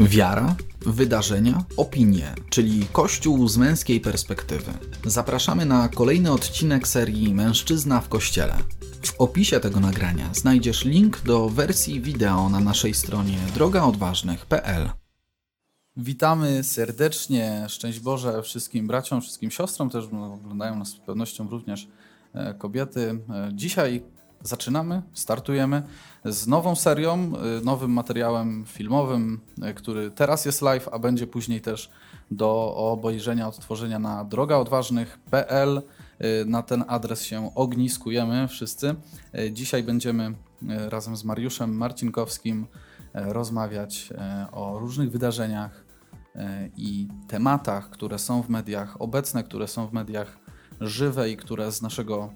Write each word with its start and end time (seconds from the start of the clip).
Wiara, 0.00 0.56
wydarzenia, 0.80 1.64
opinie, 1.76 2.34
czyli 2.50 2.86
Kościół 2.92 3.48
z 3.48 3.56
męskiej 3.56 4.00
perspektywy. 4.00 4.72
Zapraszamy 5.04 5.66
na 5.66 5.88
kolejny 5.88 6.32
odcinek 6.32 6.88
serii 6.88 7.34
Mężczyzna 7.34 8.00
w 8.00 8.08
Kościele. 8.08 8.56
W 9.02 9.20
opisie 9.20 9.60
tego 9.60 9.80
nagrania 9.80 10.34
znajdziesz 10.34 10.84
link 10.84 11.20
do 11.20 11.48
wersji 11.48 12.00
wideo 12.00 12.48
na 12.48 12.60
naszej 12.60 12.94
stronie 12.94 13.38
drogaodważnych.pl. 13.54 14.90
Witamy 15.96 16.64
serdecznie, 16.64 17.66
szczęść 17.68 18.00
Boże 18.00 18.42
wszystkim 18.42 18.86
braciom, 18.86 19.20
wszystkim 19.20 19.50
siostrom, 19.50 19.90
też 19.90 20.04
oglądają 20.04 20.76
nas 20.76 20.88
z 20.88 20.96
pewnością 20.96 21.48
również 21.48 21.88
e, 22.34 22.54
kobiety. 22.54 23.20
E, 23.30 23.50
Dzisiaj 23.54 24.02
zaczynamy, 24.42 25.02
startujemy 25.12 25.82
z 26.24 26.46
nową 26.46 26.76
serią, 26.76 27.12
e, 27.12 27.64
nowym 27.64 27.90
materiałem 27.92 28.64
filmowym, 28.66 29.40
e, 29.62 29.74
który 29.74 30.10
teraz 30.10 30.44
jest 30.44 30.62
live, 30.62 30.88
a 30.92 30.98
będzie 30.98 31.26
później 31.26 31.60
też 31.60 31.90
do 32.30 32.74
obejrzenia, 32.76 33.48
odtworzenia 33.48 33.98
na 33.98 34.24
drogaodważnych.pl. 34.24 35.82
E, 36.18 36.44
Na 36.44 36.62
ten 36.62 36.84
adres 36.88 37.22
się 37.22 37.54
ogniskujemy 37.54 38.48
wszyscy. 38.48 38.94
Dzisiaj 39.52 39.82
będziemy 39.82 40.34
razem 40.88 41.16
z 41.16 41.24
Mariuszem 41.24 41.76
Marcinkowskim 41.76 42.66
rozmawiać 43.14 44.12
o 44.52 44.78
różnych 44.78 45.10
wydarzeniach 45.10 45.84
i 46.76 47.08
tematach, 47.28 47.90
które 47.90 48.18
są 48.18 48.42
w 48.42 48.48
mediach 48.48 49.02
obecne, 49.02 49.44
które 49.44 49.68
są 49.68 49.86
w 49.86 49.92
mediach 49.92 50.38
żywe 50.80 51.30
i 51.30 51.36
które 51.36 51.72
z 51.72 51.82
naszego 51.82 52.30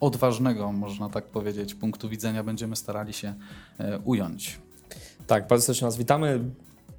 odważnego, 0.00 0.72
można 0.72 1.08
tak 1.08 1.24
powiedzieć, 1.24 1.74
punktu 1.74 2.08
widzenia 2.08 2.44
będziemy 2.44 2.76
starali 2.76 3.12
się 3.12 3.34
e, 3.78 3.98
ująć. 3.98 4.58
Tak, 5.26 5.46
bardzo 5.48 5.64
serdecznie 5.66 5.84
Was 5.86 5.96
witamy. 5.96 6.40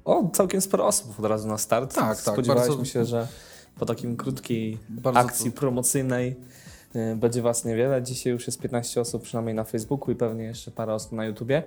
O, 0.04 0.30
całkiem 0.32 0.60
sporo 0.60 0.86
osób 0.86 1.18
od 1.20 1.24
razu 1.26 1.48
na 1.48 1.58
start. 1.58 1.94
Tak, 1.94 2.22
tak, 2.22 2.34
Spodziewaliśmy 2.34 2.76
bardzo- 2.76 2.84
się, 2.90 3.04
że 3.04 3.28
po 3.78 3.86
takim 3.86 4.16
krótkiej 4.16 4.78
Bardzo 4.88 5.20
akcji 5.20 5.52
promocyjnej 5.52 6.36
y, 6.96 7.16
będzie 7.16 7.42
Was 7.42 7.64
niewiele. 7.64 8.02
Dzisiaj 8.02 8.32
już 8.32 8.46
jest 8.46 8.60
15 8.60 9.00
osób 9.00 9.22
przynajmniej 9.22 9.54
na 9.54 9.64
Facebooku 9.64 10.10
i 10.10 10.14
pewnie 10.16 10.44
jeszcze 10.44 10.70
parę 10.70 10.94
osób 10.94 11.12
na 11.12 11.24
YouTubie. 11.26 11.62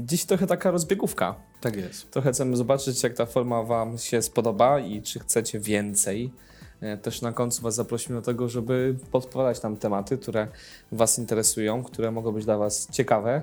Dziś 0.00 0.24
trochę 0.24 0.46
taka 0.46 0.70
rozbiegówka. 0.70 1.34
Tak 1.60 1.76
jest. 1.76 2.10
Trochę 2.10 2.32
chcemy 2.32 2.56
zobaczyć, 2.56 3.02
jak 3.02 3.14
ta 3.14 3.26
forma 3.26 3.62
Wam 3.62 3.98
się 3.98 4.22
spodoba 4.22 4.80
i 4.80 5.02
czy 5.02 5.18
chcecie 5.20 5.60
więcej. 5.60 6.32
E, 6.80 6.96
Też 6.96 7.22
na 7.22 7.32
końcu 7.32 7.62
Was 7.62 7.74
zaprosimy 7.74 8.18
do 8.18 8.22
tego, 8.22 8.48
żeby 8.48 8.96
podpowiadać 9.12 9.62
nam 9.62 9.76
tematy, 9.76 10.18
które 10.18 10.48
Was 10.92 11.18
interesują, 11.18 11.84
które 11.84 12.10
mogą 12.10 12.32
być 12.32 12.44
dla 12.44 12.58
Was 12.58 12.88
ciekawe. 12.90 13.42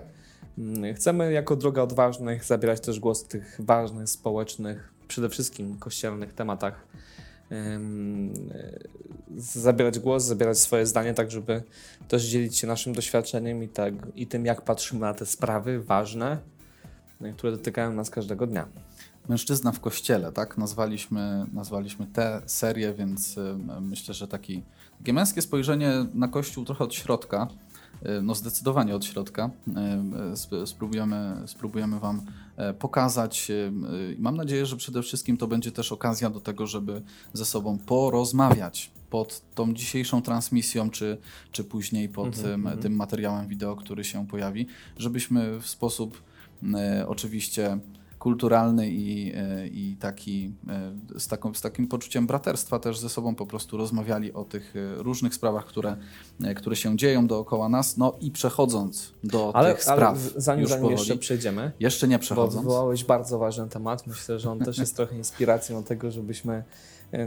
Mm, 0.58 0.96
Chcemy 0.96 1.32
jako 1.32 1.56
Droga 1.56 1.82
Odważnych 1.82 2.44
zabierać 2.46 2.80
też 2.80 3.00
głos 3.00 3.24
w 3.24 3.28
tych 3.28 3.56
ważnych, 3.60 4.10
społecznych, 4.10 4.94
przede 5.08 5.30
wszystkim 5.30 5.78
kościelnych 5.78 6.34
tematach. 6.34 6.88
Em, 7.50 8.34
e, 8.52 8.96
Zabierać 9.38 10.00
głos, 10.00 10.24
zabierać 10.24 10.60
swoje 10.60 10.86
zdanie, 10.86 11.14
tak 11.14 11.32
żeby 11.32 11.64
też 12.08 12.24
dzielić 12.24 12.58
się 12.58 12.68
naszym 12.68 12.94
doświadczeniem 12.94 13.64
i, 13.64 13.68
tak, 13.68 13.94
i 14.16 14.28
tym, 14.28 14.46
jak 14.46 14.62
patrzymy 14.62 15.02
na 15.02 15.14
te 15.14 15.26
sprawy 15.26 15.84
ważne, 15.84 16.38
które 17.38 17.52
dotykają 17.52 17.94
nas 17.94 18.10
każdego 18.10 18.48
dnia. 18.48 18.68
Mężczyzna 19.30 19.72
w 19.72 19.80
kościele, 19.80 20.32
tak? 20.32 20.58
Nazwaliśmy, 20.58 21.46
nazwaliśmy 21.54 22.08
tę 22.08 22.42
serię, 22.46 22.94
więc 22.94 23.38
y, 23.38 23.58
myślę, 23.82 24.14
że 24.14 24.28
taki, 24.28 24.64
takie 24.98 25.14
męskie 25.14 25.42
spojrzenie 25.42 26.06
na 26.14 26.28
Kościół 26.28 26.66
trochę 26.66 26.84
od 26.84 26.94
środka, 26.94 27.48
y, 28.06 28.22
no 28.22 28.36
zdecydowanie 28.36 28.96
od 28.96 29.06
środka. 29.06 29.50
y, 29.68 30.32
sp- 30.44 30.66
Spróbujemy, 30.68 31.36
spróbujemy 31.46 32.00
Wam 32.00 32.22
e, 32.58 32.74
pokazać. 32.74 33.52
Mam 34.18 34.38
nadzieję, 34.38 34.66
że 34.66 34.76
przede 34.78 35.02
wszystkim 35.02 35.38
to 35.38 35.48
będzie 35.48 35.72
też 35.72 35.92
okazja 35.92 36.30
do 36.30 36.40
tego, 36.40 36.68
żeby 36.68 37.02
ze 37.34 37.46
sobą 37.46 37.78
porozmawiać 37.78 38.92
pod 39.10 39.42
tą 39.56 39.74
dzisiejszą 39.74 40.22
transmisją, 40.22 40.90
czy, 40.90 41.18
czy 41.52 41.64
później 41.64 42.10
pod 42.10 42.28
Mhm, 42.28 42.44
tym, 42.46 42.62
mhm. 42.62 42.82
tym 42.82 42.96
materiałem 42.96 43.48
wideo, 43.48 43.76
który 43.76 44.04
się 44.04 44.28
pojawi, 44.28 44.68
żebyśmy 44.98 45.60
w 45.60 45.68
sposób 45.68 46.22
e, 46.76 47.06
oczywiście 47.08 47.80
kulturalny 48.26 48.90
i, 48.90 49.34
e, 49.36 49.68
i 49.68 49.98
taki, 50.00 50.54
e, 51.16 51.20
z, 51.20 51.28
taką, 51.28 51.54
z 51.54 51.62
takim 51.62 51.88
poczuciem 51.88 52.28
braterstwa 52.28 52.80
też 52.80 53.00
ze 53.00 53.10
sobą 53.10 53.36
po 53.36 53.46
prostu 53.46 53.78
rozmawiali 53.78 54.34
o 54.34 54.44
tych 54.44 54.76
e, 54.76 55.04
różnych 55.04 55.36
sprawach, 55.36 55.66
które, 55.66 55.98
które 56.56 56.76
się 56.76 56.98
dzieją 56.98 57.28
dookoła 57.28 57.70
nas. 57.70 57.98
No 57.98 58.16
i 58.22 58.32
przechodząc 58.32 59.14
do 59.24 59.52
Ale, 59.56 59.74
tych 59.74 59.84
spraw, 59.84 60.00
ale 60.00 60.42
zanim, 60.42 60.62
już 60.62 60.70
zanim 60.70 60.82
powoli, 60.82 61.00
jeszcze 61.00 61.18
przejdziemy, 61.18 61.72
jeszcze 61.80 62.08
nie 62.08 62.18
bo 62.18 62.22
przechodząc, 62.22 62.66
wywołałeś 62.66 63.04
bardzo 63.04 63.40
ważny 63.40 63.70
temat, 63.70 64.08
myślę, 64.08 64.40
że 64.40 64.52
on 64.52 64.60
też 64.60 64.78
jest 64.78 64.96
trochę 64.96 65.18
inspiracją 65.18 65.84
tego, 65.84 66.12
żebyśmy 66.12 66.64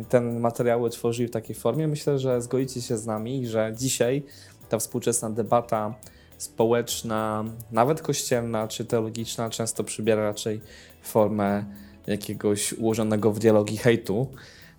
ten 0.09 0.41
materiały 0.41 0.91
tworzyli 0.91 1.28
w 1.28 1.30
takiej 1.30 1.56
formie. 1.56 1.88
Myślę, 1.88 2.19
że 2.19 2.42
zgodzicie 2.42 2.82
się 2.82 2.98
z 2.98 3.06
nami, 3.06 3.47
że 3.47 3.72
dzisiaj 3.76 4.22
ta 4.69 4.78
współczesna 4.78 5.30
debata 5.30 5.94
społeczna, 6.38 7.44
nawet 7.70 8.03
kościelna 8.03 8.69
czy 8.69 8.84
teologiczna, 8.84 9.50
często 9.50 9.84
przybiera 9.84 10.22
raczej 10.22 10.60
formę 11.03 11.64
jakiegoś 12.06 12.72
ułożonego 12.72 13.32
w 13.32 13.38
dialogi 13.38 13.76
hejtu, 13.76 14.26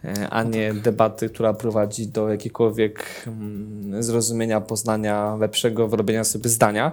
e, 0.03 0.29
a 0.29 0.43
nie 0.43 0.73
debaty, 0.73 1.29
która 1.29 1.53
prowadzi 1.53 2.07
do 2.07 2.29
jakiegokolwiek 2.29 3.23
mm, 3.27 4.03
zrozumienia, 4.03 4.61
poznania 4.61 5.35
lepszego, 5.35 5.87
wyrobienia 5.87 6.23
sobie 6.23 6.49
zdania. 6.49 6.91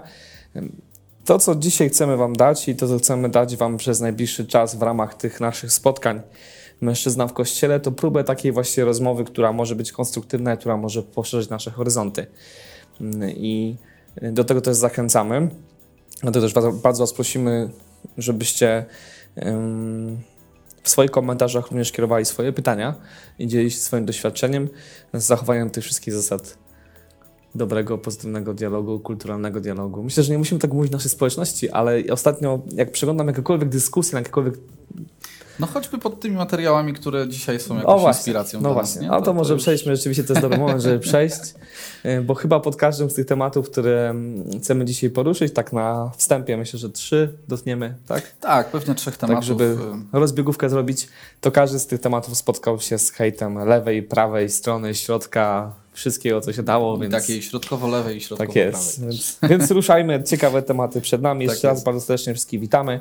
To, 1.25 1.39
co 1.39 1.55
dzisiaj 1.55 1.89
chcemy 1.89 2.17
Wam 2.17 2.37
dać 2.37 2.69
i 2.69 2.77
to, 2.77 2.89
co 2.89 2.99
chcemy 2.99 3.29
dać 3.29 3.57
Wam 3.57 3.77
przez 3.77 4.01
najbliższy 4.01 4.47
czas 4.47 4.75
w 4.75 4.83
ramach 4.83 5.15
tych 5.15 5.41
naszych 5.41 5.73
spotkań 5.73 6.21
Mężczyzna 6.81 7.27
w 7.27 7.33
Kościele, 7.33 7.81
to 7.81 7.93
próbę 7.93 8.25
takiej 8.25 8.53
właśnie 8.53 8.85
rozmowy, 8.85 9.25
która 9.25 9.53
może 9.53 9.77
być 9.77 9.93
konstruktywna 9.93 10.55
i 10.55 10.59
która 10.59 10.77
może 10.77 11.03
poszerzyć 11.03 11.51
nasze 11.51 11.71
horyzonty. 11.71 12.27
Mm, 13.01 13.31
I 13.31 13.77
do 14.23 14.45
tego 14.45 14.61
też 14.61 14.77
zachęcamy. 14.77 15.49
Dlatego 16.23 16.47
też 16.47 16.55
bardzo, 16.73 17.03
Was 17.03 17.13
prosimy, 17.13 17.71
żebyście 18.19 18.85
w 20.83 20.89
swoich 20.91 21.11
komentarzach 21.11 21.71
również 21.71 21.93
kierowali 21.93 22.25
swoje 22.25 22.53
pytania 22.53 22.95
i 23.39 23.47
dzielili 23.47 23.71
się 23.71 23.79
swoim 23.79 24.05
doświadczeniem 24.05 24.69
z 25.15 25.25
zachowaniem 25.25 25.71
tych 25.71 25.85
wszystkich 25.85 26.15
zasad 26.15 26.59
dobrego, 27.55 27.99
pozytywnego 27.99 28.55
dialogu, 28.55 29.01
kulturalnego 29.01 29.61
dialogu. 29.61 30.03
Myślę, 30.03 30.23
że 30.23 30.33
nie 30.33 30.39
musimy 30.39 30.61
tak 30.61 30.73
mówić 30.73 30.91
w 30.91 30.93
naszej 30.93 31.11
społeczności, 31.11 31.71
ale 31.71 32.03
ostatnio, 32.11 32.61
jak 32.73 32.93
przeglądam 32.93 33.29
jakiekolwiek 33.29 33.69
dyskusję 33.69 34.13
na 34.13 34.19
jakiekolwiek 34.19 34.55
no 35.59 35.67
choćby 35.67 35.99
pod 35.99 36.21
tymi 36.21 36.37
materiałami, 36.37 36.93
które 36.93 37.29
dzisiaj 37.29 37.61
są 37.61 37.75
o 37.75 37.79
jakąś 37.79 38.01
właśnie, 38.01 38.19
inspiracją 38.19 38.61
no 38.61 38.75
właśnie. 38.75 39.01
nas. 39.01 39.11
nie? 39.11 39.17
A 39.17 39.21
to, 39.23 39.35
może 39.35 39.55
już- 39.55 39.63
przejdźmy, 39.63 39.97
rzeczywiście 39.97 40.25
to 40.25 40.33
jest 40.33 40.43
dobry 40.43 40.59
moment, 40.59 40.83
żeby 40.83 40.99
przejść, 41.09 41.41
y, 42.05 42.23
bo 42.23 42.35
chyba 42.35 42.61
pod 42.61 42.77
każdym 42.77 43.11
z 43.11 43.15
tych 43.15 43.27
tematów, 43.27 43.71
które 43.71 44.11
mm, 44.11 44.61
chcemy 44.61 44.85
dzisiaj 44.85 45.11
poruszyć, 45.11 45.55
tak 45.55 45.73
na 45.73 46.11
wstępie 46.17 46.57
myślę, 46.57 46.79
że 46.79 46.91
trzy 46.91 47.33
dotkniemy, 47.49 47.95
tak? 48.09 48.23
Tak, 48.41 48.71
pewnie 48.71 48.95
trzech 48.95 49.17
tematów. 49.17 49.37
tak, 49.39 49.45
żeby 49.49 49.65
y, 49.65 50.19
rozbiegówkę 50.19 50.69
zrobić, 50.69 51.09
to 51.41 51.53
każdy 51.53 51.79
z 51.79 51.87
tych 51.87 52.01
tematów 52.01 52.37
spotkał 52.39 52.81
się 52.81 52.99
z 52.99 53.11
hejtem 53.11 53.59
lewej, 53.69 54.03
prawej 54.03 54.49
strony, 54.51 54.95
środka, 54.95 55.73
wszystkiego, 55.93 56.41
co 56.41 56.53
się 56.53 56.63
dało, 56.63 56.99
więc... 56.99 57.13
Takiej 57.15 57.43
środkowo-lewej 57.43 58.17
i 58.17 58.21
Tak 58.21 58.27
środkowo-prawej. 58.29 58.73
jest. 58.73 59.01
Więc, 59.03 59.39
więc 59.43 59.71
ruszajmy. 59.71 60.23
Ciekawe 60.25 60.63
tematy 60.63 61.01
przed 61.01 61.23
nami. 61.23 61.47
Tak 61.47 61.53
Jeszcze 61.55 61.69
raz 61.69 61.77
jest. 61.77 61.85
bardzo 61.87 62.01
serdecznie 62.01 62.35
wszystkich 62.35 62.61
witamy. 62.61 63.01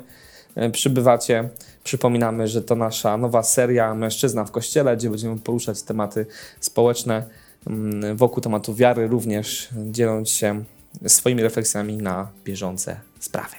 E, 0.56 0.70
Przybywacie. 0.70 1.48
Przypominamy, 1.84 2.48
że 2.48 2.62
to 2.62 2.74
nasza 2.74 3.16
nowa 3.16 3.42
seria 3.42 3.94
Mężczyzna 3.94 4.44
w 4.44 4.50
Kościele, 4.50 4.96
gdzie 4.96 5.10
będziemy 5.10 5.38
poruszać 5.38 5.82
tematy 5.82 6.26
społeczne 6.60 7.28
mm, 7.66 8.16
wokół 8.16 8.42
tematu 8.42 8.74
wiary, 8.74 9.08
również 9.08 9.68
dzieląc 9.90 10.30
się 10.30 10.64
swoimi 11.06 11.42
refleksjami 11.42 11.96
na 11.96 12.28
bieżące 12.44 13.00
sprawy. 13.20 13.56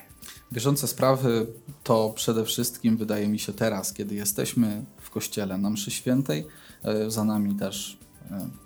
Bieżące 0.54 0.88
sprawy 0.88 1.48
to 1.84 2.14
przede 2.16 2.46
wszystkim 2.46 2.98
wydaje 2.98 3.28
mi 3.28 3.40
się 3.40 3.54
teraz, 3.54 3.94
kiedy 3.94 4.16
jesteśmy 4.16 4.84
w 5.02 5.10
kościele 5.10 5.58
na 5.58 5.70
mszy 5.70 5.92
świętej. 5.92 6.48
e, 6.84 7.12
Za 7.12 7.24
nami 7.24 7.56
też 7.56 7.98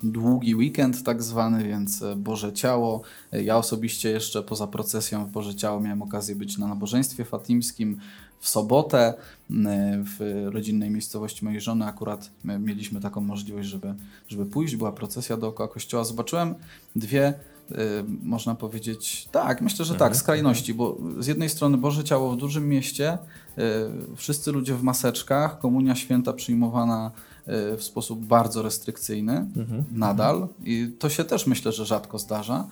długi 0.03 0.55
weekend 0.55 1.03
tak 1.03 1.23
zwany, 1.23 1.63
więc 1.63 2.01
e, 2.01 2.15
Boże 2.15 2.53
Ciało. 2.53 3.01
E, 3.33 3.43
Ja 3.43 3.57
osobiście 3.57 4.09
jeszcze 4.09 4.43
poza 4.43 4.67
procesją 4.67 5.25
w 5.25 5.31
Boże 5.31 5.55
Ciało 5.55 5.79
miałem 5.79 6.01
okazję 6.01 6.35
być 6.35 6.57
na 6.57 6.67
nabożeństwie 6.67 7.25
fatimskim 7.25 7.97
w 8.39 8.49
sobotę 8.49 9.13
w 10.03 10.47
rodzinnej 10.51 10.89
miejscowości 10.89 11.45
mojej 11.45 11.61
żony. 11.61 11.85
Akurat 11.85 12.29
mieliśmy 12.43 12.99
taką 13.01 13.21
możliwość, 13.21 13.69
żeby, 13.69 13.93
żeby 14.27 14.45
pójść. 14.45 14.75
Była 14.75 14.91
procesja 14.91 15.37
dookoła 15.37 15.69
kościoła. 15.69 16.03
Zobaczyłem 16.03 16.55
dwie 16.95 17.33
można 18.23 18.55
powiedzieć, 18.55 19.27
tak, 19.31 19.61
myślę, 19.61 19.85
że 19.85 19.95
tak, 19.95 20.15
skrajności, 20.15 20.73
bo 20.73 20.97
z 21.19 21.27
jednej 21.27 21.49
strony 21.49 21.77
Boże 21.77 22.03
Ciało 22.03 22.31
w 22.31 22.37
dużym 22.37 22.69
mieście, 22.69 23.17
wszyscy 24.15 24.51
ludzie 24.51 24.75
w 24.75 24.83
maseczkach, 24.83 25.59
komunia 25.59 25.95
święta 25.95 26.33
przyjmowana 26.33 27.11
w 27.47 27.83
sposób 27.83 28.25
bardzo 28.25 28.61
restrykcyjny 28.61 29.37
mhm. 29.37 29.83
nadal 29.91 30.47
i 30.63 30.91
to 30.99 31.09
się 31.09 31.23
też 31.23 31.47
myślę, 31.47 31.71
że 31.71 31.85
rzadko 31.85 32.19
zdarza. 32.19 32.67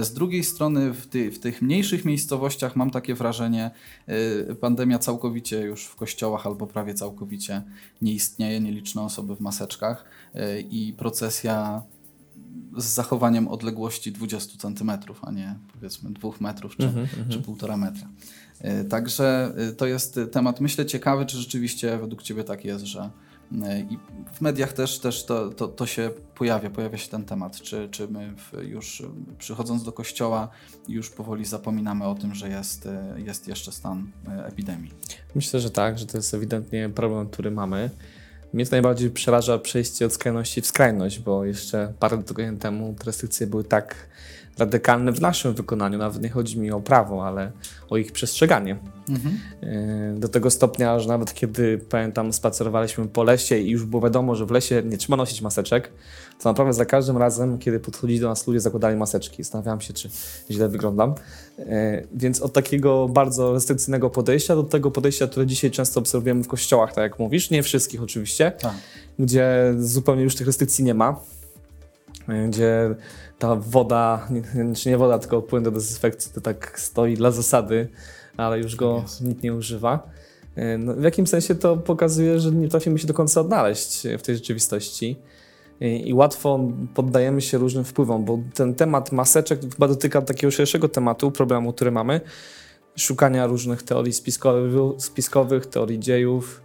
Z 0.00 0.12
drugiej 0.12 0.44
strony 0.44 0.92
w, 0.92 1.06
ty, 1.06 1.30
w, 1.30 1.38
tych 1.38 1.62
mniejszych 1.62 2.04
miejscowościach 2.04 2.76
mam 2.76 2.90
takie 2.90 3.14
wrażenie, 3.14 3.70
pandemia 4.60 4.98
całkowicie 4.98 5.60
już 5.60 5.84
w 5.84 5.96
kościołach 5.96 6.46
albo 6.46 6.66
prawie 6.66 6.94
całkowicie 6.94 7.62
nie 8.02 8.12
istnieje, 8.12 8.60
nieliczne 8.60 9.02
osoby 9.02 9.36
w 9.36 9.40
maseczkach 9.40 10.04
i 10.70 10.94
procesja 10.98 11.82
z 12.76 12.84
zachowaniem 12.84 13.48
odległości 13.48 14.12
20 14.12 14.58
cm, 14.58 14.90
a 15.22 15.30
nie 15.30 15.54
powiedzmy 15.72 16.10
2 16.10 16.30
metrów 16.40 16.76
czy, 16.76 16.86
mm 16.86 17.06
-hmm. 17.06 17.28
czy 17.28 17.40
1,5 17.40 17.78
metra. 17.78 18.08
E, 18.60 18.84
także 18.84 19.54
to 19.76 19.86
jest 19.86 20.20
temat, 20.32 20.60
myślę, 20.60 20.86
ciekawy, 20.86 21.26
czy 21.26 21.36
rzeczywiście 21.36 21.98
według 21.98 22.22
Ciebie 22.22 22.44
tak 22.44 22.64
jest, 22.64 22.84
że 22.84 23.10
i 23.90 23.98
w 24.32 24.40
mediach 24.40 24.72
też, 24.72 24.98
też 24.98 25.24
to, 25.24 25.50
to, 25.50 25.68
to 25.68 25.86
się 25.86 26.10
pojawia, 26.34 26.70
pojawia 26.70 26.98
się 26.98 27.08
ten 27.08 27.24
temat. 27.24 27.60
Czy, 27.60 27.88
czy 27.90 28.08
my 28.08 28.34
już 28.62 29.02
przychodząc 29.38 29.84
do 29.84 29.92
kościoła 29.92 30.48
już 30.88 31.10
powoli 31.10 31.44
zapominamy 31.44 32.04
o 32.04 32.14
tym, 32.14 32.34
że 32.34 32.48
jest, 32.48 32.88
jest 33.16 33.48
jeszcze 33.48 33.72
stan 33.72 34.10
epidemii? 34.46 34.92
Myślę, 35.34 35.60
że 35.60 35.70
tak, 35.70 35.98
że 35.98 36.06
to 36.06 36.18
jest 36.18 36.34
ewidentnie 36.34 36.88
problem, 36.88 37.28
który 37.28 37.50
mamy. 37.50 37.90
Mnie 38.52 38.64
to 38.66 38.70
najbardziej 38.70 39.10
przeraża 39.10 39.58
przejście 39.58 40.06
od 40.06 40.12
skrajności 40.12 40.60
w 40.60 40.66
skrajność, 40.66 41.18
bo 41.18 41.44
jeszcze 41.44 41.92
parę 41.98 42.22
tygodni 42.22 42.58
temu 42.58 42.94
te 42.98 43.04
restrykcje 43.04 43.46
były 43.46 43.64
tak 43.64 44.08
radykalne 44.58 45.12
w 45.12 45.20
naszym 45.20 45.54
wykonaniu. 45.54 45.98
Nawet 45.98 46.22
nie 46.22 46.28
chodzi 46.28 46.60
mi 46.60 46.70
o 46.70 46.80
prawo, 46.80 47.26
ale 47.26 47.52
o 47.90 47.96
ich 47.96 48.12
przestrzeganie. 48.12 48.76
Mhm. 49.08 49.38
E, 49.62 50.20
do 50.20 50.28
tego 50.28 50.50
stopnia, 50.50 51.00
że 51.00 51.08
nawet 51.08 51.34
kiedy 51.34 51.78
pamiętam, 51.78 52.32
spacerowaliśmy 52.32 53.06
po 53.06 53.22
lesie 53.22 53.58
i 53.58 53.70
już 53.70 53.84
było 53.84 54.02
wiadomo, 54.02 54.34
że 54.34 54.46
w 54.46 54.50
lesie 54.50 54.82
nie 54.84 54.98
trzeba 54.98 55.16
nosić 55.16 55.42
maseczek, 55.42 55.90
to 56.42 56.48
naprawdę 56.48 56.72
za 56.72 56.84
każdym 56.84 57.16
razem, 57.16 57.58
kiedy 57.58 57.80
podchodzili 57.80 58.20
do 58.20 58.28
nas 58.28 58.46
ludzie, 58.46 58.60
zakładali 58.60 58.96
maseczki. 58.96 59.42
Zastanawiałem 59.42 59.80
się, 59.80 59.92
czy 59.92 60.08
źle 60.50 60.68
wyglądam. 60.68 61.14
E, 61.58 62.02
więc 62.14 62.42
od 62.42 62.52
takiego 62.52 63.08
bardzo 63.08 63.52
restrykcyjnego 63.52 64.10
podejścia 64.10 64.56
do 64.56 64.62
tego 64.62 64.90
podejścia, 64.90 65.26
które 65.26 65.46
dzisiaj 65.46 65.70
często 65.70 66.00
obserwujemy 66.00 66.42
w 66.42 66.48
kościołach, 66.48 66.94
tak 66.94 67.02
jak 67.02 67.18
mówisz, 67.18 67.50
nie 67.50 67.62
wszystkich 67.62 68.02
oczywiście, 68.02 68.52
tak. 68.60 68.74
gdzie 69.18 69.74
zupełnie 69.78 70.22
już 70.22 70.36
tych 70.36 70.46
restrykcji 70.46 70.84
nie 70.84 70.94
ma, 70.94 71.20
e, 72.28 72.48
gdzie 72.48 72.94
ta 73.38 73.56
woda, 73.56 74.28
czy 74.76 74.88
nie 74.88 74.98
woda, 74.98 75.18
tylko 75.18 75.42
płyn 75.42 75.62
do 75.62 75.70
dezynfekcji, 75.70 76.32
to 76.34 76.40
tak 76.40 76.80
stoi 76.80 77.14
dla 77.14 77.30
zasady, 77.30 77.88
ale 78.36 78.58
już 78.58 78.76
go 78.76 79.02
yes. 79.04 79.20
nikt 79.20 79.42
nie 79.42 79.54
używa. 79.54 80.10
E, 80.56 80.78
no, 80.78 80.94
w 80.94 81.02
jakim 81.02 81.26
sensie 81.26 81.54
to 81.54 81.76
pokazuje, 81.76 82.40
że 82.40 82.50
nie 82.50 82.68
trafimy 82.68 82.98
się 82.98 83.06
do 83.06 83.14
końca 83.14 83.40
odnaleźć 83.40 84.06
w 84.18 84.22
tej 84.22 84.34
rzeczywistości 84.34 85.16
i 85.80 86.14
łatwo 86.14 86.60
poddajemy 86.94 87.40
się 87.40 87.58
różnym 87.58 87.84
wpływom, 87.84 88.24
bo 88.24 88.38
ten 88.54 88.74
temat 88.74 89.12
maseczek 89.12 89.60
chyba 89.60 89.88
dotyka 89.88 90.22
takiego 90.22 90.50
szerszego 90.50 90.88
tematu, 90.88 91.30
problemu, 91.30 91.72
który 91.72 91.90
mamy, 91.90 92.20
szukania 92.96 93.46
różnych 93.46 93.82
teorii 93.82 94.12
spiskowych, 94.12 94.72
spiskowych 94.98 95.66
teorii 95.66 95.98
dziejów, 95.98 96.62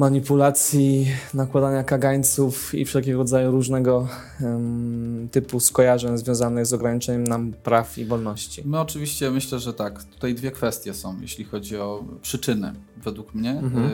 manipulacji, 0.00 1.06
nakładania 1.34 1.84
kagańców 1.84 2.74
i 2.74 2.84
wszelkiego 2.84 3.18
rodzaju 3.18 3.50
różnego 3.50 4.08
um, 4.40 5.28
typu 5.30 5.60
skojarzeń 5.60 6.18
związanych 6.18 6.66
z 6.66 6.72
ograniczeniem 6.72 7.24
nam 7.24 7.52
praw 7.52 7.98
i 7.98 8.04
wolności. 8.04 8.62
My 8.64 8.80
oczywiście 8.80 9.30
myślę, 9.30 9.58
że 9.58 9.74
tak. 9.74 10.04
Tutaj 10.04 10.34
dwie 10.34 10.50
kwestie 10.50 10.94
są, 10.94 11.20
jeśli 11.20 11.44
chodzi 11.44 11.76
o 11.76 12.04
przyczyny, 12.22 12.72
według 12.96 13.34
mnie, 13.34 13.50
mhm. 13.50 13.84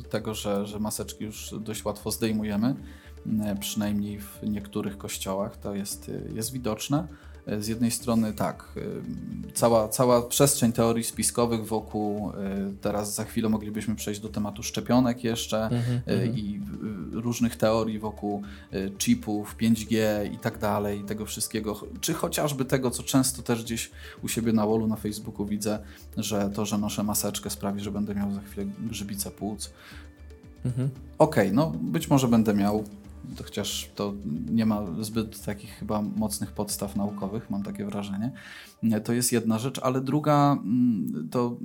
y, 0.00 0.08
tego, 0.08 0.34
że, 0.34 0.66
że 0.66 0.78
maseczki 0.78 1.24
już 1.24 1.54
dość 1.60 1.84
łatwo 1.84 2.10
zdejmujemy. 2.10 2.74
E, 3.44 3.56
przynajmniej 3.60 4.20
w 4.20 4.38
niektórych 4.42 4.98
kościołach 4.98 5.56
to 5.56 5.74
jest, 5.74 6.08
e, 6.08 6.34
jest 6.34 6.52
widoczne. 6.52 7.08
E, 7.46 7.62
z 7.62 7.68
jednej 7.68 7.90
strony 7.90 8.32
tak, 8.32 8.64
cała, 9.54 9.88
cała 9.88 10.22
przestrzeń 10.22 10.72
teorii 10.72 11.04
spiskowych 11.04 11.66
wokół, 11.66 12.32
teraz 12.80 13.14
za 13.14 13.24
chwilę 13.24 13.48
moglibyśmy 13.48 13.94
przejść 13.94 14.20
do 14.20 14.28
tematu 14.28 14.62
szczepionek 14.62 15.24
jeszcze 15.24 15.66
mm 15.66 15.82
-hmm, 15.82 16.38
i 16.38 16.60
różnych 17.12 17.56
teorii 17.56 17.98
wokół 17.98 18.42
chipów, 18.98 19.56
5G 19.56 19.96
i 20.34 20.38
tak 20.38 20.58
dalej, 20.58 21.04
tego 21.04 21.26
wszystkiego, 21.26 21.80
czy 22.00 22.14
chociażby 22.14 22.64
tego, 22.64 22.90
co 22.90 23.02
często 23.02 23.42
też 23.42 23.64
gdzieś 23.64 23.90
u 24.22 24.28
siebie 24.28 24.52
na 24.52 24.66
wallu 24.66 24.86
na 24.86 24.96
Facebooku 24.96 25.46
widzę, 25.46 25.78
że 26.16 26.50
to, 26.54 26.66
że 26.66 26.78
noszę 26.78 27.02
maseczkę 27.02 27.50
sprawi, 27.50 27.80
że 27.80 27.90
będę 27.90 28.14
miał 28.14 28.32
za 28.32 28.40
chwilę 28.40 28.66
grzybicę 28.78 29.30
płuc. 29.30 29.70
Mhm. 30.64 30.90
Okej, 31.18 31.48
okay, 31.48 31.56
no 31.56 31.72
być 31.82 32.10
może 32.10 32.28
będę 32.28 32.54
miał, 32.54 32.84
chociaż 33.44 33.90
to 33.94 34.14
nie 34.50 34.66
ma 34.66 34.86
zbyt 35.00 35.44
takich 35.44 35.70
chyba 35.70 36.02
mocnych 36.02 36.52
podstaw 36.52 36.96
naukowych, 36.96 37.50
mam 37.50 37.62
takie 37.62 37.84
wrażenie. 37.84 38.32
To 39.04 39.12
jest 39.12 39.32
jedna 39.32 39.58
rzecz, 39.58 39.78
ale 39.78 40.00
druga, 40.00 40.52
mm, 40.52 41.28
to 41.30 41.56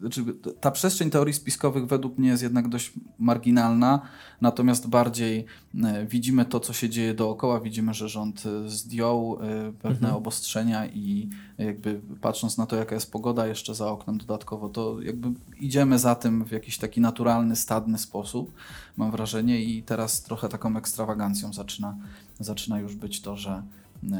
znaczy 0.00 0.24
ta 0.60 0.70
przestrzeń 0.70 1.10
teorii 1.10 1.34
spiskowych 1.34 1.86
według 1.86 2.18
mnie 2.18 2.28
jest 2.28 2.42
jednak 2.42 2.68
dość 2.68 2.92
marginalna, 3.18 4.00
natomiast 4.40 4.88
bardziej 4.88 5.44
e, 5.84 6.06
widzimy 6.06 6.44
to, 6.44 6.60
co 6.60 6.72
się 6.72 6.88
dzieje 6.88 7.14
dookoła, 7.14 7.60
widzimy, 7.60 7.94
że 7.94 8.08
rząd 8.08 8.42
e, 8.46 8.68
zdjął 8.68 9.38
e, 9.40 9.72
pewne 9.72 9.98
mhm. 9.98 10.14
obostrzenia 10.14 10.86
i 10.86 11.30
jakby 11.58 12.00
patrząc 12.20 12.58
na 12.58 12.66
to, 12.66 12.76
jaka 12.76 12.94
jest 12.94 13.12
pogoda 13.12 13.46
jeszcze 13.46 13.74
za 13.74 13.90
oknem 13.90 14.18
dodatkowo, 14.18 14.68
to 14.68 15.00
jakby 15.00 15.28
idziemy 15.60 15.98
za 15.98 16.14
tym 16.14 16.44
w 16.44 16.50
jakiś 16.50 16.78
taki 16.78 17.00
naturalny, 17.00 17.56
stadny 17.56 17.98
sposób, 17.98 18.54
mam 18.96 19.10
wrażenie 19.10 19.64
i 19.64 19.82
teraz 19.82 20.22
trochę 20.22 20.48
taką 20.48 20.76
ekstrawagancją 20.92 21.52
zaczyna, 21.52 21.96
zaczyna 22.40 22.80
już 22.80 22.94
być 22.96 23.20
to, 23.20 23.36
że 23.36 23.62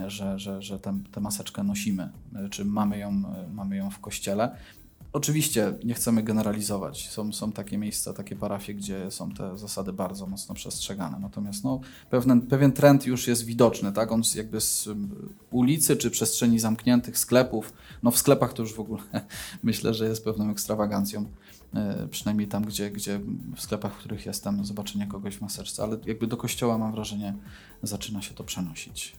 że, 0.06 0.38
że, 0.38 0.62
że 0.62 0.78
tę 0.78 1.20
maseczkę 1.20 1.62
nosimy, 1.62 2.10
czy 2.50 2.64
mamy 2.64 2.98
ją, 2.98 3.22
mamy 3.52 3.76
ją 3.76 3.90
w 3.90 3.98
kościele. 3.98 4.56
Oczywiście 5.12 5.74
nie 5.84 5.94
chcemy 5.94 6.22
generalizować. 6.22 7.08
Są, 7.10 7.32
są 7.32 7.52
takie 7.52 7.78
miejsca, 7.78 8.12
takie 8.12 8.36
parafie, 8.36 8.74
gdzie 8.74 9.10
są 9.10 9.30
te 9.30 9.58
zasady 9.58 9.92
bardzo 9.92 10.26
mocno 10.26 10.54
przestrzegane. 10.54 11.18
Natomiast 11.20 11.64
no, 11.64 11.80
pewien, 12.10 12.40
pewien 12.40 12.72
trend 12.72 13.06
już 13.06 13.28
jest 13.28 13.44
widoczny. 13.44 13.92
Tak? 13.92 14.12
On 14.12 14.22
jakby 14.34 14.60
z 14.60 14.88
ulicy 15.50 15.96
czy 15.96 16.10
przestrzeni 16.10 16.58
zamkniętych, 16.58 17.18
sklepów, 17.18 17.72
no 18.02 18.10
w 18.10 18.18
sklepach 18.18 18.52
to 18.52 18.62
już 18.62 18.74
w 18.74 18.80
ogóle 18.80 19.02
myślę, 19.62 19.94
że 19.94 20.08
jest 20.08 20.24
pewną 20.24 20.50
ekstrawagancją. 20.50 21.26
E, 21.74 22.08
przynajmniej 22.10 22.48
tam, 22.48 22.64
gdzie, 22.64 22.90
gdzie 22.90 23.20
w 23.56 23.60
sklepach, 23.60 23.94
w 23.94 23.98
których 23.98 24.26
jestem, 24.26 24.64
zobaczenie 24.64 25.06
kogoś 25.06 25.36
w 25.36 25.40
maseczce, 25.40 25.82
ale 25.82 25.96
jakby 26.06 26.26
do 26.26 26.36
kościoła 26.36 26.78
mam 26.78 26.92
wrażenie, 26.92 27.34
zaczyna 27.82 28.22
się 28.22 28.34
to 28.34 28.44
przenosić. 28.44 29.16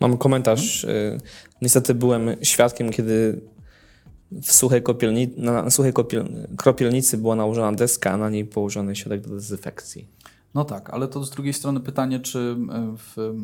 Mam 0.00 0.18
komentarz. 0.18 0.86
Hmm? 0.86 1.20
Niestety 1.62 1.94
byłem 1.94 2.36
świadkiem, 2.42 2.90
kiedy 2.90 3.40
w 4.32 4.52
suchej, 4.52 4.82
kopielni, 4.82 5.28
na 5.36 5.70
suchej 5.70 5.92
kopiel, 5.92 6.46
kropielnicy 6.56 7.18
była 7.18 7.34
nałożona 7.34 7.72
deska, 7.72 8.10
a 8.10 8.16
na 8.16 8.30
niej 8.30 8.44
położony 8.44 8.96
środek 8.96 9.20
do 9.20 9.34
dezynfekcji. 9.34 10.08
No 10.56 10.64
tak, 10.64 10.90
ale 10.90 11.08
to 11.08 11.24
z 11.24 11.30
drugiej 11.30 11.52
strony 11.52 11.80
pytanie, 11.80 12.20
czy 12.20 12.56
w, 12.96 13.34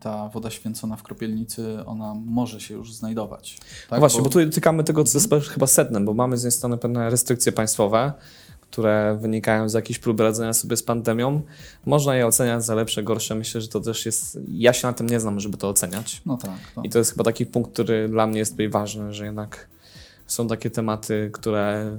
ta 0.00 0.28
woda 0.28 0.50
święcona 0.50 0.96
w 0.96 1.02
kropielnicy, 1.02 1.78
ona 1.86 2.14
może 2.26 2.60
się 2.60 2.74
już 2.74 2.94
znajdować. 2.94 3.56
Tak? 3.58 3.90
No 3.90 3.98
właśnie, 3.98 4.18
bo... 4.18 4.24
bo 4.24 4.30
tu 4.30 4.44
dotykamy 4.44 4.84
tego, 4.84 5.04
co 5.04 5.18
jest 5.18 5.48
chyba 5.48 5.66
sednem, 5.66 6.04
bo 6.04 6.14
mamy 6.14 6.36
z 6.36 6.40
jednej 6.40 6.52
strony 6.52 6.78
pewne 6.78 7.10
restrykcje 7.10 7.52
państwowe, 7.52 8.12
które 8.60 9.18
wynikają 9.20 9.68
z 9.68 9.74
jakichś 9.74 9.98
prób 9.98 10.20
radzenia 10.20 10.52
sobie 10.52 10.76
z 10.76 10.82
pandemią. 10.82 11.42
Można 11.86 12.16
je 12.16 12.26
oceniać 12.26 12.64
za 12.64 12.74
lepsze, 12.74 13.02
gorsze. 13.02 13.34
Myślę, 13.34 13.60
że 13.60 13.68
to 13.68 13.80
też 13.80 14.06
jest. 14.06 14.38
Ja 14.48 14.72
się 14.72 14.86
na 14.86 14.92
tym 14.92 15.06
nie 15.06 15.20
znam, 15.20 15.40
żeby 15.40 15.56
to 15.56 15.68
oceniać. 15.68 16.22
No 16.26 16.36
tak. 16.36 16.50
I 16.82 16.90
to 16.90 16.98
jest 16.98 17.10
chyba 17.10 17.24
taki 17.24 17.46
punkt, 17.46 17.72
który 17.72 18.08
dla 18.08 18.26
mnie 18.26 18.38
jest 18.38 18.52
tutaj 18.52 18.68
ważny, 18.68 19.12
że 19.12 19.24
jednak 19.24 19.68
są 20.26 20.48
takie 20.48 20.70
tematy, 20.70 21.30
które. 21.32 21.98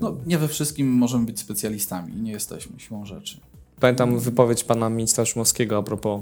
No, 0.00 0.16
nie 0.26 0.38
we 0.38 0.48
wszystkim 0.48 0.88
możemy 0.88 1.26
być 1.26 1.40
specjalistami 1.40 2.16
nie 2.16 2.32
jesteśmy 2.32 2.80
siłą 2.80 3.06
rzeczy. 3.06 3.40
Pamiętam 3.80 4.18
wypowiedź 4.18 4.64
pana 4.64 4.90
ministra 4.90 5.24
Szumowskiego 5.24 5.78
a 5.78 5.82
propos 5.82 6.20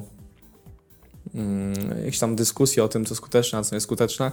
hmm, 1.33 1.75
jakiejś 1.99 2.19
tam 2.19 2.37
dyskusji 2.37 2.83
o 2.83 2.89
tym, 2.89 3.05
co 3.05 3.15
skuteczne, 3.15 3.59
a 3.59 3.63
co 3.63 3.77
nieskuteczne. 3.77 4.33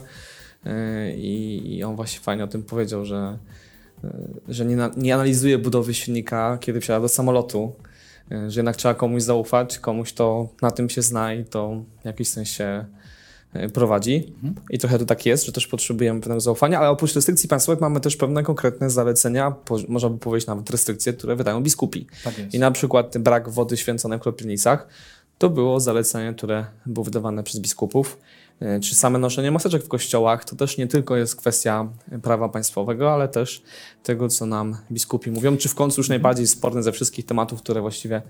Yy, 0.66 0.72
I, 1.18 1.84
on 1.84 1.96
właśnie 1.96 2.20
fajnie 2.20 2.44
o 2.44 2.48
tym 2.48 2.64
powiedział, 2.64 3.06
że 3.06 3.38
E, 4.04 4.28
że 4.48 4.66
nie, 4.66 4.78
nie 4.98 5.14
analizuje 5.14 5.58
budowy 5.58 5.94
silnika, 5.94 6.58
kiedy 6.62 6.82
wsiada 6.82 7.00
do 7.00 7.10
samolotu, 7.10 7.76
e, 8.32 8.52
że 8.52 8.60
jednak 8.60 8.76
trzeba 8.76 8.94
komuś 8.94 9.24
zaufać, 9.24 9.80
komuś 9.80 10.14
to 10.14 10.50
na 10.62 10.72
tym 10.72 10.90
się 10.90 11.02
zna 11.02 11.34
i 11.34 11.46
to 11.46 11.84
w 12.02 12.06
jakimś 12.06 12.30
sensie 12.30 12.86
prowadzi. 13.74 14.34
Mhm. 14.44 14.56
I 14.70 14.78
trochę 14.78 15.00
to 15.00 15.06
tak 15.06 15.26
jest, 15.26 15.46
że 15.46 15.52
też 15.52 15.68
potrzebujemy 15.68 16.20
pewnego 16.20 16.42
zaufania, 16.42 16.80
ale 16.80 16.90
oprócz 16.90 17.16
restrykcji 17.16 17.50
państwowych 17.50 17.82
mamy 17.82 18.00
też 18.00 18.16
pewne 18.16 18.44
konkretne 18.44 18.90
zalecenia, 18.90 19.56
można 19.88 20.10
by 20.10 20.18
powiedzieć 20.18 20.48
nawet 20.48 20.70
restrykcje, 20.70 21.14
które 21.14 21.36
wydają 21.36 21.64
biskupi. 21.64 22.08
Tak 22.24 22.34
I 22.54 22.60
na 22.60 22.72
przykład 22.72 23.18
brak 23.18 23.50
wody 23.50 23.78
święconej 23.78 24.20
w 24.20 24.22
kropielnicach 24.22 24.88
to 25.38 25.50
było 25.50 25.80
zalecenie, 25.80 26.34
które 26.34 26.66
było 26.86 27.04
wydawane 27.04 27.44
przez 27.44 27.60
biskupów 27.60 28.18
E, 28.62 28.80
czy 28.80 28.96
same 28.96 29.20
noszenie 29.20 29.52
maseczek 29.52 29.84
w 29.84 29.88
kościołach 29.88 30.46
to 30.46 30.56
też 30.56 30.78
nie 30.78 30.88
tylko 30.88 31.18
jest 31.18 31.36
kwestia 31.36 31.90
prawa 32.22 32.50
państwowego, 32.50 33.14
ale 33.14 33.28
też 33.28 33.62
tego, 34.04 34.28
co 34.28 34.46
nam 34.46 34.78
biskupi 34.92 35.32
mówią, 35.32 35.58
czy 35.58 35.70
w 35.70 35.76
końcu 35.76 36.00
już 36.02 36.10
najbardziej 36.10 36.48
sporny 36.48 36.84
ze 36.84 36.92
wszystkich 36.92 37.26
tematów, 37.26 37.62
które 37.62 37.82
właściwie 37.82 38.22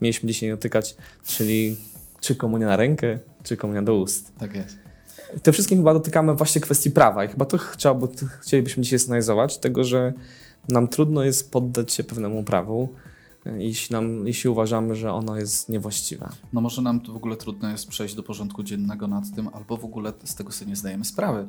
mieliśmy 0.00 0.28
dzisiaj 0.28 0.50
dotykać, 0.50 0.96
czyli 1.26 1.76
czy 2.20 2.36
komunia 2.36 2.66
na 2.66 2.76
rękę, 2.76 3.18
czy 3.42 3.56
komunia 3.56 3.82
do 3.82 3.94
ust. 3.94 4.32
Tak 4.38 4.54
jest. 4.54 4.78
Te 5.42 5.52
wszystkim 5.52 5.78
chyba 5.78 5.94
dotykamy 5.94 6.34
właśnie 6.34 6.60
kwestii 6.60 6.90
prawa 6.90 7.24
i 7.24 7.28
chyba 7.28 7.44
to 7.44 7.58
chciałby, 7.58 8.08
chcielibyśmy 8.40 8.82
dzisiaj 8.82 8.98
znajdować, 8.98 9.58
tego, 9.58 9.84
że 9.84 10.12
nam 10.68 10.88
trudno 10.88 11.24
jest 11.24 11.50
poddać 11.50 11.92
się 11.92 12.04
pewnemu 12.04 12.44
prawu, 12.44 12.88
jeśli, 13.58 13.92
nam, 13.92 14.26
jeśli 14.26 14.50
uważamy, 14.50 14.94
że 14.94 15.12
ono 15.12 15.36
jest 15.36 15.68
niewłaściwe. 15.68 16.28
No 16.52 16.60
może 16.60 16.82
nam 16.82 17.00
w 17.00 17.16
ogóle 17.16 17.36
trudno 17.36 17.70
jest 17.70 17.88
przejść 17.88 18.14
do 18.14 18.22
porządku 18.22 18.62
dziennego 18.62 19.06
nad 19.06 19.24
tym, 19.34 19.48
albo 19.52 19.76
w 19.76 19.84
ogóle 19.84 20.12
z 20.24 20.34
tego 20.34 20.52
sobie 20.52 20.68
nie 20.68 20.76
zdajemy 20.76 21.04
sprawy, 21.04 21.46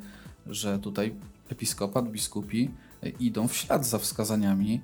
że 0.47 0.79
tutaj 0.79 1.13
episkopat, 1.49 2.11
biskupi 2.11 2.71
idą 3.19 3.47
w 3.47 3.55
ślad 3.55 3.85
za 3.85 3.99
wskazaniami 3.99 4.73
e, 4.75 4.81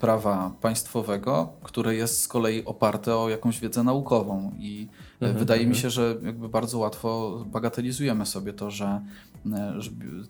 prawa 0.00 0.52
państwowego, 0.60 1.52
które 1.62 1.94
jest 1.94 2.22
z 2.22 2.28
kolei 2.28 2.64
oparte 2.64 3.16
o 3.16 3.28
jakąś 3.28 3.60
wiedzę 3.60 3.82
naukową 3.82 4.52
i 4.58 4.88
e, 5.22 5.24
mhm, 5.24 5.38
wydaje 5.38 5.60
mi 5.60 5.66
mhm. 5.66 5.82
się, 5.82 5.90
że 5.90 6.16
jakby 6.22 6.48
bardzo 6.48 6.78
łatwo 6.78 7.38
bagatelizujemy 7.46 8.26
sobie 8.26 8.52
to, 8.52 8.70
że 8.70 9.00
E, 9.52 9.78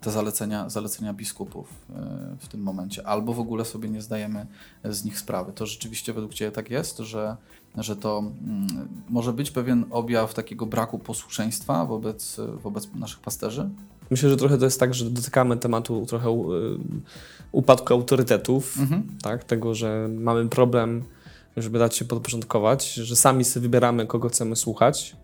te 0.01 0.11
zalecenia, 0.11 0.69
zalecenia 0.69 1.13
biskupów 1.13 1.67
e, 1.89 2.35
w 2.39 2.47
tym 2.47 2.61
momencie, 2.61 3.07
albo 3.07 3.33
w 3.33 3.39
ogóle 3.39 3.65
sobie 3.65 3.89
nie 3.89 4.01
zdajemy 4.01 4.45
z 4.83 5.05
nich 5.05 5.19
sprawy. 5.19 5.53
To 5.53 5.65
rzeczywiście 5.65 6.13
według 6.13 6.33
Ciebie 6.33 6.51
tak 6.51 6.69
jest, 6.69 6.97
że, 6.97 7.37
że 7.77 7.95
to 7.95 8.19
mm, 8.19 8.87
może 9.09 9.33
być 9.33 9.51
pewien 9.51 9.85
objaw 9.89 10.33
takiego 10.33 10.65
braku 10.65 10.99
posłuszeństwa 10.99 11.85
wobec, 11.85 12.37
wobec 12.63 12.93
naszych 12.93 13.19
pasterzy? 13.19 13.69
Myślę, 14.09 14.29
że 14.29 14.37
trochę 14.37 14.57
to 14.57 14.65
jest 14.65 14.79
tak, 14.79 14.93
że 14.93 15.05
dotykamy 15.05 15.57
tematu 15.57 16.05
trochę 16.05 16.29
e, 16.29 16.33
upadku 17.51 17.93
autorytetów, 17.93 18.77
mhm. 18.79 19.03
tak? 19.21 19.43
tego, 19.43 19.75
że 19.75 20.07
mamy 20.11 20.49
problem, 20.49 21.03
żeby 21.57 21.79
dać 21.79 21.95
się 21.95 22.05
podporządkować, 22.05 22.93
że 22.93 23.15
sami 23.15 23.43
sobie 23.43 23.61
wybieramy, 23.61 24.07
kogo 24.07 24.29
chcemy 24.29 24.55
słuchać, 24.55 25.15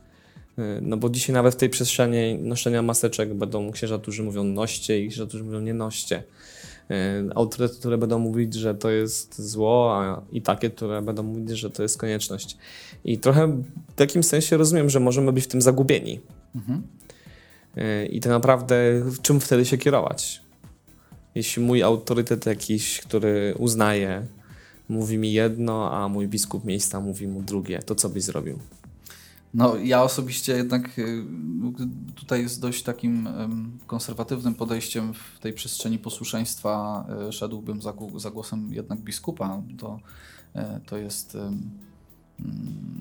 Y, 0.60 0.82
no 0.82 0.98
bo 0.98 1.10
dzisiaj 1.10 1.34
nawet 1.34 1.54
w 1.54 1.58
tej 1.58 1.70
przestrzeni 1.70 2.38
noszenia 2.40 2.82
maseczek 2.82 3.34
będą 3.34 3.72
księża, 3.72 3.98
którzy 3.98 4.24
mówią 4.24 4.44
noście 4.44 5.00
i 5.00 5.10
księża, 5.10 5.26
którzy 5.26 5.44
mówią 5.44 5.60
nie 5.60 5.74
noście. 5.74 6.24
Y, 6.92 6.94
autorytety, 7.36 7.80
które 7.80 7.98
będą 7.98 8.20
mówić, 8.20 8.54
że 8.54 8.76
to 8.76 8.90
jest 8.90 9.42
zło, 9.42 9.98
a 9.98 10.22
i 10.32 10.42
takie, 10.42 10.70
które 10.70 11.02
będą 11.02 11.24
mówić, 11.24 11.50
że 11.50 11.70
to 11.70 11.84
jest 11.84 11.98
konieczność. 11.98 12.58
I 13.06 13.18
trochę 13.18 13.48
w 13.48 13.94
takim 13.96 14.24
sensie 14.24 14.58
rozumiem, 14.58 14.90
że 14.90 15.00
możemy 15.00 15.34
być 15.34 15.44
w 15.44 15.48
tym 15.48 15.62
zagubieni. 15.62 16.20
Mhm. 16.56 16.82
Y, 17.78 18.06
I 18.06 18.20
tak 18.20 18.32
naprawdę 18.32 18.76
czym 19.22 19.40
wtedy 19.40 19.66
się 19.66 19.78
kierować? 19.78 20.42
Jeśli 21.36 21.64
mój 21.64 21.84
autorytet 21.84 22.46
jakiś, 22.46 23.02
który 23.02 23.56
uznaje, 23.58 24.26
mówi 24.90 25.18
mi 25.18 25.34
jedno, 25.34 25.94
a 25.94 26.10
mój 26.10 26.28
biskup 26.28 26.66
miejsca 26.66 27.00
mówi 27.00 27.28
mu 27.28 27.42
drugie, 27.42 27.80
to 27.80 27.96
co 27.96 28.10
byś 28.10 28.24
zrobił? 28.24 28.60
No, 29.54 29.76
ja 29.76 30.04
osobiście 30.04 30.54
jednak 30.54 31.00
y, 31.00 31.26
tutaj 32.16 32.42
jest 32.42 32.62
dość 32.62 32.84
takim 32.84 33.30
konserwatywnym 33.88 34.56
podejściem 34.56 35.14
w 35.14 35.40
tej 35.40 35.54
przestrzeni 35.54 36.00
posłuszeństwa 36.00 37.06
y, 37.30 37.32
szedłbym 37.32 37.82
za, 37.82 37.94
za 38.16 38.32
głosem 38.32 38.74
jednak 38.74 39.00
biskupa. 39.00 39.62
To, 39.78 40.00
to 40.86 40.98
jest 40.98 41.38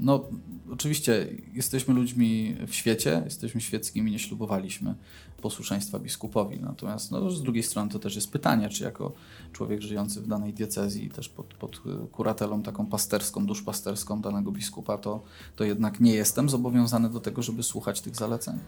no, 0.01 0.25
oczywiście 0.73 1.29
jesteśmy 1.55 1.95
ludźmi 1.95 2.57
w 2.67 2.75
świecie, 2.75 3.23
jesteśmy 3.25 3.61
świeckimi, 3.61 4.11
nie 4.11 4.19
ślubowaliśmy 4.19 4.95
posłuszeństwa 5.43 5.99
biskupowi. 5.99 6.61
Natomiast 6.61 7.11
no, 7.11 7.31
z 7.31 7.43
drugiej 7.43 7.63
strony 7.63 7.91
to 7.91 7.99
też 7.99 8.15
jest 8.15 8.31
pytanie, 8.31 8.69
czy 8.69 8.85
jako 8.85 9.13
człowiek 9.53 9.81
żyjący 9.83 10.21
w 10.21 10.27
danej 10.27 10.53
diecezji, 10.53 11.11
też 11.11 11.29
pod, 11.29 11.47
pod 11.47 11.83
kuratelą 12.13 12.63
taką 12.63 12.87
pasterską, 12.87 13.47
duszpasterską 13.47 14.21
danego 14.21 14.53
biskupa, 14.53 14.99
to, 14.99 15.23
to 15.57 15.65
jednak 15.65 16.01
nie 16.01 16.15
jestem 16.15 16.49
zobowiązany 16.49 17.11
do 17.11 17.21
tego, 17.21 17.43
żeby 17.43 17.63
słuchać 17.63 18.01
tych 18.01 18.17
zaleceń. 18.17 18.59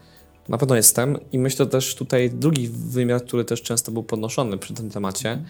Na 0.49 0.57
pewno 0.57 0.75
jestem 0.75 1.17
i 1.31 1.39
myślę 1.39 1.65
też 1.65 1.95
tutaj 1.95 2.29
drugi 2.29 2.69
wymiar, 2.69 3.25
który 3.25 3.45
też 3.45 3.61
często 3.61 3.91
był 3.91 4.03
podnoszony 4.03 4.57
przy 4.57 4.73
tym 4.73 4.89
temacie, 4.89 5.43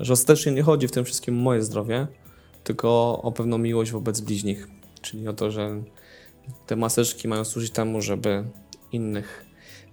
że 0.00 0.12
ostatecznie 0.12 0.52
nie 0.52 0.62
chodzi 0.62 0.88
w 0.88 0.90
tym 0.90 1.04
wszystkim 1.04 1.38
o 1.38 1.42
moje 1.42 1.62
zdrowie, 1.62 2.06
tylko 2.64 3.20
o 3.22 3.32
pewną 3.32 3.58
miłość 3.58 3.90
wobec 3.90 4.20
bliźnich. 4.20 4.68
Czyli 5.02 5.28
o 5.28 5.32
to, 5.32 5.50
że 5.50 5.82
te 6.66 6.76
maseczki 6.76 7.28
mają 7.28 7.44
służyć 7.44 7.72
temu, 7.72 8.02
żeby 8.02 8.44
innych 8.92 9.46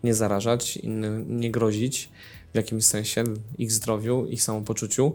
nie 0.03 0.13
zarażać, 0.13 0.77
innym 0.77 1.39
nie 1.39 1.51
grozić 1.51 2.09
w 2.53 2.55
jakimś 2.55 2.85
sensie 2.85 3.23
ich 3.57 3.71
zdrowiu, 3.71 4.25
ich 4.25 4.43
samopoczuciu. 4.43 5.13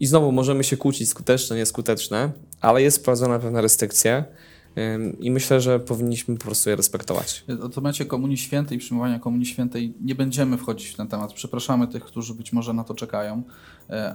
I 0.00 0.06
znowu 0.06 0.32
możemy 0.32 0.64
się 0.64 0.76
kłócić 0.76 1.08
skuteczne, 1.08 1.56
nieskuteczne, 1.56 2.32
ale 2.60 2.82
jest 2.82 2.98
wprowadzona 2.98 3.38
pewna 3.38 3.60
restrykcja 3.60 4.24
i 5.20 5.30
myślę, 5.30 5.60
że 5.60 5.80
powinniśmy 5.80 6.36
po 6.36 6.44
prostu 6.44 6.70
je 6.70 6.76
respektować. 6.76 7.44
W 7.48 7.74
temacie 7.74 8.04
Komunii 8.04 8.36
Świętej, 8.36 8.78
przyjmowania 8.78 9.18
Komunii 9.18 9.46
Świętej 9.46 9.94
nie 10.00 10.14
będziemy 10.14 10.58
wchodzić 10.58 10.88
w 10.88 10.96
ten 10.96 11.08
temat. 11.08 11.32
Przepraszamy 11.32 11.88
tych, 11.88 12.04
którzy 12.04 12.34
być 12.34 12.52
może 12.52 12.72
na 12.72 12.84
to 12.84 12.94
czekają, 12.94 13.42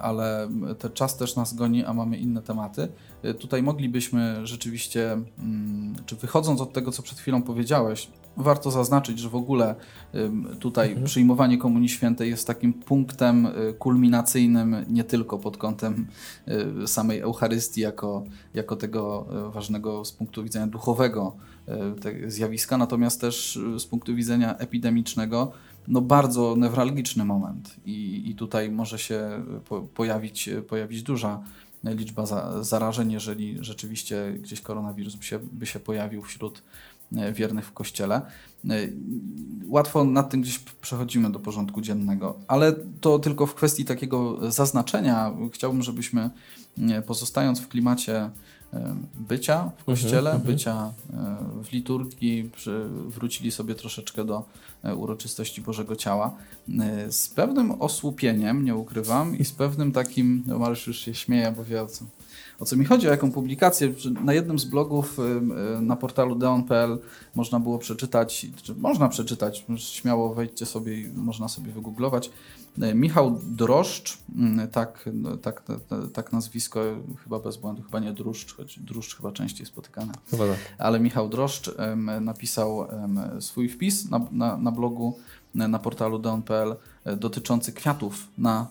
ale 0.01 0.49
ten 0.79 0.91
czas 0.91 1.17
też 1.17 1.35
nas 1.35 1.53
goni, 1.53 1.85
a 1.85 1.93
mamy 1.93 2.17
inne 2.17 2.41
tematy. 2.41 2.87
E, 3.23 3.33
tutaj 3.33 3.63
moglibyśmy 3.63 4.47
rzeczywiście, 4.47 5.11
mm, 5.11 5.95
czy 6.05 6.15
wychodząc 6.15 6.61
od 6.61 6.73
tego, 6.73 6.91
co 6.91 7.03
przed 7.03 7.19
chwilą 7.19 7.41
powiedziałeś, 7.41 8.07
warto 8.37 8.71
zaznaczyć, 8.71 9.19
że 9.19 9.29
w 9.29 9.35
ogóle 9.35 9.75
tutaj 10.59 10.87
mhm. 10.87 11.05
przyjmowanie 11.05 11.57
Komunii 11.57 11.89
Świętej 11.89 12.29
jest 12.29 12.47
takim 12.47 12.73
punktem 12.73 13.45
y, 13.45 13.73
kulminacyjnym 13.79 14.75
nie 14.89 15.03
tylko 15.03 15.37
pod 15.37 15.57
kątem 15.57 16.07
samej 16.85 17.19
Eucharystii 17.19 17.81
jako, 17.81 18.23
jako 18.53 18.75
tego 18.75 19.25
ważnego 19.53 20.05
z 20.05 20.11
punktu 20.11 20.43
widzenia 20.43 20.67
duchowego 20.67 21.35
zjawiska, 22.27 22.77
natomiast 22.77 23.21
też 23.21 23.59
z 23.77 23.85
punktu 23.85 24.15
widzenia 24.15 24.57
epidemicznego 24.57 25.51
no 25.87 26.01
bardzo 26.01 26.55
newralgiczny 26.57 27.25
moment 27.25 27.75
i, 27.85 28.23
i 28.29 28.35
tutaj 28.35 28.71
może 28.71 28.99
się 28.99 29.43
po, 29.69 29.81
pojawić, 29.81 30.49
pojawić 30.67 31.03
duża 31.03 31.43
liczba 31.83 32.25
za, 32.25 32.63
zarażeń, 32.63 33.11
jeżeli 33.11 33.57
rzeczywiście 33.61 34.33
gdzieś 34.39 34.61
koronawirus 34.61 35.15
by 35.15 35.23
się, 35.23 35.39
by 35.51 35.65
się 35.65 35.79
pojawił 35.79 36.21
wśród 36.21 36.61
E, 37.17 37.33
wiernych 37.33 37.65
w 37.65 37.71
kościele. 37.71 38.21
E, 38.69 38.87
łatwo 39.67 40.03
nad 40.03 40.29
tym 40.29 40.41
gdzieś 40.41 40.59
przechodzimy 40.59 41.31
do 41.31 41.39
porządku 41.39 41.81
dziennego, 41.81 42.39
ale 42.47 42.73
to 43.01 43.19
tylko 43.19 43.45
w 43.45 43.55
kwestii 43.55 43.85
takiego 43.85 44.51
zaznaczenia. 44.51 45.31
Chciałbym, 45.53 45.83
żebyśmy 45.83 46.29
e, 46.79 47.01
pozostając 47.01 47.59
w 47.59 47.67
klimacie 47.67 48.29
bycia 49.15 49.57
w 49.59 49.67
mhm, 49.67 49.85
kościele, 49.85 50.31
mhm. 50.31 50.41
bycia 50.41 50.93
w 51.63 51.71
liturgii, 51.71 52.51
wrócili 53.07 53.51
sobie 53.51 53.75
troszeczkę 53.75 54.25
do 54.25 54.43
uroczystości 54.95 55.61
Bożego 55.61 55.95
Ciała. 55.95 56.33
Z 57.09 57.29
pewnym 57.29 57.71
osłupieniem, 57.71 58.65
nie 58.65 58.75
ukrywam, 58.75 59.37
i 59.37 59.45
z 59.45 59.51
pewnym 59.51 59.91
takim, 59.91 60.43
no 60.45 60.59
Mariusz 60.59 60.87
już 60.87 60.99
się 60.99 61.13
śmieje, 61.13 61.53
bo 61.57 61.63
wie 61.63 61.81
o 61.81 61.87
co, 61.87 62.05
o 62.61 62.65
co 62.65 62.75
mi 62.75 62.85
chodzi, 62.85 63.07
o 63.07 63.11
jaką 63.11 63.31
publikację. 63.31 63.93
Na 64.23 64.33
jednym 64.33 64.59
z 64.59 64.65
blogów 64.65 65.17
na 65.81 65.95
portalu 65.95 66.35
deon.pl 66.35 66.99
można 67.35 67.59
było 67.59 67.79
przeczytać, 67.79 68.47
czy 68.63 68.75
można 68.75 69.09
przeczytać, 69.09 69.65
śmiało 69.77 70.33
wejdźcie 70.33 70.65
sobie 70.65 71.01
i 71.01 71.07
można 71.13 71.47
sobie 71.47 71.71
wygooglować. 71.71 72.31
E, 72.81 72.95
Michał 72.95 73.39
Droszcz, 73.43 74.17
tak, 74.71 75.09
tak, 75.41 75.63
tak, 75.63 75.79
tak 76.13 76.33
nazwisko, 76.33 76.83
chyba 77.23 77.39
bez 77.39 77.57
błędu, 77.57 77.81
chyba 77.81 77.99
nie 77.99 78.13
Druszcz, 78.13 78.55
choć 78.55 78.79
Druszcz 78.79 79.15
chyba 79.15 79.31
częściej 79.31 79.65
spotykane. 79.65 80.13
Chyba 80.31 80.47
tak. 80.47 80.57
Ale 80.77 80.99
Michał 80.99 81.29
Droszcz 81.29 81.71
napisał 82.21 82.87
swój 83.39 83.69
wpis 83.69 84.09
na, 84.09 84.19
na, 84.31 84.57
na 84.57 84.71
blogu 84.71 85.17
na 85.55 85.79
portalu 85.79 86.19
deon.pl 86.19 86.75
dotyczący 87.17 87.73
kwiatów 87.73 88.27
na, 88.37 88.67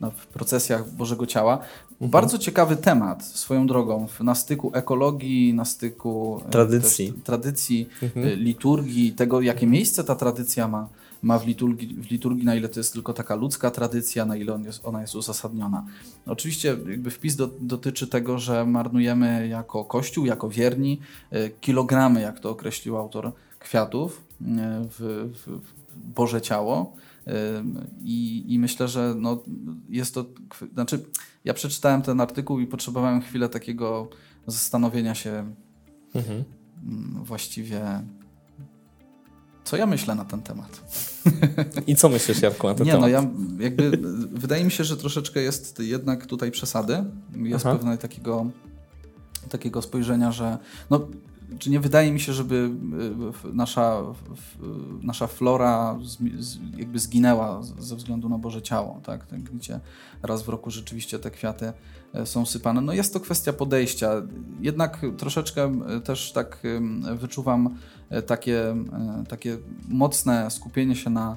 na, 0.00 0.10
w 0.10 0.26
procesjach 0.26 0.90
Bożego 0.90 1.26
Ciała. 1.26 1.58
Mhm. 1.92 2.10
Bardzo 2.10 2.38
ciekawy 2.38 2.76
temat 2.76 3.24
swoją 3.24 3.66
drogą, 3.66 4.06
na 4.20 4.34
styku 4.34 4.70
ekologii, 4.74 5.54
na 5.54 5.64
styku 5.64 6.42
e, 6.46 6.50
tradycji, 6.50 7.12
tradycji 7.24 7.88
mhm. 8.02 8.26
E, 8.26 8.36
liturgii, 8.36 9.12
tego 9.12 9.40
jakie 9.40 9.66
miejsce 9.66 10.04
ta 10.04 10.14
tradycja 10.16 10.68
ma, 10.68 10.88
ma 11.22 11.38
w, 11.38 11.46
liturgii, 11.46 11.94
w 11.94 12.10
liturgii, 12.10 12.44
na 12.44 12.54
ile 12.54 12.68
to 12.68 12.80
jest 12.80 12.92
tylko 12.92 13.12
taka 13.12 13.34
ludzka 13.34 13.70
tradycja, 13.70 14.24
na 14.24 14.36
ile 14.36 14.54
on 14.54 14.64
jest, 14.64 14.80
ona 14.84 15.00
jest 15.00 15.14
uzasadniona. 15.14 15.84
Oczywiście 16.26 16.68
jakby 16.88 17.10
wpis 17.10 17.36
do, 17.36 17.50
dotyczy 17.60 18.06
tego, 18.06 18.38
że 18.38 18.66
marnujemy 18.66 19.48
jako 19.48 19.84
Kościół, 19.84 20.26
jako 20.26 20.48
wierni 20.48 21.00
kilogramy, 21.60 22.20
jak 22.20 22.40
to 22.40 22.50
określił 22.50 22.96
autor 22.96 23.32
kwiatów 23.58 24.22
w, 24.40 25.30
w 25.46 25.79
Boże 25.96 26.40
ciało. 26.40 26.96
I, 28.02 28.44
I, 28.48 28.58
myślę, 28.58 28.88
że 28.88 29.14
no, 29.16 29.42
jest 29.88 30.14
to. 30.14 30.24
Znaczy, 30.72 31.04
ja 31.44 31.54
przeczytałem 31.54 32.02
ten 32.02 32.20
artykuł 32.20 32.60
i 32.60 32.66
potrzebowałem 32.66 33.20
chwilę 33.20 33.48
takiego 33.48 34.08
zastanowienia 34.46 35.14
się 35.14 35.54
mhm. 36.14 36.44
właściwie, 37.22 38.02
Co 39.64 39.76
ja 39.76 39.86
myślę 39.86 40.14
na 40.14 40.24
ten 40.24 40.42
temat? 40.42 40.80
I 41.86 41.96
co 41.96 42.08
myślisz, 42.08 42.42
Jarku, 42.42 42.66
na 42.66 42.74
ten 42.74 42.86
Nie, 42.86 42.92
temat? 42.92 43.02
no 43.02 43.08
ja 43.08 43.30
jakby, 43.58 43.90
wydaje 44.32 44.64
mi 44.64 44.70
się, 44.70 44.84
że 44.84 44.96
troszeczkę 44.96 45.40
jest 45.40 45.78
jednak 45.78 46.26
tutaj 46.26 46.50
przesady. 46.50 47.04
Jest 47.36 47.66
Aha. 47.66 47.76
pewne 47.76 47.98
takiego, 47.98 48.50
takiego 49.48 49.82
spojrzenia, 49.82 50.32
że 50.32 50.58
no, 50.90 51.08
czy 51.58 51.70
nie 51.70 51.80
wydaje 51.80 52.12
mi 52.12 52.20
się, 52.20 52.32
żeby 52.32 52.70
w- 53.32 53.50
nasza, 53.54 54.02
nasza 55.02 55.26
flora 55.26 55.98
jakby 56.76 56.98
zginęła 56.98 57.62
ze 57.62 57.96
względu 57.96 58.28
na 58.28 58.38
Boże 58.38 58.62
Ciało, 58.62 59.00
tak? 59.04 59.26
tak? 59.26 59.42
Gdzie 59.42 59.80
raz 60.22 60.42
w 60.42 60.48
roku 60.48 60.70
rzeczywiście 60.70 61.18
te 61.18 61.30
kwiaty 61.30 61.72
e, 62.14 62.26
są 62.26 62.46
sypane. 62.46 62.80
No 62.80 62.92
jest 62.92 63.12
to 63.12 63.20
kwestia 63.20 63.52
podejścia. 63.52 64.10
Jednak 64.60 65.00
troszeczkę 65.18 65.64
e, 65.96 66.00
też 66.00 66.32
tak 66.32 66.62
wyczuwam 67.16 67.76
e, 68.10 68.22
takie, 68.22 68.70
e, 68.70 69.24
takie 69.28 69.58
mocne 69.88 70.50
skupienie 70.50 70.96
się 70.96 71.10
na, 71.10 71.36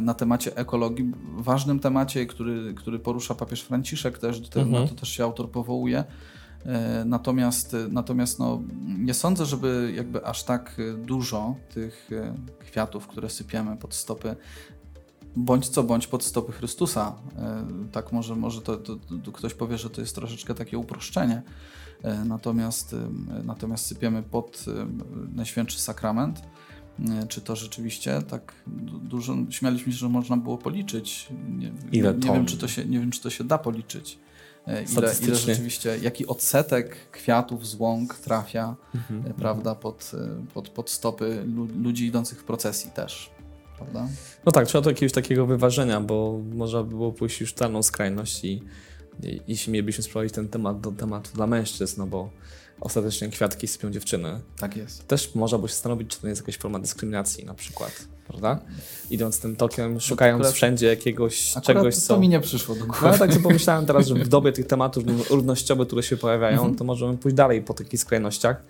na 0.00 0.14
temacie 0.14 0.56
ekologii, 0.56 1.12
ważnym 1.36 1.80
temacie, 1.80 2.26
który, 2.26 2.74
który 2.74 2.98
porusza 2.98 3.34
papież 3.34 3.62
Franciszek 3.62 4.18
też, 4.18 4.40
do 4.40 4.48
tego, 4.48 4.66
Mhm. 4.66 4.82
na 4.84 4.88
to 4.90 4.94
też 4.94 5.08
się 5.08 5.24
autor 5.24 5.50
powołuje. 5.50 6.04
E, 6.66 7.04
Natomiast, 7.04 7.76
natomiast 7.90 8.38
no, 8.38 8.62
nie 8.98 9.14
sądzę, 9.14 9.46
żeby 9.46 9.92
jakby 9.96 10.26
aż 10.26 10.44
tak 10.44 10.76
e, 10.78 10.94
dużo 11.06 11.56
tych 11.74 12.08
e, 12.12 12.34
kwiatów, 12.58 13.06
które 13.06 13.30
sypiemy 13.30 13.76
pod 13.76 13.94
stopy, 13.94 14.36
bądź 15.36 15.68
co 15.68 15.82
bądź 15.82 16.06
pod 16.06 16.24
stopy 16.24 16.52
Chrystusa. 16.52 17.14
e, 17.38 17.64
Tak 17.92 18.12
może, 18.12 18.36
może 18.36 18.60
to, 18.62 18.76
to, 18.76 18.96
to 19.24 19.32
ktoś 19.32 19.54
powie, 19.54 19.78
że 19.78 19.90
to 19.90 20.00
jest 20.00 20.14
troszeczkę 20.14 20.54
takie 20.54 20.78
uproszczenie. 20.78 21.42
E, 22.02 22.24
Natomiast, 22.24 22.92
e, 22.94 23.08
natomiast 23.44 23.86
sypiemy 23.86 24.22
pod 24.22 24.64
e, 24.68 24.86
Najświętszy 25.36 25.80
Sakrament. 25.80 26.42
E, 27.22 27.26
Czy 27.26 27.40
to 27.40 27.56
rzeczywiście 27.56 28.22
tak 28.22 28.52
du- 28.66 28.98
dużo, 28.98 29.36
śmialiśmy 29.50 29.92
się, 29.92 29.98
że 29.98 30.08
można 30.08 30.36
było 30.36 30.58
policzyć. 30.58 31.28
Nie, 31.58 31.72
Ile 31.92 32.14
nie, 32.14 32.20
ton? 32.20 32.32
wiem, 32.34 32.46
czy 32.46 32.58
to 32.58 32.68
się, 32.68 32.84
nie 32.86 33.00
wiem, 33.00 33.10
czy 33.10 33.20
to 33.22 33.30
się 33.30 33.44
da 33.44 33.58
policzyć. 33.58 34.18
E, 34.66 34.82
Ile, 34.82 35.12
ile 35.22 35.34
rzeczywiście, 35.36 35.98
jaki 36.02 36.26
odsetek 36.26 36.96
kwiatów 37.10 37.66
z 37.68 37.74
łąk 37.74 38.14
trafia, 38.14 38.76
Mhm. 38.94 39.26
e, 39.30 39.34
prawda, 39.34 39.74
pod, 39.74 40.12
e, 40.14 40.46
pod, 40.54 40.68
pod 40.68 40.90
stopy 40.90 41.42
lu- 41.54 41.68
ludzi 41.82 42.06
idących 42.06 42.40
w 42.40 42.44
procesji 42.44 42.90
też, 42.90 43.30
prawda? 43.76 44.08
No 44.46 44.52
tak, 44.52 44.66
trzeba 44.66 44.82
to 44.84 44.90
jakiegoś 44.90 45.12
takiego 45.12 45.46
wyważenia, 45.46 46.00
bo 46.00 46.40
można 46.54 46.82
by 46.82 46.88
było 46.88 47.12
pójść 47.12 47.40
już 47.40 47.50
w 47.50 47.54
totalną 47.54 47.82
skrajność 47.82 48.44
i 48.44 48.62
jeśli 49.48 49.72
mielibyśmy 49.72 50.04
sprowadzić 50.04 50.34
ten 50.34 50.48
temat 50.48 50.80
do 50.80 50.92
tematu 50.92 51.30
dla 51.34 51.46
mężczyzn, 51.46 52.00
no 52.00 52.06
bo 52.06 52.30
ostatecznie 52.80 53.28
kwiatki 53.28 53.66
sypią 53.68 53.90
dziewczyny, 53.90 54.40
Tak 54.58 54.76
jest. 54.76 55.08
też 55.08 55.34
można 55.34 55.58
by 55.58 55.68
się 55.68 55.74
zastanowić, 55.74 56.10
czy 56.10 56.20
to 56.20 56.28
jest 56.28 56.40
jakaś 56.40 56.56
forma 56.58 56.78
dyskryminacji 56.78 57.44
na 57.44 57.54
przykład, 57.54 57.92
prawda? 58.28 58.60
Idąc 59.10 59.40
tym 59.40 59.56
tokiem, 59.56 60.00
szukając 60.00 60.40
akurat- 60.42 60.54
wszędzie 60.54 60.86
jakiegoś 60.86 61.54
czegoś, 61.62 61.94
to 61.94 62.00
co... 62.00 62.18
mi 62.20 62.28
nie 62.28 62.40
przyszło 62.40 62.74
do 62.74 62.84
głowy. 62.86 62.98
No 63.02 63.08
ale 63.08 63.18
tak 63.18 63.30
sobie 63.32 63.42
pomyślałem 63.42 63.86
teraz, 63.86 64.06
że 64.06 64.14
w 64.14 64.28
dobie 64.38 64.52
tych 64.52 64.66
tematów 64.66 65.04
równościowych, 65.30 65.86
które 65.86 66.02
się 66.02 66.16
pojawiają, 66.16 66.56
Mhm. 66.58 66.74
to 66.74 66.84
możemy 66.84 67.16
pójść 67.18 67.36
dalej 67.36 67.62
po 67.62 67.74
takich 67.74 68.00
skrajnościach 68.00 68.62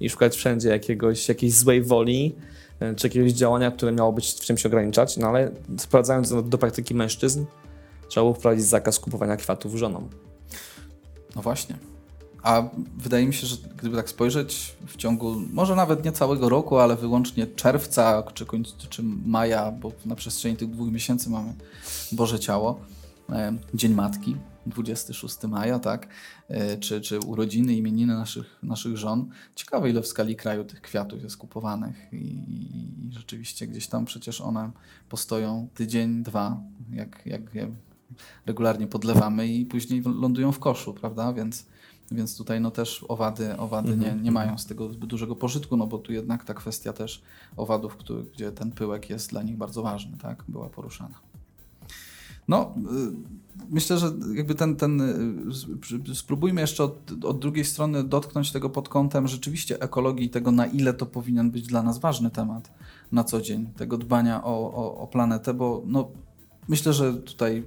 i 0.00 0.10
szukać 0.10 0.36
wszędzie 0.36 0.68
jakiegoś, 0.68 1.28
jakiejś 1.28 1.52
złej 1.54 1.82
woli, 1.82 2.34
e, 2.80 2.94
czy 2.94 3.06
jakiegoś 3.06 3.32
działania, 3.32 3.70
które 3.70 3.92
miało 3.92 4.12
być 4.12 4.30
w 4.32 4.40
czymś 4.40 4.66
ograniczać, 4.66 5.16
no 5.16 5.28
ale 5.28 5.50
sprowadzając 5.78 6.30
do, 6.30 6.42
do 6.42 6.58
praktyki 6.58 6.94
mężczyzn, 6.94 7.44
trzeba 8.12 8.24
było 8.24 8.34
wprowadzić 8.34 8.64
zakaz 8.64 8.98
kupowania 9.00 9.36
kwiatów 9.36 9.74
żonom. 9.74 10.08
No 11.36 11.42
właśnie. 11.42 11.76
A 12.42 12.62
wydaje 12.96 13.26
mi 13.26 13.34
się, 13.34 13.46
że 13.46 13.56
gdyby 13.76 13.96
tak 13.96 14.08
spojrzeć 14.10 14.76
w 14.86 14.96
ciągu, 14.96 15.34
może 15.52 15.76
nawet 15.76 16.04
nie 16.04 16.12
całego 16.12 16.48
roku, 16.48 16.78
ale 16.78 16.96
wyłącznie 16.96 17.46
czerwca 17.46 18.22
czy, 18.34 18.46
końc, 18.46 18.76
czy 18.76 19.02
maja, 19.26 19.72
bo 19.72 19.92
na 20.06 20.14
przestrzeni 20.14 20.56
tych 20.56 20.70
dwóch 20.70 20.92
miesięcy 20.92 21.30
mamy 21.30 21.54
Boże 22.12 22.40
Ciało, 22.40 22.80
e, 23.30 23.56
Dzień 23.74 23.94
Matki, 23.94 24.36
26 24.66 25.42
maja, 25.42 25.78
tak, 25.78 26.08
e, 26.48 26.76
czy, 26.78 27.00
czy 27.00 27.18
urodziny, 27.20 27.74
imieniny 27.74 28.14
naszych, 28.14 28.58
naszych 28.62 28.96
żon. 28.96 29.30
Ciekawe, 29.54 29.90
ile 29.90 30.02
w 30.02 30.06
skali 30.06 30.36
kraju 30.36 30.64
tych 30.64 30.80
kwiatów 30.80 31.22
jest 31.22 31.36
kupowanych 31.36 32.12
i, 32.12 32.16
i, 32.16 33.08
i 33.08 33.12
rzeczywiście 33.12 33.66
gdzieś 33.66 33.86
tam 33.86 34.04
przecież 34.04 34.40
one 34.40 34.70
postoją 35.08 35.68
tydzień, 35.74 36.22
dwa, 36.22 36.60
jak, 36.90 37.26
jak 37.26 37.42
regularnie 38.46 38.86
podlewamy 38.86 39.48
i 39.48 39.66
później 39.66 40.02
lądują 40.02 40.52
w 40.52 40.58
koszu, 40.58 40.94
prawda? 40.94 41.32
Więc, 41.32 41.66
więc 42.10 42.36
tutaj 42.36 42.60
no 42.60 42.70
też 42.70 43.04
owady, 43.08 43.56
owady 43.56 43.96
nie, 43.96 44.14
nie 44.22 44.32
mają 44.32 44.58
z 44.58 44.66
tego 44.66 44.92
zbyt 44.92 45.10
dużego 45.10 45.36
pożytku, 45.36 45.76
no 45.76 45.86
bo 45.86 45.98
tu 45.98 46.12
jednak 46.12 46.44
ta 46.44 46.54
kwestia 46.54 46.92
też 46.92 47.22
owadów, 47.56 47.96
który, 47.96 48.22
gdzie 48.22 48.52
ten 48.52 48.72
pyłek 48.72 49.10
jest 49.10 49.30
dla 49.30 49.42
nich 49.42 49.56
bardzo 49.56 49.82
ważny, 49.82 50.18
tak? 50.18 50.44
Była 50.48 50.70
poruszana. 50.70 51.32
No, 52.48 52.74
y, 52.76 53.66
myślę, 53.70 53.98
że 53.98 54.12
jakby 54.34 54.54
ten, 54.54 54.76
ten 54.76 55.00
y, 55.00 55.50
sp- 55.50 56.14
spróbujmy 56.14 56.60
jeszcze 56.60 56.84
od, 56.84 57.24
od 57.24 57.38
drugiej 57.38 57.64
strony 57.64 58.04
dotknąć 58.04 58.52
tego 58.52 58.70
pod 58.70 58.88
kątem 58.88 59.28
rzeczywiście 59.28 59.82
ekologii 59.82 60.26
i 60.26 60.30
tego, 60.30 60.52
na 60.52 60.66
ile 60.66 60.94
to 60.94 61.06
powinien 61.06 61.50
być 61.50 61.66
dla 61.66 61.82
nas 61.82 61.98
ważny 61.98 62.30
temat 62.30 62.70
na 63.12 63.24
co 63.24 63.40
dzień, 63.40 63.66
tego 63.76 63.98
dbania 63.98 64.44
o, 64.44 64.72
o, 64.74 64.96
o 64.98 65.06
planetę, 65.06 65.54
bo 65.54 65.82
no, 65.86 66.08
myślę, 66.68 66.92
że 66.92 67.14
tutaj 67.14 67.66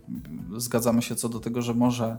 zgadzamy 0.57 1.01
się 1.01 1.15
co 1.15 1.29
do 1.29 1.39
tego, 1.39 1.61
że 1.61 1.73
może, 1.73 2.17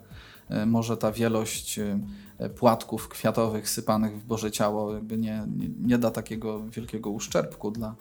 e, 0.49 0.67
może 0.67 0.97
ta 0.97 1.13
wielość 1.13 1.79
e, 1.79 2.49
płatków 2.49 3.09
kwiatowych 3.09 3.71
sypanych 3.71 4.21
w 4.21 4.25
Boże 4.27 4.51
Ciało 4.51 4.95
jakby 4.95 5.19
nie, 5.19 5.43
nie, 5.57 5.69
nie 5.81 5.99
da 5.99 6.11
takiego 6.11 6.63
wielkiego 6.71 7.11
uszczerbku 7.11 7.71
dla, 7.71 7.95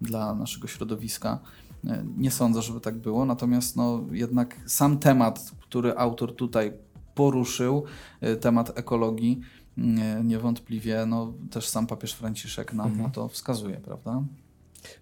dla 0.00 0.34
naszego 0.34 0.68
środowiska. 0.68 1.38
E, 1.86 2.04
Nie 2.16 2.30
sądzę, 2.30 2.62
żeby 2.62 2.80
tak 2.80 2.98
było, 2.98 3.24
natomiast 3.24 3.76
no, 3.76 4.00
jednak 4.12 4.56
sam 4.66 4.98
temat, 4.98 5.52
który 5.60 5.96
autor 5.96 6.36
tutaj 6.36 6.72
poruszył, 7.14 7.84
temat 8.40 8.78
ekologii, 8.78 9.40
nie- 9.76 10.20
niewątpliwie 10.24 11.06
no, 11.06 11.32
też 11.50 11.68
sam 11.68 11.86
papież 11.86 12.12
Franciszek 12.12 12.72
nam 12.72 12.86
Mhm. 12.86 13.02
na 13.06 13.10
to 13.14 13.28
wskazuje, 13.28 13.76
prawda? 13.76 14.22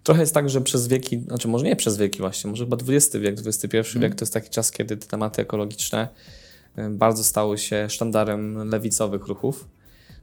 Trochę 0.03 0.21
jest 0.21 0.33
tak, 0.33 0.49
że 0.49 0.61
przez 0.61 0.87
wieki, 0.87 1.19
znaczy 1.19 1.47
może 1.47 1.65
nie 1.65 1.75
przez 1.75 1.97
wieki 1.97 2.19
właśnie, 2.19 2.49
może 2.49 2.63
chyba 2.63 2.77
XX 2.87 3.15
wiek, 3.15 3.39
XXI 3.39 3.77
Mhm. 3.77 4.01
wiek 4.01 4.15
to 4.15 4.25
jest 4.25 4.33
taki 4.33 4.49
czas, 4.49 4.71
kiedy 4.71 4.97
te 4.97 5.07
tematy 5.07 5.41
ekologiczne 5.41 6.07
bardzo 6.89 7.23
stały 7.23 7.57
się 7.57 7.89
sztandarem 7.89 8.69
lewicowych 8.69 9.27
ruchów 9.27 9.67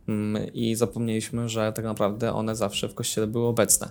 Mm, 0.09 0.53
i 0.55 0.75
zapomnieliśmy, 0.75 1.49
że 1.49 1.73
tak 1.73 1.85
naprawdę 1.85 2.33
one 2.33 2.57
zawsze 2.57 2.89
w 2.89 2.95
Kościele 2.95 3.27
były 3.27 3.47
obecne. 3.47 3.91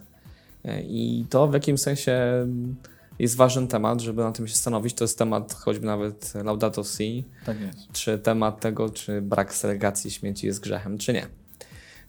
Y, 0.66 0.84
I 0.88 1.26
to 1.30 1.48
w 1.48 1.54
jakimś 1.54 1.80
sensie 1.82 2.12
mm, 2.12 2.76
jest 3.20 3.36
ważny 3.36 3.68
temat, 3.68 4.02
żeby 4.02 4.22
na 4.24 4.32
tym 4.32 4.48
się 4.48 4.56
stanowić. 4.56 4.94
To 4.94 5.04
jest 5.04 5.18
temat 5.18 5.54
choćby 5.54 5.86
nawet 5.86 6.34
Laudato 6.44 6.84
Si, 6.84 7.24
Tak 7.46 7.58
czy 7.94 8.20
temat 8.20 8.60
tego, 8.60 8.90
czy 8.90 9.22
brak 9.22 9.54
segregacji 9.54 10.12
śmieci 10.12 10.48
jest 10.48 10.60
grzechem, 10.60 10.98
czy 10.98 11.14
nie. 11.14 11.28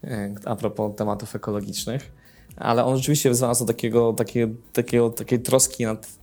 E, 0.04 0.34
A 0.44 0.56
propos 0.56 0.96
tematów 0.96 1.36
ekologicznych. 1.36 2.10
Ale 2.58 2.84
on 2.84 2.96
rzeczywiście 2.96 3.30
do 3.30 3.64
takiego, 3.66 4.12
takiego, 4.12 4.54
takiego, 4.72 5.10
takiej 5.10 5.40
troski 5.40 5.84
nad, 5.84 6.18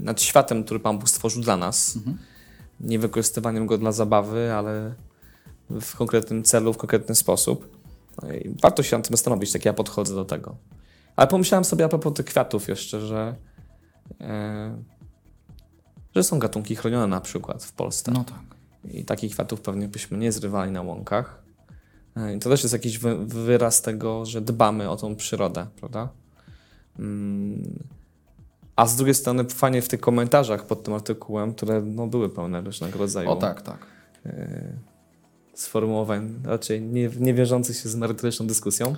nad 0.00 0.22
światem, 0.22 0.64
który 0.64 0.80
Pan 0.80 0.98
Bóg 0.98 1.08
stworzył 1.08 1.42
dla 1.42 1.56
nas. 1.56 1.96
Mhm. 1.96 2.18
Nie 2.80 2.98
wykorzystywaniem 2.98 3.66
go 3.66 3.78
dla 3.78 3.92
zabawy, 3.92 4.52
ale 4.52 4.94
w 5.70 5.96
konkretnym 5.96 6.42
celu, 6.42 6.72
w 6.72 6.76
konkretny 6.76 7.14
sposób. 7.14 7.78
No 8.22 8.28
warto 8.62 8.82
się 8.82 8.96
nad 8.96 9.08
tym 9.08 9.16
zastanowić, 9.16 9.52
tak 9.52 9.64
ja 9.64 9.72
podchodzę 9.72 10.14
do 10.14 10.24
tego. 10.24 10.56
Ale 11.16 11.28
pomyślałem 11.28 11.64
sobie 11.64 11.84
a 11.84 11.88
propos 11.88 12.14
tych 12.14 12.26
kwiatów 12.26 12.68
jeszcze, 12.68 13.00
że, 13.00 13.36
e, 14.20 14.82
że 16.14 16.22
są 16.22 16.38
gatunki 16.38 16.76
chronione 16.76 17.06
na 17.06 17.20
przykład 17.20 17.64
w 17.64 17.72
Polsce. 17.72 18.12
No 18.12 18.24
tak. 18.24 18.42
I 18.92 19.04
takich 19.04 19.32
kwiatów 19.32 19.60
pewnie 19.60 19.88
byśmy 19.88 20.18
nie 20.18 20.32
zrywali 20.32 20.72
na 20.72 20.82
łąkach. 20.82 21.43
E, 22.16 22.34
I 22.34 22.38
to 22.38 22.50
też 22.50 22.62
jest 22.62 22.72
jakiś 22.72 22.98
wy, 22.98 23.26
wyraz 23.26 23.82
tego, 23.82 24.26
że 24.26 24.40
dbamy 24.40 24.90
o 24.90 24.96
tą 24.96 25.16
przyrodę, 25.16 25.66
prawda? 25.76 26.08
Mm. 26.98 27.78
A 28.76 28.86
z 28.86 28.96
drugiej 28.96 29.14
strony 29.14 29.44
fajnie 29.44 29.82
w 29.82 29.88
tych 29.88 30.00
komentarzach 30.00 30.66
pod 30.66 30.82
tym 30.82 30.94
artykułem, 30.94 31.54
które 31.54 31.82
no, 31.82 32.06
były 32.06 32.28
pełne 32.28 32.60
różnego 32.60 32.98
rodzaju 32.98 33.30
O 33.30 33.36
tak, 33.36 33.62
tak. 33.62 33.86
e, 34.26 34.62
sformułowań, 35.54 36.34
raczej 36.44 36.82
nie, 36.82 37.10
nie 37.20 37.34
wiążących 37.34 37.76
się 37.76 37.88
z 37.88 37.96
merytoryczną 37.96 38.46
dyskusją. 38.46 38.96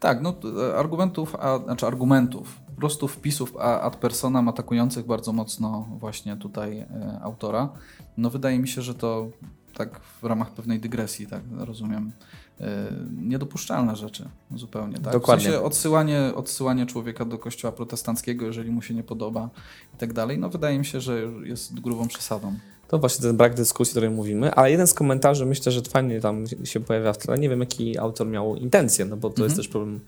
Tak, 0.00 0.22
no 0.22 0.32
t- 0.32 0.48
argumentów, 0.76 1.36
a, 1.40 1.58
znaczy 1.58 1.86
argumentów, 1.86 2.60
po 2.66 2.72
prostu 2.80 3.08
wpisów 3.08 3.56
ad 3.56 3.96
personam 3.96 4.48
atakujących 4.48 5.06
bardzo 5.06 5.32
mocno 5.32 5.88
właśnie 5.98 6.36
tutaj 6.36 6.78
e, 6.78 7.18
autora. 7.22 7.68
No 8.16 8.30
wydaje 8.30 8.58
mi 8.58 8.68
się, 8.68 8.82
że 8.82 8.94
to 8.94 9.28
tak 9.74 10.00
w 10.00 10.24
ramach 10.24 10.50
pewnej 10.50 10.80
dygresji, 10.80 11.26
tak 11.26 11.42
rozumiem, 11.56 12.12
e, 12.60 12.92
niedopuszczalne 13.22 13.96
rzeczy 13.96 14.28
zupełnie. 14.54 14.98
Tak? 14.98 15.12
Dokładnie. 15.12 15.42
W 15.42 15.44
sensie 15.44 15.62
odsyłanie, 15.62 16.32
odsyłanie 16.34 16.86
człowieka 16.86 17.24
do 17.24 17.38
kościoła 17.38 17.72
protestanckiego, 17.72 18.46
jeżeli 18.46 18.70
mu 18.70 18.82
się 18.82 18.94
nie 18.94 19.02
podoba 19.02 19.50
i 19.94 19.96
tak 19.96 20.12
dalej, 20.12 20.38
no 20.38 20.48
wydaje 20.48 20.78
mi 20.78 20.84
się, 20.84 21.00
że 21.00 21.22
jest 21.44 21.80
grubą 21.80 22.08
przesadą. 22.08 22.54
To 22.88 22.98
właśnie 22.98 23.22
ten 23.22 23.36
brak 23.36 23.54
dyskusji, 23.54 23.90
o 23.90 23.94
którym 23.94 24.14
mówimy, 24.14 24.54
ale 24.54 24.70
jeden 24.70 24.86
z 24.86 24.94
komentarzy 24.94 25.46
myślę, 25.46 25.72
że 25.72 25.82
fajnie 25.82 26.20
tam 26.20 26.44
się 26.64 26.80
pojawia 26.80 27.12
w 27.12 27.18
tle. 27.18 27.38
Nie 27.38 27.48
wiem, 27.48 27.60
jaki 27.60 27.98
autor 27.98 28.26
miał 28.26 28.56
intencje, 28.56 29.04
no 29.04 29.16
bo 29.16 29.30
to 29.30 29.44
jest 29.44 29.52
Mhm. 29.52 29.56
też 29.56 29.68
problem 29.68 30.00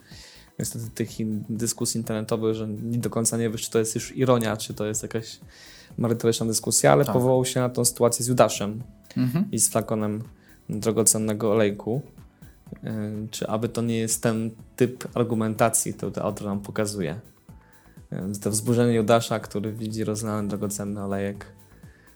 niestety 0.58 0.90
tych 0.90 1.08
dyskusji 1.50 1.98
internetowych, 1.98 2.54
że 2.54 2.68
nie 2.68 2.98
do 2.98 3.10
końca 3.10 3.36
nie 3.36 3.50
wiesz, 3.50 3.62
czy 3.62 3.70
to 3.70 3.78
jest 3.78 3.94
już 3.94 4.16
ironia, 4.16 4.56
czy 4.56 4.74
to 4.74 4.86
jest 4.86 5.02
jakaś 5.02 5.40
merytoryczna 5.98 6.46
dyskusja, 6.46 6.92
ale 6.92 7.04
tak. 7.04 7.12
powołał 7.12 7.44
się 7.44 7.60
na 7.60 7.68
tą 7.68 7.84
sytuację 7.84 8.24
z 8.24 8.28
Judaszem 8.28 8.82
mhm. 9.16 9.44
i 9.52 9.58
z 9.58 9.68
flakonem 9.68 10.22
drogocennego 10.68 11.52
olejku. 11.52 12.02
Y, 12.84 13.28
czy 13.30 13.46
aby 13.46 13.68
to 13.68 13.82
nie 13.82 13.96
jest 13.96 14.22
ten 14.22 14.50
typ 14.76 15.08
argumentacji, 15.14 15.94
który 15.94 16.22
autor 16.22 16.46
nam 16.46 16.60
pokazuje. 16.60 17.20
Y, 18.12 18.40
to 18.40 18.50
wzburzenie 18.50 18.94
Judasza, 18.94 19.40
który 19.40 19.72
widzi 19.72 20.04
rozlany 20.04 20.48
drogocenny 20.48 21.04
olejek, 21.04 21.46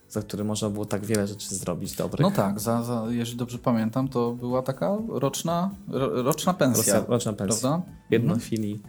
za 0.09 0.23
który 0.23 0.45
można 0.45 0.71
było 0.71 0.85
tak 0.85 1.05
wiele 1.05 1.27
rzeczy 1.27 1.55
zrobić 1.55 1.97
dobrych. 1.97 2.21
No 2.21 2.31
tak, 2.31 2.61
za, 2.61 2.83
za, 2.83 3.05
jeżeli 3.09 3.39
dobrze 3.39 3.59
pamiętam, 3.59 4.09
to 4.09 4.33
była 4.33 4.63
taka 4.63 4.99
roczna, 5.09 5.71
ro, 5.89 6.23
roczna 6.23 6.55
pensja. 6.55 6.95
Roczna, 6.95 7.15
roczna 7.15 7.33
pensja. 7.33 7.61
Prawda? 7.61 7.91
Jedno 8.11 8.33
mhm. 8.33 8.41
chwili 8.41 8.81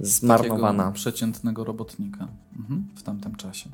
zmarnowana. 0.00 0.92
przeciętnego 0.92 1.64
robotnika 1.64 2.28
mhm, 2.58 2.88
w 2.96 3.02
tamtym 3.02 3.34
czasie. 3.34 3.70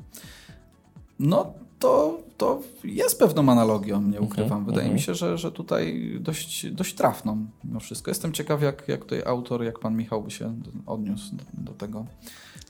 No 1.21 1.53
to, 1.79 2.19
to 2.37 2.61
jest 2.83 3.19
pewną 3.19 3.51
analogią, 3.51 4.01
nie 4.01 4.21
ukrywam. 4.21 4.57
Mhm, 4.57 4.65
Wydaje 4.65 4.87
mi 4.87 4.93
mhm. 4.93 5.05
się, 5.05 5.15
że, 5.15 5.37
że 5.37 5.51
tutaj 5.51 6.11
dość, 6.19 6.71
dość 6.71 6.95
trafną 6.95 7.45
mimo 7.63 7.79
wszystko. 7.79 8.11
Jestem 8.11 8.33
ciekaw, 8.33 8.61
jak, 8.61 8.87
jak 8.87 9.01
tutaj 9.01 9.21
autor, 9.25 9.63
jak 9.63 9.79
pan 9.79 9.97
Michał 9.97 10.23
by 10.23 10.31
się 10.31 10.55
odniósł 10.85 11.35
do, 11.35 11.43
do 11.53 11.71
tego 11.71 12.05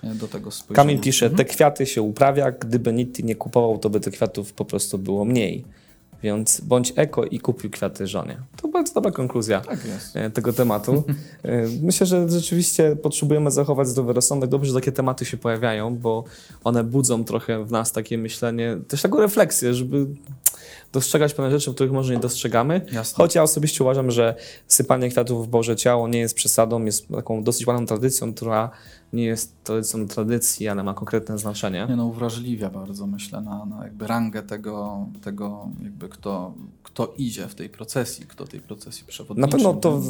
do 0.04 0.28
tego 0.28 0.52
spojrzenia. 0.52 0.86
Kamil 0.86 1.00
pisze, 1.00 1.30
te 1.30 1.46
kwiaty 1.46 1.86
się 1.86 2.02
uprawia, 2.02 2.52
gdyby 2.52 2.94
nikt 2.94 3.24
nie 3.24 3.36
kupował, 3.36 3.78
to 3.78 3.90
by 3.90 4.00
tych 4.00 4.14
kwiatów 4.14 4.54
po 4.54 4.66
prostu 4.66 4.98
było 4.98 5.26
mniej. 5.26 5.66
Więc 6.24 6.62
bądź 6.62 6.94
eko 6.96 7.26
i 7.26 7.40
kupił 7.40 7.70
kwiaty 7.70 8.08
żonie. 8.08 8.38
To 8.62 8.68
bardzo 8.68 8.94
dobra 8.94 9.12
konkluzja 9.12 9.62
tak 9.62 9.80
e, 10.14 10.30
tego 10.30 10.54
tematu. 10.54 11.04
E, 11.44 11.68
myślę, 11.82 12.08
że 12.08 12.30
rzeczywiście 12.30 12.96
potrzebujemy 12.96 13.52
zachować 13.52 13.88
zdrowy 13.88 14.14
rozsądek. 14.14 14.50
Dobrze, 14.50 14.68
że 14.68 14.76
takie 14.76 14.92
tematy 14.92 15.26
się 15.26 15.38
pojawiają, 15.38 15.98
bo 15.98 16.24
one 16.64 16.84
budzą 16.84 17.24
trochę 17.24 17.66
w 17.66 17.72
nas 17.72 17.92
takie 17.92 18.18
myślenie, 18.18 18.78
też 18.88 19.02
taką 19.02 19.18
refleksję, 19.18 19.74
żeby 19.74 20.08
dostrzegać 20.92 21.34
pewne 21.34 21.52
rzeczy, 21.52 21.74
których 21.74 21.92
może 21.92 22.14
nie 22.14 22.20
dostrzegamy. 22.20 22.86
Jasne. 22.92 23.18
Choć 23.18 23.36
ja 23.36 23.44
osobiście 23.44 23.84
uważam, 23.84 24.12
że 24.12 24.36
sypanie 24.68 25.10
kwiatów 25.10 25.48
w 25.48 25.50
Boże 25.50 25.76
Ciało 25.76 26.08
nie 26.08 26.20
jest 26.20 26.36
przesadą, 26.36 26.86
jest 26.86 27.08
taką 27.08 27.44
dosyć 27.44 27.68
ładną 27.68 27.86
tradycją, 27.86 28.34
która 28.34 28.72
nie 29.14 29.24
jest 29.24 29.64
tradycją 29.64 30.08
tradycji, 30.08 30.68
ale 30.68 30.84
ma 30.84 30.94
konkretne 30.94 31.38
znaczenie. 31.38 31.86
Nie 31.90 31.96
no, 31.96 32.06
uwrażliwia 32.06 32.70
bardzo, 32.70 33.08
myślę, 33.08 33.42
na, 33.42 33.66
na 33.66 33.84
jakby 33.84 34.08
rangę 34.08 34.44
tego, 34.44 35.06
tego 35.22 35.70
jakby 35.84 36.10
kto, 36.10 36.54
kto 36.84 37.14
idzie 37.18 37.48
w 37.48 37.56
tej 37.56 37.70
procesji, 37.70 38.26
kto 38.28 38.48
tej 38.48 38.60
procesji 38.60 39.06
przewodniczy. 39.08 39.48
Na 39.48 39.52
pewno 39.52 39.74
to 39.74 40.02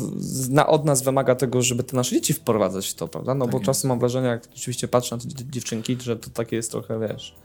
na, 0.49 0.67
od 0.67 0.85
nas 0.85 1.01
wymaga 1.01 1.35
tego, 1.35 1.61
żeby 1.61 1.83
te 1.83 1.95
nasze 1.95 2.15
dzieci 2.15 2.33
wprowadzać 2.33 2.89
w 2.89 2.93
to, 2.93 3.07
prawda? 3.07 3.33
No 3.33 3.45
tak 3.45 3.51
bo 3.51 3.57
jest. 3.57 3.65
czasem 3.65 3.89
mam 3.89 3.99
wrażenie, 3.99 4.27
jak 4.27 4.47
oczywiście 4.53 4.87
patrzę 4.87 5.15
na 5.15 5.21
te 5.21 5.51
dziewczynki, 5.51 5.97
że 6.01 6.15
to 6.15 6.29
takie 6.29 6.55
jest 6.55 6.71
trochę, 6.71 6.99
wiesz, 6.99 7.35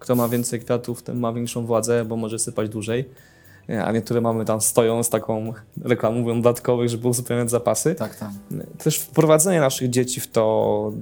kto 0.00 0.14
ma 0.14 0.28
więcej 0.28 0.60
kwiatów, 0.60 1.02
ten 1.02 1.18
ma 1.18 1.32
większą 1.32 1.66
władzę, 1.66 2.04
bo 2.04 2.16
może 2.16 2.38
sypać 2.38 2.68
dłużej 2.68 3.04
a 3.78 3.92
niektóre 3.92 4.20
mamy 4.20 4.44
tam 4.44 4.60
stoją 4.60 5.02
z 5.02 5.10
taką 5.10 5.52
reklamą 5.82 6.18
mówią 6.18 6.42
dodatkowych, 6.42 6.88
żeby 6.88 7.08
uzupełniać 7.08 7.50
zapasy. 7.50 7.94
Tak, 7.94 8.16
tak. 8.16 8.30
Też 8.78 8.98
wprowadzenie 8.98 9.60
naszych 9.60 9.90
dzieci 9.90 10.20
w 10.20 10.26
to, 10.26 10.92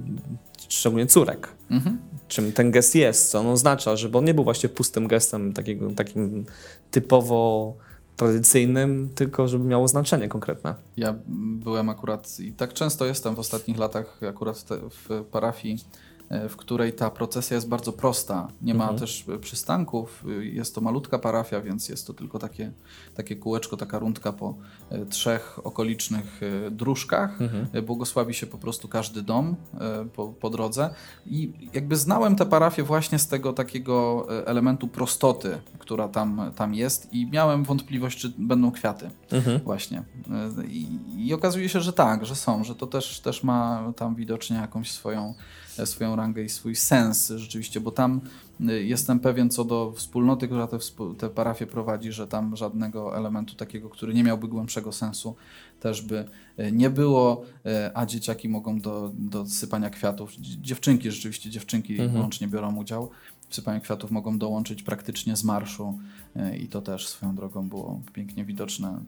szczególnie 0.69 1.07
córek, 1.07 1.47
mhm. 1.71 1.97
czym 2.27 2.51
ten 2.51 2.71
gest 2.71 2.95
jest, 2.95 3.31
co 3.31 3.39
on 3.39 3.47
oznacza, 3.47 3.95
żeby 3.95 4.17
on 4.17 4.25
nie 4.25 4.33
był 4.33 4.43
właśnie 4.43 4.69
pustym 4.69 5.07
gestem 5.07 5.53
takiego, 5.53 5.91
takim 5.91 6.45
typowo 6.91 7.73
tradycyjnym, 8.15 9.09
tylko 9.15 9.47
żeby 9.47 9.65
miało 9.65 9.87
znaczenie 9.87 10.29
konkretne. 10.29 10.75
Ja 10.97 11.15
byłem 11.37 11.89
akurat 11.89 12.39
i 12.39 12.51
tak 12.51 12.73
często 12.73 13.05
jestem 13.05 13.35
w 13.35 13.39
ostatnich 13.39 13.77
latach 13.77 14.19
akurat 14.23 14.65
w 14.91 15.23
parafii 15.31 15.77
E, 15.77 16.08
w 16.49 16.55
której 16.55 16.93
ta 16.93 17.09
procesja 17.09 17.55
jest 17.55 17.67
bardzo 17.67 17.93
prosta. 17.93 18.47
Nie 18.61 18.73
ma 18.73 18.83
mhm. 18.83 18.99
też 18.99 19.25
przystanków, 19.41 20.23
jest 20.39 20.75
to 20.75 20.81
malutka 20.81 21.19
parafia, 21.19 21.61
więc 21.61 21.89
jest 21.89 22.07
to 22.07 22.13
tylko 22.13 22.39
takie, 22.39 22.71
takie 23.15 23.35
kółeczko, 23.35 23.77
taka 23.77 23.99
rundka 23.99 24.33
po 24.33 24.55
e, 24.89 25.05
trzech 25.05 25.59
okolicznych 25.63 26.41
e, 26.67 26.71
dróżkach. 26.71 27.41
Mhm. 27.41 27.85
Błogosławi 27.85 28.33
się 28.33 28.47
po 28.47 28.57
prostu 28.57 28.87
każdy 28.87 29.21
dom 29.21 29.55
po, 30.15 30.27
po 30.27 30.49
drodze. 30.49 30.89
I 31.25 31.53
jakby 31.73 31.95
znałem 31.95 32.35
tę 32.35 32.45
parafię 32.45 32.83
właśnie 32.83 33.19
z 33.19 33.27
tego 33.27 33.53
takiego 33.53 34.27
elementu 34.45 34.87
prostoty, 34.87 35.57
która 35.79 36.07
tam, 36.07 36.51
tam 36.55 36.73
jest 36.73 37.13
i 37.13 37.27
miałem 37.31 37.63
wątpliwość, 37.63 38.19
czy 38.19 38.33
będą 38.37 38.71
kwiaty 38.71 39.09
mhm. 39.31 39.59
właśnie. 39.59 40.03
I, 40.67 40.87
I 41.17 41.33
okazuje 41.33 41.69
się, 41.69 41.81
że 41.81 41.93
tak, 41.93 42.25
że 42.25 42.35
są, 42.35 42.63
że 42.63 42.75
to 42.75 42.87
też, 42.87 43.19
też 43.19 43.43
ma 43.43 43.93
tam 43.95 44.15
widocznie 44.15 44.57
jakąś 44.57 44.91
swoją 44.91 45.33
swoją 45.85 46.15
rangę 46.15 46.43
i 46.43 46.49
swój 46.49 46.75
sens 46.75 47.33
rzeczywiście, 47.35 47.79
bo 47.79 47.91
tam 47.91 48.21
y, 48.69 48.83
jestem 48.83 49.19
pewien 49.19 49.49
co 49.49 49.65
do 49.65 49.93
wspólnoty, 49.95 50.47
która 50.47 50.67
te, 50.67 50.77
te 51.17 51.29
parafie 51.29 51.67
prowadzi, 51.67 52.11
że 52.11 52.27
tam 52.27 52.55
żadnego 52.55 53.17
elementu 53.17 53.55
takiego, 53.55 53.89
który 53.89 54.13
nie 54.13 54.23
miałby 54.23 54.47
głębszego 54.47 54.91
sensu, 54.91 55.35
też 55.79 56.01
by 56.01 56.25
y, 56.59 56.71
nie 56.71 56.89
było, 56.89 57.43
y, 57.65 57.69
a 57.93 58.05
dzieciaki 58.05 58.49
mogą 58.49 58.79
do, 58.79 59.11
do 59.13 59.45
sypania 59.45 59.89
kwiatów, 59.89 60.35
dziewczynki 60.39 61.11
rzeczywiście, 61.11 61.49
dziewczynki 61.49 61.93
mhm. 61.93 62.11
wyłącznie 62.11 62.47
biorą 62.47 62.75
udział, 62.75 63.09
w 63.49 63.55
sypaniu 63.55 63.81
kwiatów 63.81 64.11
mogą 64.11 64.37
dołączyć 64.37 64.83
praktycznie 64.83 65.35
z 65.35 65.43
marszu 65.43 65.97
e, 66.35 66.57
i 66.57 66.67
to 66.67 66.81
też 66.81 67.07
swoją 67.07 67.35
drogą 67.35 67.69
było 67.69 68.01
pięknie 68.13 68.45
widoczne. 68.45 68.99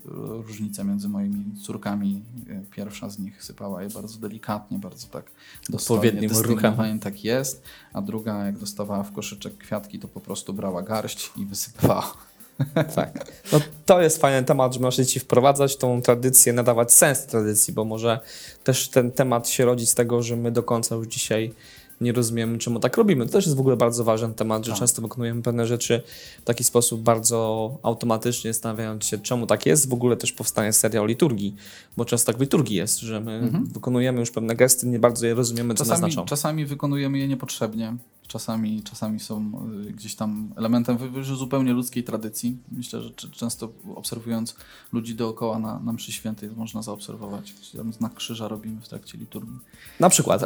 Różnica 0.48 0.84
między 0.84 1.10
moimi 1.10 1.46
córkami. 1.62 2.22
E, 2.50 2.62
pierwsza 2.72 3.10
z 3.10 3.20
nich 3.20 3.44
sypała 3.44 3.84
je 3.84 3.90
bardzo 3.90 4.20
delikatnie, 4.20 4.80
bardzo 4.80 5.08
tak 5.08 5.32
odpowiednim 5.74 6.32
ruchem. 6.32 7.00
Tak 7.00 7.24
jest, 7.24 7.64
a 7.94 8.02
druga 8.02 8.46
jak 8.46 8.58
dostawała 8.58 9.04
w 9.04 9.12
koszyczek 9.12 9.58
kwiatki, 9.58 10.00
to 10.00 10.08
po 10.08 10.20
prostu 10.20 10.54
brała 10.54 10.82
garść 10.82 11.32
i 11.38 11.46
wysypywała. 11.46 12.14
Tak. 12.96 13.26
No, 13.52 13.60
to 13.86 14.02
jest 14.02 14.22
fajny 14.22 14.44
temat, 14.44 14.74
że 14.74 14.80
możecie 14.80 15.06
ci 15.06 15.20
wprowadzać 15.20 15.78
tą 15.78 16.02
tradycję, 16.02 16.54
nadawać 16.54 16.94
sens 16.94 17.26
tradycji, 17.26 17.74
bo 17.74 17.86
może 17.86 18.20
też 18.64 18.90
ten 18.90 19.12
temat 19.12 19.50
się 19.50 19.66
rodzi 19.66 19.86
z 19.86 19.96
tego, 19.96 20.24
że 20.24 20.36
my 20.36 20.52
do 20.52 20.64
końca 20.64 20.96
już 20.96 21.08
dzisiaj 21.08 21.54
nie 22.02 22.12
rozumiemy, 22.12 22.58
czemu 22.58 22.80
tak 22.80 22.98
robimy. 22.98 23.26
To 23.26 23.32
też 23.32 23.46
jest 23.46 23.58
w 23.58 23.60
ogóle 23.60 23.78
bardzo 23.78 24.04
ważny 24.04 24.34
temat, 24.34 24.66
że 24.66 24.72
tak. 24.72 24.80
często 24.80 25.02
wykonujemy 25.02 25.42
pewne 25.42 25.68
rzeczy 25.68 26.02
w 26.42 26.44
taki 26.44 26.64
sposób 26.64 27.02
bardzo 27.02 27.72
automatycznie, 27.84 28.54
zastanawiając 28.54 29.06
się, 29.06 29.18
czemu 29.18 29.48
tak 29.48 29.66
jest. 29.66 29.90
W 29.90 29.94
ogóle 29.94 30.18
też 30.18 30.32
powstanie 30.32 30.74
seria 30.74 31.02
o 31.02 31.06
liturgii, 31.06 31.56
bo 31.98 32.06
często 32.06 32.32
tak 32.32 32.38
w 32.38 32.42
liturgii 32.42 32.76
jest, 32.76 33.00
że 33.00 33.20
my 33.20 33.32
mhm. 33.32 33.66
wykonujemy 33.66 34.20
już 34.20 34.32
pewne 34.32 34.56
gesty, 34.56 34.88
nie 34.88 35.00
bardzo 35.00 35.26
je 35.26 35.34
rozumiemy, 35.34 35.74
co 35.74 35.86
czasami, 35.86 36.12
znaczą. 36.12 36.26
Czasami 36.26 36.66
wykonujemy 36.66 37.18
je 37.18 37.28
niepotrzebnie 37.28 37.98
czasami, 38.32 38.84
czasami 38.84 39.20
są 39.20 39.52
y, 39.88 39.92
gdzieś 39.92 40.16
tam 40.16 40.54
elementem 40.56 40.98
zupełnie 41.24 41.74
ludzkiej 41.74 42.04
tradycji. 42.04 42.58
Myślę, 42.72 43.02
że 43.02 43.10
często 43.14 43.70
obserwując 43.96 44.56
ludzi 44.94 45.16
dookoła 45.16 45.60
na, 45.60 45.80
na 45.80 45.94
mszy 45.94 46.12
świętej 46.12 46.50
można 46.50 46.82
zaobserwować. 46.82 47.54
Tam 47.78 47.94
znak 47.94 48.14
krzyża 48.14 48.48
robimy 48.48 48.82
w 48.82 48.88
trakcie 48.88 49.18
liturgii. 49.18 49.60
Na 50.00 50.10
przykład. 50.10 50.42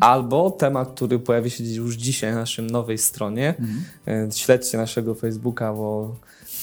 Albo 0.00 0.50
temat, 0.50 0.93
który 0.94 1.18
pojawi 1.18 1.50
się 1.50 1.64
już 1.64 1.94
dzisiaj 1.94 2.32
na 2.32 2.38
naszej 2.38 2.64
nowej 2.64 2.98
stronie. 2.98 3.54
Mhm. 3.58 4.28
Y, 4.28 4.32
śledźcie 4.32 4.78
naszego 4.78 5.14
Facebooka, 5.14 5.72
bo 5.72 6.16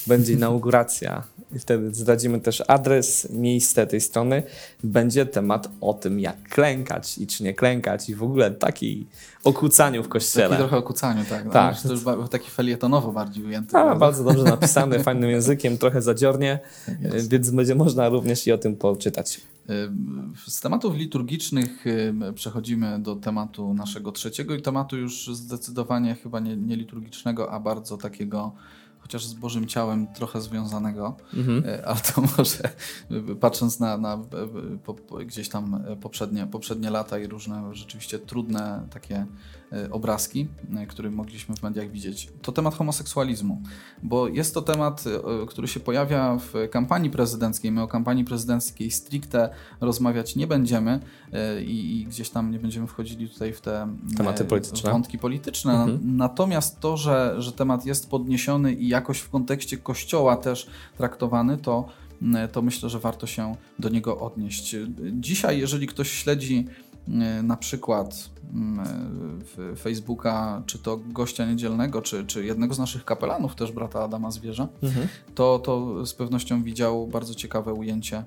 będzie 0.07 0.33
inauguracja 0.33 1.23
i 1.55 1.59
wtedy 1.59 1.93
zdradzimy 1.93 2.39
też 2.39 2.63
adres, 2.67 3.27
miejsce 3.29 3.87
tej 3.87 4.01
strony. 4.01 4.43
Będzie 4.83 5.25
temat 5.25 5.69
o 5.81 5.93
tym, 5.93 6.19
jak 6.19 6.49
klękać 6.49 7.17
i 7.17 7.27
czy 7.27 7.43
nie 7.43 7.53
klękać 7.53 8.09
i 8.09 8.15
w 8.15 8.23
ogóle 8.23 8.51
taki 8.51 9.07
o 9.43 9.53
kucaniu 9.53 10.03
w 10.03 10.07
kościele. 10.07 10.49
Taki 10.49 10.59
trochę 10.59 10.77
o 10.77 10.81
kucaniu, 10.81 11.25
tak. 11.29 11.45
No, 11.45 11.51
tak. 11.51 11.81
To 11.81 11.91
już 11.91 12.29
taki 12.29 12.51
felietonowo 12.51 13.11
bardziej 13.11 13.45
ujęty. 13.45 13.77
A, 13.77 13.95
bardzo 13.95 14.23
dobrze 14.23 14.43
napisany, 14.43 14.99
fajnym 15.03 15.29
językiem, 15.29 15.77
trochę 15.77 16.01
zadziornie, 16.01 16.59
tak 16.85 17.27
więc 17.27 17.49
będzie 17.49 17.75
można 17.75 18.09
również 18.09 18.47
i 18.47 18.51
o 18.51 18.57
tym 18.57 18.75
poczytać. 18.75 19.41
Z 20.47 20.61
tematów 20.61 20.95
liturgicznych 20.95 21.85
przechodzimy 22.35 22.99
do 22.99 23.15
tematu 23.15 23.73
naszego 23.73 24.11
trzeciego 24.11 24.55
i 24.55 24.61
tematu 24.61 24.97
już 24.97 25.29
zdecydowanie 25.33 26.15
chyba 26.15 26.39
nie, 26.39 26.57
nie 26.57 26.75
liturgicznego, 26.75 27.51
a 27.51 27.59
bardzo 27.59 27.97
takiego 27.97 28.51
chociaż 29.11 29.25
z 29.25 29.33
Bożym 29.33 29.67
Ciałem 29.67 30.07
trochę 30.07 30.41
związanego, 30.41 31.15
mhm. 31.33 31.63
E, 31.65 31.85
ale 31.85 31.99
to 31.99 32.21
może 32.37 32.69
patrząc 33.39 33.79
na, 33.79 33.97
na 33.97 34.19
po, 34.83 34.93
gdzieś 35.25 35.49
tam 35.49 35.83
poprzednie, 36.01 36.47
poprzednie 36.47 36.89
lata 36.89 37.19
i 37.19 37.27
różne 37.27 37.75
rzeczywiście 37.75 38.19
trudne 38.19 38.87
takie 38.89 39.15
E, 39.15 39.25
obrazki, 39.91 40.47
e, 40.75 40.85
które 40.85 41.11
mogliśmy 41.11 41.55
w 41.55 41.63
mediach 41.63 41.91
widzieć, 41.91 42.29
to 42.41 42.51
temat 42.51 42.75
homoseksualizmu, 42.75 43.61
bo 44.03 44.27
jest 44.27 44.53
to 44.53 44.61
temat, 44.61 45.03
e, 45.07 45.45
który 45.47 45.67
się 45.67 45.79
pojawia 45.79 46.37
w 46.37 46.69
kampanii 46.69 47.09
prezydenckiej. 47.09 47.71
My 47.71 47.81
o 47.81 47.87
kampanii 47.87 48.25
prezydenckiej 48.25 48.91
stricte 48.91 49.49
rozmawiać 49.81 50.35
nie 50.35 50.47
będziemy 50.47 50.99
i, 51.65 51.99
i 51.99 52.05
gdzieś 52.05 52.29
tam 52.29 52.51
nie 52.51 52.59
będziemy 52.59 52.87
wchodzili 52.87 53.29
tutaj 53.29 53.53
w 53.53 53.61
te 53.61 53.87
tematy 54.17 54.45
polityczne. 54.45 54.91
wątki 54.91 55.17
polityczne. 55.17 55.73
Mhm. 55.73 56.17
Natomiast 56.17 56.79
to, 56.79 56.97
że, 56.97 57.35
że 57.37 57.51
temat 57.51 57.85
jest 57.85 58.09
podniesiony 58.09 58.73
i 58.73 58.87
jakoś 58.87 59.19
w 59.19 59.29
kontekście 59.29 59.77
kościoła 59.77 60.37
też 60.37 60.67
traktowany, 60.97 61.57
to 61.57 61.87
to 62.51 62.61
myślę, 62.61 62.89
że 62.89 62.99
warto 62.99 63.27
się 63.27 63.55
do 63.79 63.89
niego 63.89 64.19
odnieść. 64.19 64.75
Dzisiaj, 65.11 65.59
jeżeli 65.59 65.87
ktoś 65.87 66.11
śledzi 66.11 66.65
na 67.43 67.57
przykład 67.57 68.29
Facebooka, 69.77 70.63
czy 70.65 70.79
to 70.79 70.97
gościa 70.97 71.45
niedzielnego, 71.45 72.01
czy, 72.01 72.25
czy 72.25 72.45
jednego 72.45 72.73
z 72.73 72.79
naszych 72.79 73.05
kapelanów, 73.05 73.55
też 73.55 73.71
brata 73.71 74.03
Adama 74.03 74.31
Zwierza, 74.31 74.67
mhm. 74.83 75.07
to, 75.35 75.59
to 75.59 76.05
z 76.05 76.13
pewnością 76.13 76.63
widział 76.63 77.07
bardzo 77.07 77.35
ciekawe 77.35 77.73
ujęcie 77.73 78.23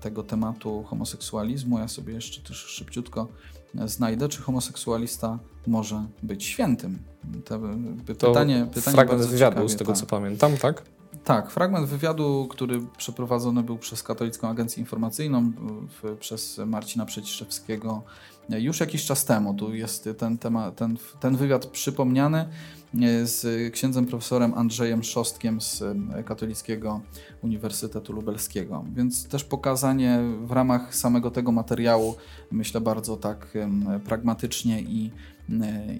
tego 0.00 0.22
tematu 0.22 0.82
homoseksualizmu. 0.82 1.78
Ja 1.78 1.88
sobie 1.88 2.14
jeszcze 2.14 2.42
też 2.42 2.56
szybciutko 2.56 3.28
znajdę, 3.84 4.28
czy 4.28 4.42
homoseksualista 4.42 5.38
może 5.66 6.04
być 6.22 6.44
świętym. 6.44 6.98
To, 7.44 7.60
pytanie, 8.06 8.66
pytanie 8.74 8.94
fragment 8.94 9.22
wywiadu, 9.22 9.54
ciekawie, 9.54 9.68
z 9.68 9.76
tego 9.76 9.92
tak. 9.92 10.00
co 10.00 10.06
pamiętam, 10.06 10.56
tak? 10.56 10.82
Tak, 11.24 11.50
fragment 11.50 11.86
wywiadu, 11.86 12.46
który 12.50 12.80
przeprowadzony 12.96 13.62
był 13.62 13.78
przez 13.78 14.02
Katolicką 14.02 14.48
Agencję 14.48 14.80
Informacyjną, 14.80 15.52
w, 16.02 16.16
przez 16.16 16.60
Marcina 16.66 17.06
Przeciszewskiego 17.06 18.02
już 18.48 18.80
jakiś 18.80 19.04
czas 19.04 19.24
temu. 19.24 19.54
Tu 19.54 19.74
jest 19.74 20.08
ten, 20.18 20.38
temat, 20.38 20.76
ten, 20.76 20.96
ten 21.20 21.36
wywiad 21.36 21.66
przypomniany 21.66 22.48
z 23.22 23.72
księdzem 23.72 24.06
profesorem 24.06 24.54
Andrzejem 24.54 25.02
Szostkiem 25.02 25.60
z 25.60 25.84
Katolickiego 26.24 27.00
Uniwersytetu 27.42 28.12
Lubelskiego. 28.12 28.84
Więc 28.94 29.28
też 29.28 29.44
pokazanie 29.44 30.20
w 30.44 30.50
ramach 30.50 30.94
samego 30.94 31.30
tego 31.30 31.52
materiału, 31.52 32.14
myślę 32.50 32.80
bardzo 32.80 33.16
tak 33.16 33.58
pragmatycznie 34.04 34.80
i, 34.80 35.10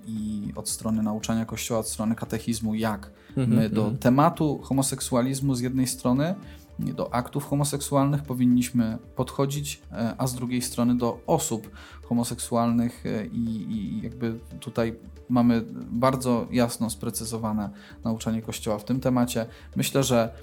i 0.06 0.42
od 0.56 0.68
strony 0.68 1.02
nauczania 1.02 1.44
Kościoła, 1.44 1.80
od 1.80 1.88
strony 1.88 2.14
katechizmu, 2.14 2.74
jak 2.74 3.10
my 3.36 3.68
do 3.68 3.82
mhm. 3.82 3.98
tematu 3.98 4.58
homoseksualizmu 4.62 5.54
z 5.54 5.60
jednej 5.60 5.86
strony 5.86 6.34
do 6.80 7.14
aktów 7.14 7.46
homoseksualnych 7.46 8.22
powinniśmy 8.22 8.98
podchodzić, 9.16 9.82
e, 9.92 10.14
a 10.18 10.26
z 10.26 10.34
drugiej 10.34 10.62
strony 10.62 10.94
do 10.96 11.20
osób 11.26 11.70
homoseksualnych 12.02 13.06
e, 13.06 13.26
i, 13.26 13.72
i 13.72 14.02
jakby 14.02 14.38
tutaj 14.60 14.96
mamy 15.28 15.64
bardzo 15.90 16.46
jasno 16.50 16.90
sprecyzowane 16.90 17.70
nauczanie 18.04 18.42
Kościoła 18.42 18.78
w 18.78 18.84
tym 18.84 19.00
temacie. 19.00 19.46
Myślę, 19.76 20.04
że 20.04 20.34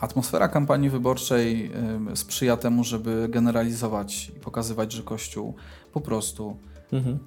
atmosfera 0.00 0.48
kampanii 0.48 0.90
wyborczej 0.90 1.70
sprzyja 2.14 2.56
temu, 2.56 2.84
żeby 2.84 3.28
generalizować 3.30 4.28
i 4.36 4.40
pokazywać, 4.40 4.92
że 4.92 5.02
Kościół 5.02 5.54
po 5.92 6.00
prostu 6.00 6.56
mhm. 6.92 7.18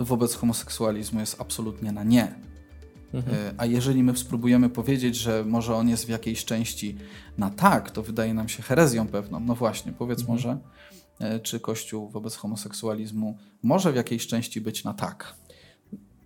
wobec 0.00 0.34
homoseksualizmu 0.34 1.20
jest 1.20 1.40
absolutnie 1.40 1.92
na 1.92 2.04
nie. 2.04 2.51
Mhm. 3.14 3.36
E, 3.36 3.54
a 3.58 3.66
jeżeli 3.66 4.02
my 4.02 4.16
spróbujemy 4.16 4.70
powiedzieć, 4.70 5.16
że 5.16 5.44
może 5.44 5.74
on 5.74 5.88
jest 5.88 6.06
w 6.06 6.08
jakiejś 6.08 6.44
części 6.44 6.96
na 7.38 7.50
tak, 7.50 7.90
to 7.90 8.02
wydaje 8.02 8.34
nam 8.34 8.48
się 8.48 8.62
herezją 8.62 9.08
pewną. 9.08 9.40
No 9.40 9.54
właśnie, 9.54 9.92
powiedz 9.92 10.20
mhm. 10.20 10.38
może, 10.38 10.58
e, 11.20 11.40
czy 11.40 11.60
Kościół 11.60 12.08
wobec 12.08 12.36
homoseksualizmu 12.36 13.38
może 13.62 13.92
w 13.92 13.96
jakiejś 13.96 14.26
części 14.26 14.60
być 14.60 14.84
na 14.84 14.94
tak? 14.94 15.34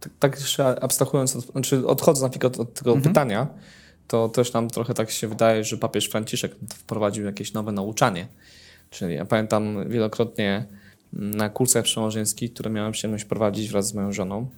Tak, 0.01 0.12
tak 0.18 0.40
jeszcze 0.40 0.83
abstrahując, 0.83 1.37
od, 1.37 1.46
znaczy 1.46 1.87
odchodząc 1.87 2.40
na 2.42 2.46
od, 2.49 2.61
od 2.61 2.75
tego 2.75 2.92
mhm. 2.92 3.03
pytania, 3.03 3.46
to 4.09 4.29
też 4.29 4.53
nam 4.53 4.70
trochę 4.70 4.94
tak 4.94 5.11
się 5.11 5.29
wydaje, 5.29 5.64
że 5.64 5.77
papież 5.77 6.07
Franciszek 6.07 6.57
wprowadził 6.75 7.25
jakieś 7.25 7.53
nowe 7.53 7.72
nauczanie. 7.72 8.29
Czyli 8.90 9.14
ja 9.14 9.25
pamiętam 9.25 9.88
wielokrotnie 9.88 10.66
na 11.12 11.49
kursach 11.49 11.85
przełożeńskich, 11.85 12.53
które 12.53 12.70
miałem 12.70 12.92
przyjemność 12.92 13.25
prowadzić 13.25 13.70
wraz 13.70 13.87
z 13.87 13.94
moją 13.94 14.12
żoną, 14.12 14.51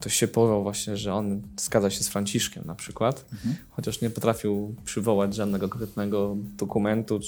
to 0.00 0.08
się 0.08 0.28
powołał 0.28 0.62
właśnie, 0.62 0.96
że 0.96 1.14
on 1.14 1.42
zgadza 1.56 1.90
się 1.90 2.04
z 2.04 2.08
Franciszkiem 2.08 2.64
na 2.66 2.74
przykład, 2.74 3.24
mhm. 3.32 3.54
chociaż 3.70 4.00
nie 4.00 4.10
potrafił 4.10 4.74
przywołać 4.84 5.34
żadnego 5.34 5.68
konkretnego 5.68 6.36
dokumentu, 6.56 7.20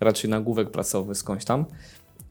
raczej 0.00 0.30
nagłówek 0.30 0.70
pracowy 0.70 1.14
skądś 1.14 1.44
tam. 1.44 1.64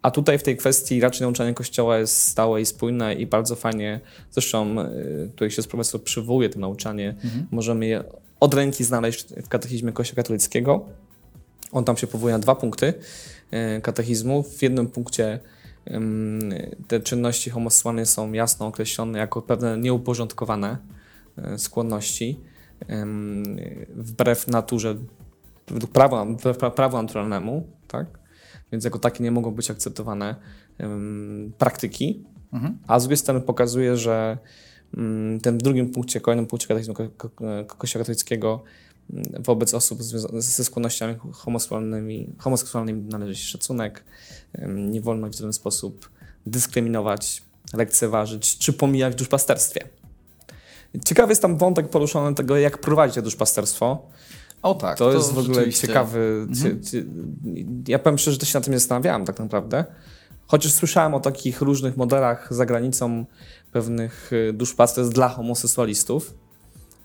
A 0.01 0.11
tutaj 0.11 0.37
w 0.37 0.43
tej 0.43 0.57
kwestii 0.57 1.01
raczej 1.01 1.21
nauczanie 1.21 1.53
Kościoła 1.53 1.97
jest 1.97 2.17
stałe 2.17 2.61
i 2.61 2.65
spójne 2.65 3.13
i 3.13 3.25
bardzo 3.25 3.55
fajnie, 3.55 3.99
zresztą 4.31 4.81
e, 4.81 4.91
tutaj 5.27 5.51
się 5.51 5.61
z 5.61 5.67
profesor 5.67 6.03
przywołuje 6.03 6.49
to 6.49 6.59
nauczanie, 6.59 7.09
mhm. 7.09 7.47
możemy 7.51 7.85
je 7.85 8.03
od 8.39 8.53
ręki 8.53 8.83
znaleźć 8.83 9.25
w 9.43 9.47
katechizmie 9.47 9.91
Kościoła 9.91 10.15
katolickiego. 10.15 10.85
On 11.71 11.83
tam 11.83 11.97
się 11.97 12.07
powołuje 12.07 12.33
na 12.33 12.39
dwa 12.39 12.55
punkty 12.55 12.93
e, 13.51 13.81
katechizmu. 13.81 14.43
W 14.43 14.61
jednym 14.61 14.87
punkcie 14.87 15.39
te 16.87 16.99
czynności 16.99 17.49
homoseksualne 17.49 18.05
są 18.05 18.33
jasno 18.33 18.67
określone 18.67 19.19
jako 19.19 19.41
pewne 19.41 19.77
nieuporządkowane 19.77 20.77
e, 21.37 21.57
skłonności 21.57 22.39
wbrew 23.95 24.47
naturze, 24.47 24.95
według 25.67 25.91
prawa, 25.91 26.25
prawu 26.75 27.01
naturalnemu, 27.01 27.67
tak? 27.87 28.07
Więc 28.71 28.83
jako 28.83 28.99
takie 28.99 29.23
nie 29.23 29.31
mogą 29.31 29.51
być 29.51 29.71
akceptowane 29.71 30.35
praktyki, 31.57 32.23
mhm. 32.53 32.77
a 32.87 32.99
z 32.99 33.03
drugiej 33.03 33.17
strony 33.17 33.41
pokazuje, 33.41 33.97
że 33.97 34.37
w 34.93 35.39
tym 35.43 35.57
drugim 35.57 35.89
punkcie, 35.91 36.21
kolejnym 36.21 36.45
punkcie 36.45 36.67
Kościoła 37.67 38.03
katolickiego 38.03 38.63
wobec 39.39 39.73
osób 39.73 40.03
ze 40.33 40.63
skłonnościami 40.63 41.15
homoseksualnymi, 41.31 42.29
homoseksualnymi 42.37 43.01
należy 43.01 43.35
się 43.35 43.45
szacunek. 43.45 44.03
Nie 44.67 45.01
wolno 45.01 45.29
w 45.29 45.35
żaden 45.35 45.53
sposób 45.53 46.09
dyskryminować, 46.45 47.43
lekceważyć 47.73 48.57
czy 48.57 48.73
pomijać 48.73 49.13
w 49.13 49.15
duszpasterstwie. 49.15 49.87
Ciekawy 51.05 51.31
jest 51.31 51.41
tam 51.41 51.57
wątek 51.57 51.89
poruszony 51.89 52.35
tego, 52.35 52.57
jak 52.57 52.77
prowadzić 52.77 53.15
to 53.15 53.21
duszpasterstwo. 53.21 54.07
O 54.61 54.75
tak. 54.75 54.97
To, 54.97 55.11
to 55.11 55.17
jest 55.17 55.33
w 55.33 55.37
ogóle 55.37 55.71
ciekawy. 55.71 56.45
Mhm. 56.49 56.81
Ja 57.87 57.99
powiem 57.99 58.17
szczerze, 58.17 58.33
że 58.35 58.39
to 58.39 58.45
się 58.45 58.59
na 58.59 58.63
tym 58.63 58.73
nie 58.73 58.79
zastanawiałem 58.79 59.25
tak 59.25 59.39
naprawdę. 59.39 59.85
Chociaż 60.47 60.71
słyszałem 60.71 61.13
o 61.13 61.19
takich 61.19 61.61
różnych 61.61 61.97
modelach 61.97 62.53
za 62.53 62.65
granicą 62.65 63.25
pewnych 63.71 64.33
y, 64.33 64.53
duszpasterstw 64.53 65.13
dla 65.13 65.29
homoseksualistów. 65.29 66.33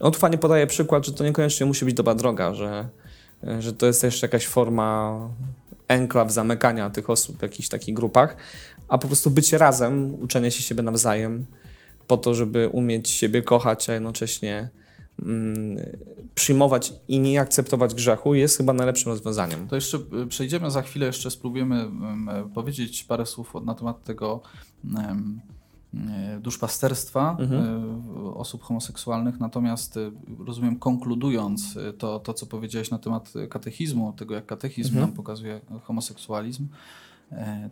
On 0.01 0.13
tu 0.13 0.19
fajnie 0.19 0.39
podaje 0.39 0.67
przykład, 0.67 1.07
że 1.07 1.13
to 1.13 1.25
niekoniecznie 1.25 1.67
musi 1.67 1.85
być 1.85 1.95
dobra 1.95 2.15
droga, 2.15 2.55
że, 2.55 2.89
że 3.59 3.73
to 3.73 3.87
jest 3.87 4.03
jeszcze 4.03 4.27
jakaś 4.27 4.47
forma 4.47 5.21
enklaw 5.89 6.33
zamykania 6.33 6.91
tych 6.91 7.11
osób 7.11 7.39
w 7.39 7.43
jakichś 7.43 7.69
takich 7.69 7.95
grupach, 7.95 8.37
a 8.89 8.99
po 8.99 9.07
prostu 9.07 9.31
bycie 9.31 9.59
razem, 9.59 10.15
uczenie 10.23 10.51
się 10.51 10.63
siebie 10.63 10.83
nawzajem 10.83 11.47
po 12.07 12.17
to, 12.17 12.35
żeby 12.35 12.69
umieć 12.69 13.11
siebie 13.11 13.43
kochać, 13.43 13.91
a 13.91 13.95
jednocześnie 13.95 14.69
mm, 15.23 15.77
przyjmować 16.35 16.93
i 17.09 17.21
nie 17.21 17.41
akceptować 17.41 17.95
grzechu 17.95 18.35
jest 18.35 18.57
chyba 18.57 18.73
najlepszym 18.73 19.13
rozwiązaniem. 19.13 19.69
To 19.69 19.75
jeszcze 19.75 19.99
y, 20.23 20.27
przejdziemy 20.27 20.71
za 20.71 20.83
chwilę, 20.83 21.07
jeszcze 21.07 21.31
spróbujemy 21.31 21.87
um, 21.87 22.31
powiedzieć 22.55 23.05
parę 23.05 23.27
słów 23.27 23.55
na 23.65 23.75
temat 23.75 24.05
tego 24.05 24.43
E, 24.97 25.17
duszpasterstwa 26.40 27.37
mhm. 27.40 27.62
E, 27.62 28.35
osób 28.35 28.62
homoseksualnych. 28.62 29.40
Natomiast 29.40 29.96
e, 29.96 30.11
rozumiem, 30.46 30.79
konkludując 30.79 31.79
to, 31.98 32.18
to, 32.18 32.35
co 32.35 32.46
powiedziałeś 32.46 32.90
na 32.90 32.98
temat 32.98 33.33
katechizmu, 33.51 34.12
tego 34.12 34.35
jak 34.35 34.46
katechizm 34.46 34.88
mhm. 34.88 35.07
nam 35.07 35.16
pokazuje 35.16 35.61
homoseksualizm, 35.83 36.68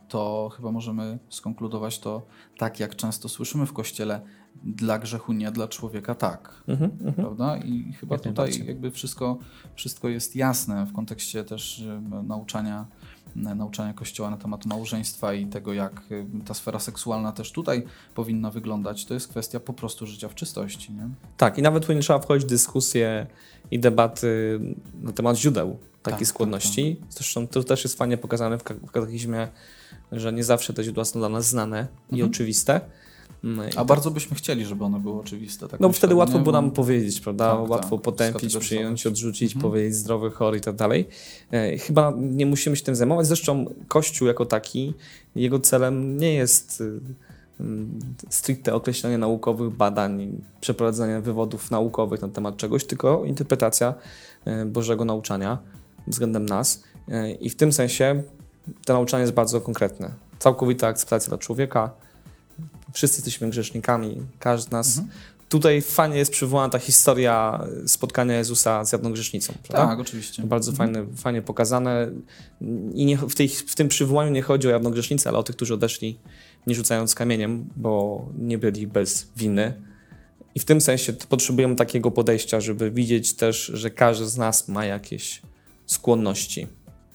to 0.09 0.51
chyba 0.57 0.73
możemy 0.73 1.19
skonkludować 1.29 1.99
to 1.99 2.23
tak, 2.59 2.81
jak 2.81 2.97
często 2.97 3.29
słyszymy 3.29 3.67
w 3.67 3.73
kościele, 3.73 4.21
dla 4.65 4.99
grzechu 4.99 5.33
nie, 5.33 5.51
dla 5.51 5.69
człowieka 5.69 6.15
tak. 6.15 6.63
Mhm, 6.69 6.91
mhm. 6.91 7.15
prawda? 7.15 7.57
I 7.57 7.93
chyba 7.93 8.15
jak 8.15 8.23
tutaj 8.23 8.67
jakby 8.67 8.91
wszystko, 8.91 9.39
wszystko 9.75 10.09
jest 10.09 10.37
jasne 10.37 10.87
w 10.87 10.93
kontekście 10.93 11.45
też 11.45 11.85
nauczania 12.23 12.87
nauczania 13.35 13.95
Kościoła 13.95 14.31
na 14.31 14.37
temat 14.37 14.67
małżeństwa 14.67 15.35
i 15.35 15.47
tego, 15.47 15.73
jak 15.73 16.03
y, 16.11 16.27
ta 16.45 16.55
sfera 16.55 16.79
seksualna 16.79 17.33
też 17.33 17.53
tutaj 17.53 17.85
powinna 18.15 18.51
wyglądać, 18.51 19.05
to 19.05 19.15
jest 19.15 19.29
kwestia 19.29 19.61
po 19.61 19.73
prostu 19.73 20.07
życia 20.07 20.29
w 20.29 20.35
czystości. 20.35 20.93
Nie? 20.93 21.09
Tak, 21.37 21.59
i 21.59 21.63
nawet 21.63 21.87
tu 21.87 21.93
nie 21.93 22.01
trzeba 22.01 22.19
wchodzić 22.19 22.47
w 22.47 22.49
dyskusje 22.49 23.27
i 23.71 23.81
debaty 23.81 24.61
na 25.03 25.13
temat 25.13 25.37
źródeł 25.37 25.79
takiej 26.03 26.19
tak, 26.19 26.29
skłonności. 26.29 26.97
Tak, 26.97 27.09
tak. 27.09 27.13
Zresztą 27.13 27.49
to 27.49 27.65
też 27.65 27.85
jest 27.85 27.99
fajnie 27.99 28.17
pokazane 28.17 28.59
w 28.59 28.63
katechizmie, 28.93 29.49
że 30.13 30.33
nie 30.33 30.45
zawsze 30.45 30.73
te 30.73 30.85
źródła 30.85 31.05
są 31.05 31.19
dla 31.19 31.29
nas 31.29 31.49
znane 31.49 31.79
mhm. 31.79 31.89
i 32.11 32.23
oczywiste. 32.23 32.81
No 33.47 33.63
A 33.77 33.85
bardzo 33.85 34.11
byśmy 34.11 34.37
chcieli, 34.37 34.65
żeby 34.65 34.85
one 34.85 35.01
były 35.01 35.21
oczywiste. 35.21 35.69
Tak 35.69 35.81
no 35.81 35.93
wtedy 35.93 36.15
łatwo 36.15 36.39
było 36.39 36.53
nam 36.53 36.71
powiedzieć, 36.71 37.21
prawda? 37.21 37.57
Tak, 37.57 37.71
łatwo 37.71 37.97
tak, 37.97 38.05
potępić, 38.05 38.57
przyjąć, 38.57 39.07
odrzucić, 39.07 39.55
mhm. 39.55 39.71
powiedzieć 39.71 39.95
zdrowy, 39.95 40.31
chory 40.31 40.59
i 40.59 40.61
tak 40.61 40.75
dalej. 40.75 41.09
E, 41.51 41.79
chyba 41.79 42.13
nie 42.17 42.47
musimy 42.47 42.77
się 42.77 42.85
tym 42.85 42.97
zajmować. 42.97 43.27
Zresztą 43.27 43.65
Kościół 43.89 44.29
jako 44.29 44.47
taki, 44.47 44.95
jego 45.37 45.61
celem 45.61 46.17
nie 46.17 46.35
jest 46.35 46.81
y, 46.81 47.01
mm, 47.61 48.01
stricte 48.31 48.75
określenie 48.75 49.19
naukowych 49.19 49.71
badań, 49.71 50.43
przeprowadzenie 50.61 51.21
wywodów 51.21 51.71
naukowych 51.71 52.23
na 52.23 52.29
temat 52.29 52.57
czegoś, 52.57 52.85
tylko 52.85 53.25
interpretacja 53.25 53.95
e, 54.45 54.65
Bożego 54.65 55.05
nauczania 55.05 55.59
względem 56.07 56.47
nas. 56.47 56.83
E, 57.09 57.33
I 57.33 57.51
w 57.51 57.57
tym 57.57 57.73
sensie 57.73 58.23
to 58.85 58.93
nauczanie 58.93 59.21
jest 59.21 59.35
bardzo 59.35 59.61
konkretne. 59.61 60.11
Całkowita 60.39 60.87
akceptacja 60.87 61.29
dla 61.29 61.39
człowieka, 61.39 62.06
Wszyscy 62.97 63.17
jesteśmy 63.17 63.51
grzesznikami, 63.51 64.23
każdy 64.39 64.69
z 64.69 64.73
nas 64.73 64.99
mhm. 64.99 65.09
tutaj 65.49 65.83
fajnie 65.83 66.17
jest 66.17 66.33
przywołana 66.33 66.69
ta 66.69 66.79
historia 66.79 67.65
spotkania 67.87 68.39
Jezusa 68.39 68.85
z 68.85 68.93
jedną 68.93 69.13
grzesznicą. 69.13 69.55
Prawda? 69.63 69.87
Tak, 69.87 70.01
oczywiście. 70.01 70.43
Bardzo 70.43 70.71
mhm. 70.71 70.93
fajne, 70.95 71.17
fajnie 71.17 71.43
pokazane. 71.43 72.11
I 72.95 73.07
nie, 73.07 73.17
w, 73.17 73.35
tej, 73.35 73.49
w 73.49 73.75
tym 73.75 73.89
przywołaniu 73.89 74.33
nie 74.33 74.43
chodzi 74.43 74.69
o 74.69 74.71
jedną 74.71 74.91
grzesznicę, 74.91 75.29
ale 75.29 75.39
o 75.39 75.43
tych, 75.43 75.57
którzy 75.57 75.75
odeszli 75.75 76.19
nie 76.67 76.75
rzucając 76.75 77.15
kamieniem, 77.15 77.69
bo 77.77 78.25
nie 78.39 78.59
byli 78.59 78.87
bez 78.87 79.29
winy. 79.37 79.83
I 80.55 80.61
w 80.61 80.65
tym 80.65 80.81
sensie 80.81 81.13
potrzebujemy 81.13 81.77
takiego 81.77 82.11
podejścia, 82.11 82.61
żeby 82.61 82.91
widzieć 82.91 83.35
też, 83.35 83.71
że 83.75 83.91
każdy 83.91 84.27
z 84.27 84.37
nas 84.37 84.69
ma 84.69 84.85
jakieś 84.85 85.43
skłonności. 85.87 86.67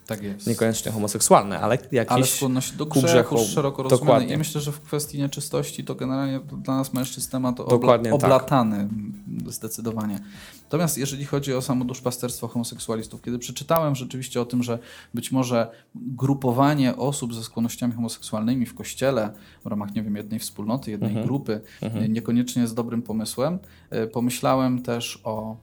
Tak 0.07 0.23
jest. 0.23 0.47
Niekoniecznie 0.47 0.91
homoseksualne, 0.91 1.59
ale 1.59 1.77
jakieś 1.91 2.11
ale 2.11 2.25
skłonność 2.25 2.71
do 2.71 2.85
grzechu, 2.85 3.07
grzechu 3.07 3.37
szeroko 3.37 3.83
rozumiane. 3.83 4.05
Dokładnie. 4.05 4.35
I 4.35 4.37
myślę, 4.37 4.61
że 4.61 4.71
w 4.71 4.81
kwestii 4.81 5.17
nieczystości 5.17 5.83
to 5.83 5.95
generalnie 5.95 6.39
dla 6.39 6.77
nas 6.77 6.93
mężczyzn 6.93 7.31
temat 7.31 7.59
obla 7.59 7.99
tak. 7.99 8.13
oblatany 8.13 8.77
tak. 8.77 9.53
zdecydowanie. 9.53 10.19
Natomiast 10.63 10.97
jeżeli 10.97 11.25
chodzi 11.25 11.53
o 11.53 11.61
samo 11.61 11.85
duszpasterstwo 11.85 12.47
homoseksualistów, 12.47 13.21
kiedy 13.21 13.39
przeczytałem 13.39 13.95
rzeczywiście 13.95 14.41
o 14.41 14.45
tym, 14.45 14.63
że 14.63 14.79
być 15.13 15.31
może 15.31 15.71
grupowanie 15.95 16.95
osób 16.95 17.33
ze 17.33 17.43
skłonnościami 17.43 17.93
homoseksualnymi 17.93 18.65
w 18.65 18.75
kościele 18.75 19.33
w 19.63 19.67
ramach, 19.67 19.95
nie 19.95 20.03
wiem, 20.03 20.15
jednej 20.15 20.39
wspólnoty, 20.39 20.91
jednej 20.91 21.09
mhm. 21.09 21.27
grupy 21.27 21.61
mhm. 21.81 22.13
niekoniecznie 22.13 22.61
jest 22.61 22.75
dobrym 22.75 23.01
pomysłem, 23.01 23.59
e, 23.89 24.07
pomyślałem 24.07 24.81
też 24.81 25.21
o 25.23 25.55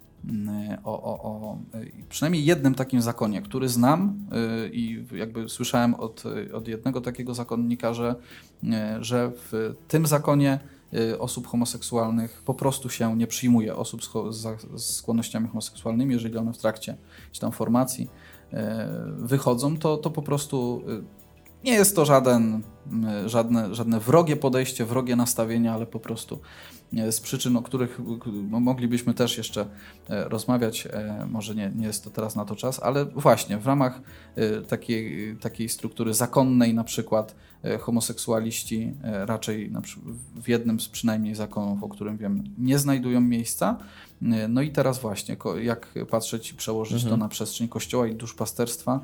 o, 0.84 1.02
o, 1.02 1.22
o 1.22 1.58
przynajmniej 2.08 2.44
jednym 2.44 2.74
takim 2.74 3.02
zakonie, 3.02 3.42
który 3.42 3.68
znam 3.68 4.26
y, 4.66 4.70
i 4.72 5.04
jakby 5.12 5.48
słyszałem 5.48 5.94
od, 5.94 6.24
od 6.52 6.68
jednego 6.68 7.00
takiego 7.00 7.34
zakonnika, 7.34 7.94
że, 7.94 8.14
y, 8.64 8.68
że 9.00 9.30
w 9.34 9.74
tym 9.88 10.06
zakonie 10.06 10.58
y, 10.94 11.18
osób 11.18 11.46
homoseksualnych 11.46 12.42
po 12.44 12.54
prostu 12.54 12.90
się 12.90 13.16
nie 13.16 13.26
przyjmuje, 13.26 13.76
osób 13.76 14.00
z, 14.04 14.46
z 14.76 14.96
skłonnościami 14.96 15.48
homoseksualnymi, 15.48 16.14
jeżeli 16.14 16.36
one 16.36 16.52
w 16.52 16.58
trakcie 16.58 16.96
czy 17.32 17.40
tam 17.40 17.52
formacji 17.52 18.08
wychodzą, 19.18 19.76
to, 19.76 19.96
to 19.96 20.10
po 20.10 20.22
prostu 20.22 20.82
nie 21.64 21.72
jest 21.72 21.96
to 21.96 22.04
żaden, 22.04 22.62
żadne, 23.26 23.74
żadne 23.74 24.00
wrogie 24.00 24.36
podejście, 24.36 24.84
wrogie 24.84 25.16
nastawienie, 25.16 25.72
ale 25.72 25.86
po 25.86 26.00
prostu 26.00 26.40
z 27.10 27.20
przyczyn, 27.20 27.56
o 27.56 27.62
których 27.62 28.00
moglibyśmy 28.50 29.14
też 29.14 29.38
jeszcze 29.38 29.66
e, 30.08 30.28
rozmawiać. 30.28 30.86
E, 30.86 31.26
może 31.30 31.54
nie, 31.54 31.72
nie 31.76 31.86
jest 31.86 32.04
to 32.04 32.10
teraz 32.10 32.36
na 32.36 32.44
to 32.44 32.56
czas, 32.56 32.82
ale 32.82 33.04
właśnie 33.04 33.58
w 33.58 33.66
ramach 33.66 34.00
e, 34.36 34.60
takiej, 34.62 35.36
takiej 35.36 35.68
struktury 35.68 36.14
zakonnej, 36.14 36.74
na 36.74 36.84
przykład 36.84 37.34
homoseksualiści 37.80 38.94
raczej 39.02 39.72
w 40.42 40.48
jednym 40.48 40.80
z 40.80 40.88
przynajmniej 40.88 41.34
zakonów, 41.34 41.82
o 41.82 41.88
którym 41.88 42.16
wiem, 42.16 42.44
nie 42.58 42.78
znajdują 42.78 43.20
miejsca. 43.20 43.78
No 44.48 44.62
i 44.62 44.70
teraz 44.70 44.98
właśnie, 44.98 45.36
jak 45.62 45.94
patrzeć 46.10 46.50
i 46.50 46.54
przełożyć 46.54 47.02
mhm. 47.02 47.10
to 47.10 47.16
na 47.16 47.28
przestrzeń 47.28 47.68
kościoła 47.68 48.06
i 48.06 48.14
duszpasterstwa 48.14 49.00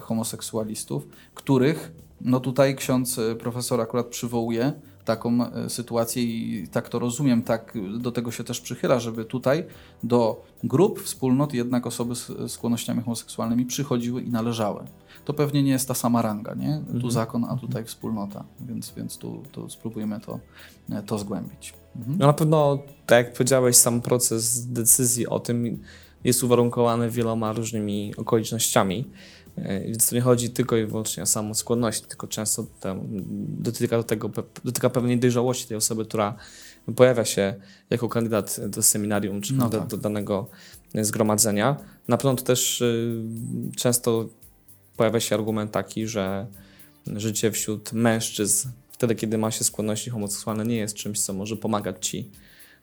homoseksualistów, 0.00 1.06
których 1.34 1.92
no 2.24 2.40
tutaj 2.40 2.76
ksiądz 2.76 3.20
profesor 3.38 3.80
akurat 3.80 4.06
przywołuje, 4.06 4.72
taką 5.04 5.46
e, 5.46 5.70
sytuację 5.70 6.22
i 6.22 6.68
tak 6.68 6.88
to 6.88 6.98
rozumiem, 6.98 7.42
tak 7.42 7.78
do 7.98 8.12
tego 8.12 8.30
się 8.30 8.44
też 8.44 8.60
przychyla, 8.60 9.00
żeby 9.00 9.24
tutaj 9.24 9.64
do 10.02 10.44
grup, 10.64 11.00
wspólnot 11.00 11.54
jednak 11.54 11.86
osoby 11.86 12.14
z 12.14 12.52
skłonnościami 12.52 13.02
homoseksualnymi 13.02 13.66
przychodziły 13.66 14.22
i 14.22 14.30
należały. 14.30 14.84
To 15.24 15.34
pewnie 15.34 15.62
nie 15.62 15.70
jest 15.70 15.88
ta 15.88 15.94
sama 15.94 16.22
ranga, 16.22 16.54
nie? 16.54 16.80
Tu 16.86 16.92
mhm. 16.92 17.10
zakon, 17.10 17.44
a 17.44 17.56
tutaj 17.56 17.84
wspólnota, 17.84 18.44
więc, 18.60 18.92
więc 18.96 19.18
tu, 19.18 19.42
tu 19.52 19.70
spróbujemy 19.70 20.20
to, 20.20 20.40
e, 20.90 21.02
to 21.02 21.18
zgłębić. 21.18 21.74
Mhm. 21.96 22.16
No 22.18 22.26
na 22.26 22.32
pewno, 22.32 22.78
tak 23.06 23.26
jak 23.26 23.34
powiedziałeś, 23.34 23.76
sam 23.76 24.00
proces 24.00 24.66
decyzji 24.66 25.26
o 25.26 25.40
tym 25.40 25.78
jest 26.24 26.44
uwarunkowany 26.44 27.10
wieloma 27.10 27.52
różnymi 27.52 28.14
okolicznościami. 28.16 29.04
E, 29.56 29.80
więc 29.80 30.08
to 30.08 30.14
nie 30.14 30.20
chodzi 30.20 30.50
tylko 30.50 30.76
i 30.76 30.86
wyłącznie 30.86 31.22
o 31.22 31.26
samą 31.26 31.54
skłonność, 31.54 32.00
tylko 32.00 32.26
często 32.26 32.66
dotyka, 33.58 33.96
do 33.96 34.04
tego, 34.04 34.30
dotyka 34.64 34.90
pewnej 34.90 35.18
dojrzałości 35.18 35.66
tej 35.66 35.76
osoby, 35.76 36.04
która 36.04 36.36
pojawia 36.96 37.24
się 37.24 37.54
jako 37.90 38.08
kandydat 38.08 38.60
do 38.68 38.82
seminarium 38.82 39.40
czy 39.40 39.54
no 39.54 39.68
do, 39.68 39.78
tak. 39.78 39.88
do, 39.88 39.96
danego 39.96 40.48
zgromadzenia. 40.94 41.76
Na 42.08 42.16
pewno 42.16 42.36
to 42.36 42.42
też 42.42 42.80
y, 42.80 43.22
często 43.76 44.28
pojawia 44.96 45.20
się 45.20 45.34
argument 45.34 45.72
taki, 45.72 46.06
że 46.06 46.46
życie 47.06 47.50
wśród 47.50 47.92
mężczyzn, 47.92 48.68
wtedy 48.90 49.14
kiedy 49.14 49.38
ma 49.38 49.50
się 49.50 49.64
skłonności 49.64 50.10
homoseksualne, 50.10 50.64
nie 50.64 50.76
jest 50.76 50.94
czymś, 50.94 51.20
co 51.20 51.32
może 51.32 51.56
pomagać 51.56 52.06
ci 52.06 52.30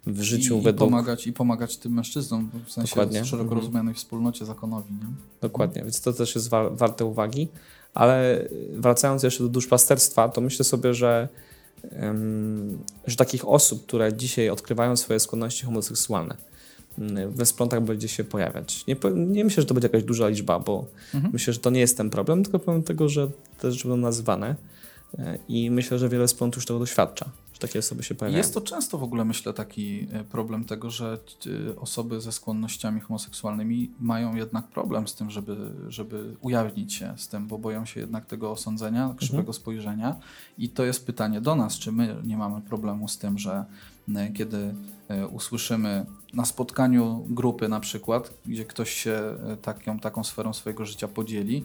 w 0.08 0.22
życiu 0.22 0.58
I, 0.58 0.62
według... 0.62 0.90
I 0.90 0.92
pomagać, 0.92 1.28
I 1.28 1.34
pomagać 1.34 1.78
tym 1.78 1.94
mężczyznom, 1.94 2.50
w 2.66 2.72
sensie 2.72 2.90
Dokładnie. 2.90 3.26
szeroko 3.26 3.44
mhm. 3.44 3.62
rozumianej 3.62 3.94
wspólnocie 3.94 4.46
zakonowi. 4.46 4.94
Nie? 4.94 5.06
Dokładnie, 5.42 5.82
więc 5.84 6.02
to 6.02 6.14
też 6.14 6.36
jest 6.36 6.50
wa 6.50 6.70
warte 6.70 7.06
uwagi. 7.06 7.48
Ale 7.94 8.48
wracając 8.74 9.24
jeszcze 9.24 9.44
do 9.44 9.50
duszpasterstwa, 9.50 10.30
to 10.30 10.42
myślę 10.42 10.66
sobie, 10.66 10.94
że, 10.94 11.30
um, 12.02 12.80
że 13.08 13.16
takich 13.16 13.48
osób, 13.48 13.86
które 13.86 14.14
dzisiaj 14.14 14.50
odkrywają 14.50 14.96
swoje 14.96 15.20
skłonności 15.20 15.66
homoseksualne, 15.66 16.38
mm, 17.00 17.32
we 17.32 17.46
wspólnotach 17.46 17.84
będzie 17.84 18.08
się 18.08 18.24
pojawiać. 18.24 18.86
Nie, 18.88 18.96
nie 19.16 19.44
myślę, 19.44 19.62
że 19.62 19.68
to 19.68 19.74
będzie 19.74 19.88
jakaś 19.88 20.04
duża 20.04 20.28
liczba, 20.28 20.60
bo 20.60 20.86
mhm. 21.14 21.34
myślę, 21.34 21.54
że 21.54 21.60
to 21.60 21.70
nie 21.70 21.80
jest 21.80 21.98
ten 21.98 22.10
problem, 22.10 22.44
tylko 22.44 22.60
problem 22.60 22.84
tego, 22.84 23.10
że 23.10 23.30
te 23.60 23.72
rzeczy 23.72 23.88
będą 23.88 24.08
nazywane 24.08 24.56
i 25.48 25.72
myślę, 25.72 26.00
że 26.00 26.10
wiele 26.10 26.28
wspólnot 26.28 26.56
już 26.56 26.66
tego 26.66 26.80
doświadcza 26.80 27.32
takie 27.62 27.80
osoby 27.80 28.04
się 28.04 28.16
pojawiają. 28.16 28.38
Jest 28.38 28.54
to 28.54 28.62
często 28.62 28.98
w 28.98 29.04
ogóle, 29.04 29.26
myślę, 29.26 29.54
taki 29.54 30.08
e, 30.12 30.24
problem 30.24 30.66
tego, 30.66 30.90
że 30.90 31.18
e, 31.70 31.80
osoby 31.80 32.22
ze 32.22 32.32
skłonnościami 32.32 33.02
homoseksualnymi 33.02 33.92
mają 34.00 34.36
jednak 34.36 34.68
problem 34.68 35.08
z 35.08 35.16
tym, 35.16 35.30
żeby, 35.30 35.58
żeby 35.88 36.36
ujawnić 36.42 36.94
się 36.94 37.14
z 37.18 37.28
tym, 37.28 37.48
bo 37.48 37.58
boją 37.58 37.86
się 37.86 38.00
jednak 38.00 38.26
tego 38.26 38.52
osądzenia, 38.52 39.14
krzywego 39.18 39.40
mhm. 39.40 39.54
spojrzenia. 39.54 40.16
I 40.58 40.70
to 40.70 40.86
jest 40.86 41.06
pytanie 41.06 41.42
do 41.42 41.56
nas, 41.56 41.80
czy 41.80 41.92
my 41.92 42.16
nie 42.24 42.38
mamy 42.38 42.62
problemu 42.62 43.08
z 43.08 43.18
tym, 43.18 43.38
że 43.38 43.66
e, 44.16 44.32
kiedy 44.32 44.76
usłyszymy 45.32 46.06
na 46.34 46.46
spotkaniu 46.46 47.26
grupy 47.30 47.70
na 47.70 47.80
przykład, 47.80 48.34
gdzie 48.46 48.66
ktoś 48.66 48.92
się 48.92 49.22
taką, 49.62 50.00
taką 50.00 50.24
sferą 50.24 50.54
swojego 50.54 50.86
życia 50.86 51.08
podzieli, 51.08 51.64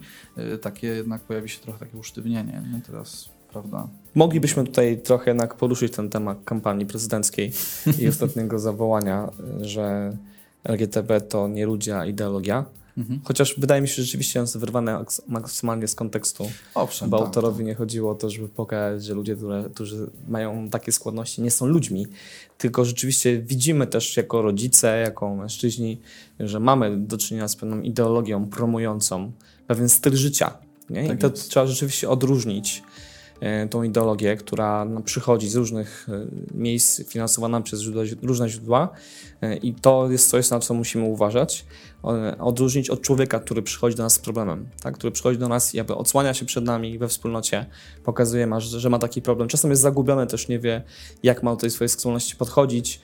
takie 0.61 0.87
jednak 0.87 1.21
pojawi 1.21 1.49
się 1.49 1.59
trochę 1.59 1.79
takie 1.79 1.97
usztywnienie. 1.97 2.63
Nie? 2.73 2.81
Teraz 2.81 3.29
prawda? 3.61 3.87
Moglibyśmy 4.15 4.63
tutaj 4.63 5.01
trochę 5.03 5.31
jednak 5.31 5.55
poruszyć 5.55 5.93
ten 5.93 6.09
temat 6.09 6.37
kampanii 6.45 6.85
prezydenckiej 6.85 7.51
i 7.99 8.07
ostatniego 8.13 8.59
zawołania, 8.59 9.31
że 9.61 10.17
LGTB 10.63 11.11
to 11.29 11.47
nie 11.47 11.65
ludzie, 11.65 11.97
a 11.97 12.05
ideologia. 12.05 12.65
Mhm. 12.97 13.19
Chociaż 13.23 13.59
wydaje 13.59 13.81
mi 13.81 13.87
się, 13.87 13.93
że 13.93 14.03
rzeczywiście 14.03 14.39
jest 14.39 14.57
wyrwane 14.57 15.05
maksymalnie 15.27 15.87
z 15.87 15.95
kontekstu. 15.95 16.51
Owszem, 16.75 17.09
bo 17.09 17.17
tak, 17.17 17.27
autorowi 17.27 17.57
tak. 17.57 17.65
nie 17.65 17.75
chodziło 17.75 18.11
o 18.11 18.15
to, 18.15 18.29
żeby 18.29 18.49
pokazać, 18.49 19.05
że 19.05 19.13
ludzie, 19.13 19.35
które, 19.35 19.69
którzy 19.73 20.09
mają 20.27 20.69
takie 20.69 20.91
skłonności, 20.91 21.41
nie 21.41 21.51
są 21.51 21.65
ludźmi, 21.65 22.07
tylko 22.57 22.85
rzeczywiście 22.85 23.41
widzimy 23.41 23.87
też 23.87 24.17
jako 24.17 24.41
rodzice, 24.41 24.99
jako 24.99 25.35
mężczyźni, 25.35 26.01
że 26.39 26.59
mamy 26.59 26.97
do 26.97 27.17
czynienia 27.17 27.47
z 27.47 27.55
pewną 27.55 27.81
ideologią 27.81 28.45
promującą 28.45 29.31
pewien 29.67 29.89
styl 29.89 30.15
życia. 30.15 30.57
Nie? 30.89 31.07
Tak 31.07 31.17
I 31.17 31.21
to 31.21 31.27
jest. 31.27 31.49
trzeba 31.49 31.67
rzeczywiście 31.67 32.09
odróżnić 32.09 32.83
tą 33.69 33.83
ideologię, 33.83 34.37
która 34.37 34.85
no, 34.85 35.01
przychodzi 35.01 35.49
z 35.49 35.55
różnych 35.55 36.07
e, 36.09 36.27
miejsc, 36.53 37.03
finansowana 37.09 37.61
przez 37.61 37.81
różne 38.23 38.49
źródła 38.49 38.89
e, 39.41 39.55
i 39.55 39.73
to 39.73 40.11
jest 40.11 40.29
coś, 40.29 40.49
na 40.49 40.59
co 40.59 40.73
musimy 40.73 41.05
uważać. 41.05 41.65
Odróżnić 42.39 42.89
od 42.89 43.01
człowieka, 43.01 43.39
który 43.39 43.61
przychodzi 43.61 43.95
do 43.95 44.03
nas 44.03 44.13
z 44.13 44.19
problemem, 44.19 44.69
tak? 44.81 44.95
który 44.95 45.11
przychodzi 45.11 45.39
do 45.39 45.47
nas 45.47 45.73
i 45.73 45.77
jakby 45.77 45.95
odsłania 45.95 46.33
się 46.33 46.45
przed 46.45 46.65
nami 46.65 46.97
we 46.97 47.07
wspólnocie, 47.07 47.65
pokazuje, 48.03 48.49
że 48.59 48.89
ma 48.89 48.99
taki 48.99 49.21
problem. 49.21 49.49
Czasem 49.49 49.69
jest 49.69 49.81
zagubiony, 49.81 50.27
też 50.27 50.47
nie 50.47 50.59
wie, 50.59 50.83
jak 51.23 51.43
ma 51.43 51.51
do 51.51 51.57
tej 51.57 51.71
swojej 51.71 51.89
seksualności 51.89 52.35
podchodzić, 52.35 53.01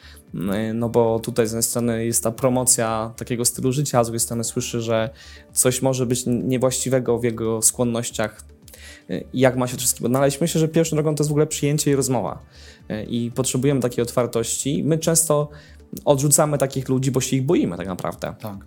no 0.74 0.90
bo 0.90 1.20
tutaj 1.20 1.48
z 1.48 1.50
jednej 1.50 1.64
strony 1.64 2.06
jest 2.06 2.24
ta 2.24 2.32
promocja 2.32 3.14
takiego 3.18 3.46
stylu 3.46 3.72
życia, 3.72 4.00
a 4.00 4.04
z 4.04 4.08
drugiej 4.08 4.20
strony 4.20 4.44
słyszy, 4.44 4.82
że 4.82 5.10
coś 5.54 5.82
może 5.82 6.06
być 6.06 6.24
niewłaściwego 6.26 7.20
w 7.20 7.24
jego 7.24 7.62
skłonnościach, 7.62 8.44
jak 9.34 9.58
ma 9.58 9.68
się 9.68 9.78
wszystkim 9.78 10.06
odnaleźć. 10.06 10.42
Myślę, 10.42 10.62
że 10.62 10.68
pierwszą 10.68 10.96
drogą 10.96 11.16
to 11.16 11.24
jest 11.24 11.30
w 11.30 11.32
ogóle 11.32 11.48
przyjęcie 11.48 11.92
i 11.92 11.96
rozmowa. 11.96 12.40
E, 12.90 13.04
I 13.04 13.32
potrzebujemy 13.32 13.82
takiej 13.82 14.02
otwartości. 14.02 14.84
My 14.84 14.98
często 14.98 15.50
odrzucamy 16.06 16.58
takich 16.58 16.90
ludzi, 16.90 17.12
bo 17.12 17.22
się 17.22 17.36
ich 17.36 17.46
boimy 17.46 17.78
tak 17.78 17.88
naprawdę. 17.88 18.28
Tak, 18.40 18.40
tak. 18.42 18.58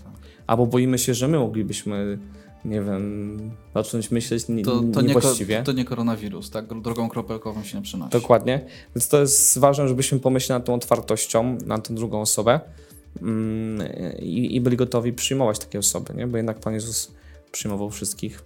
Albo 0.47 0.67
boimy 0.67 0.99
się, 0.99 1.15
że 1.15 1.29
my 1.29 1.39
moglibyśmy 1.39 2.19
nie 2.67 2.83
wiem, 2.83 3.39
zacząć 3.75 4.11
myśleć 4.11 4.49
nie, 4.49 4.65
to, 4.65 4.83
to 4.93 5.03
niewłaściwie. 5.03 5.59
Nie, 5.59 5.63
to 5.63 5.73
nie 5.73 5.85
koronawirus, 5.85 6.51
tak? 6.51 6.81
Drogą 6.81 7.09
kropelkową 7.09 7.65
się 7.65 7.77
nie 7.77 7.83
przynosi. 7.83 8.11
Dokładnie. 8.11 8.67
Więc 8.95 9.09
to 9.09 9.21
jest 9.21 9.59
ważne, 9.59 9.89
żebyśmy 9.89 10.19
pomyśleli 10.19 10.59
nad 10.59 10.67
tą 10.67 10.75
otwartością, 10.75 11.59
na 11.67 11.79
tę 11.79 11.95
drugą 11.95 12.21
osobę 12.21 12.61
mm, 13.23 13.89
i, 14.19 14.57
i 14.57 14.61
byli 14.61 14.77
gotowi 14.77 15.13
przyjmować 15.13 15.59
takie 15.59 15.79
osoby, 15.79 16.15
nie? 16.15 16.27
Bo 16.27 16.37
jednak 16.37 16.59
Pan 16.59 16.75
Jezus 16.75 17.13
przyjmował 17.53 17.91
wszystkich 17.91 18.45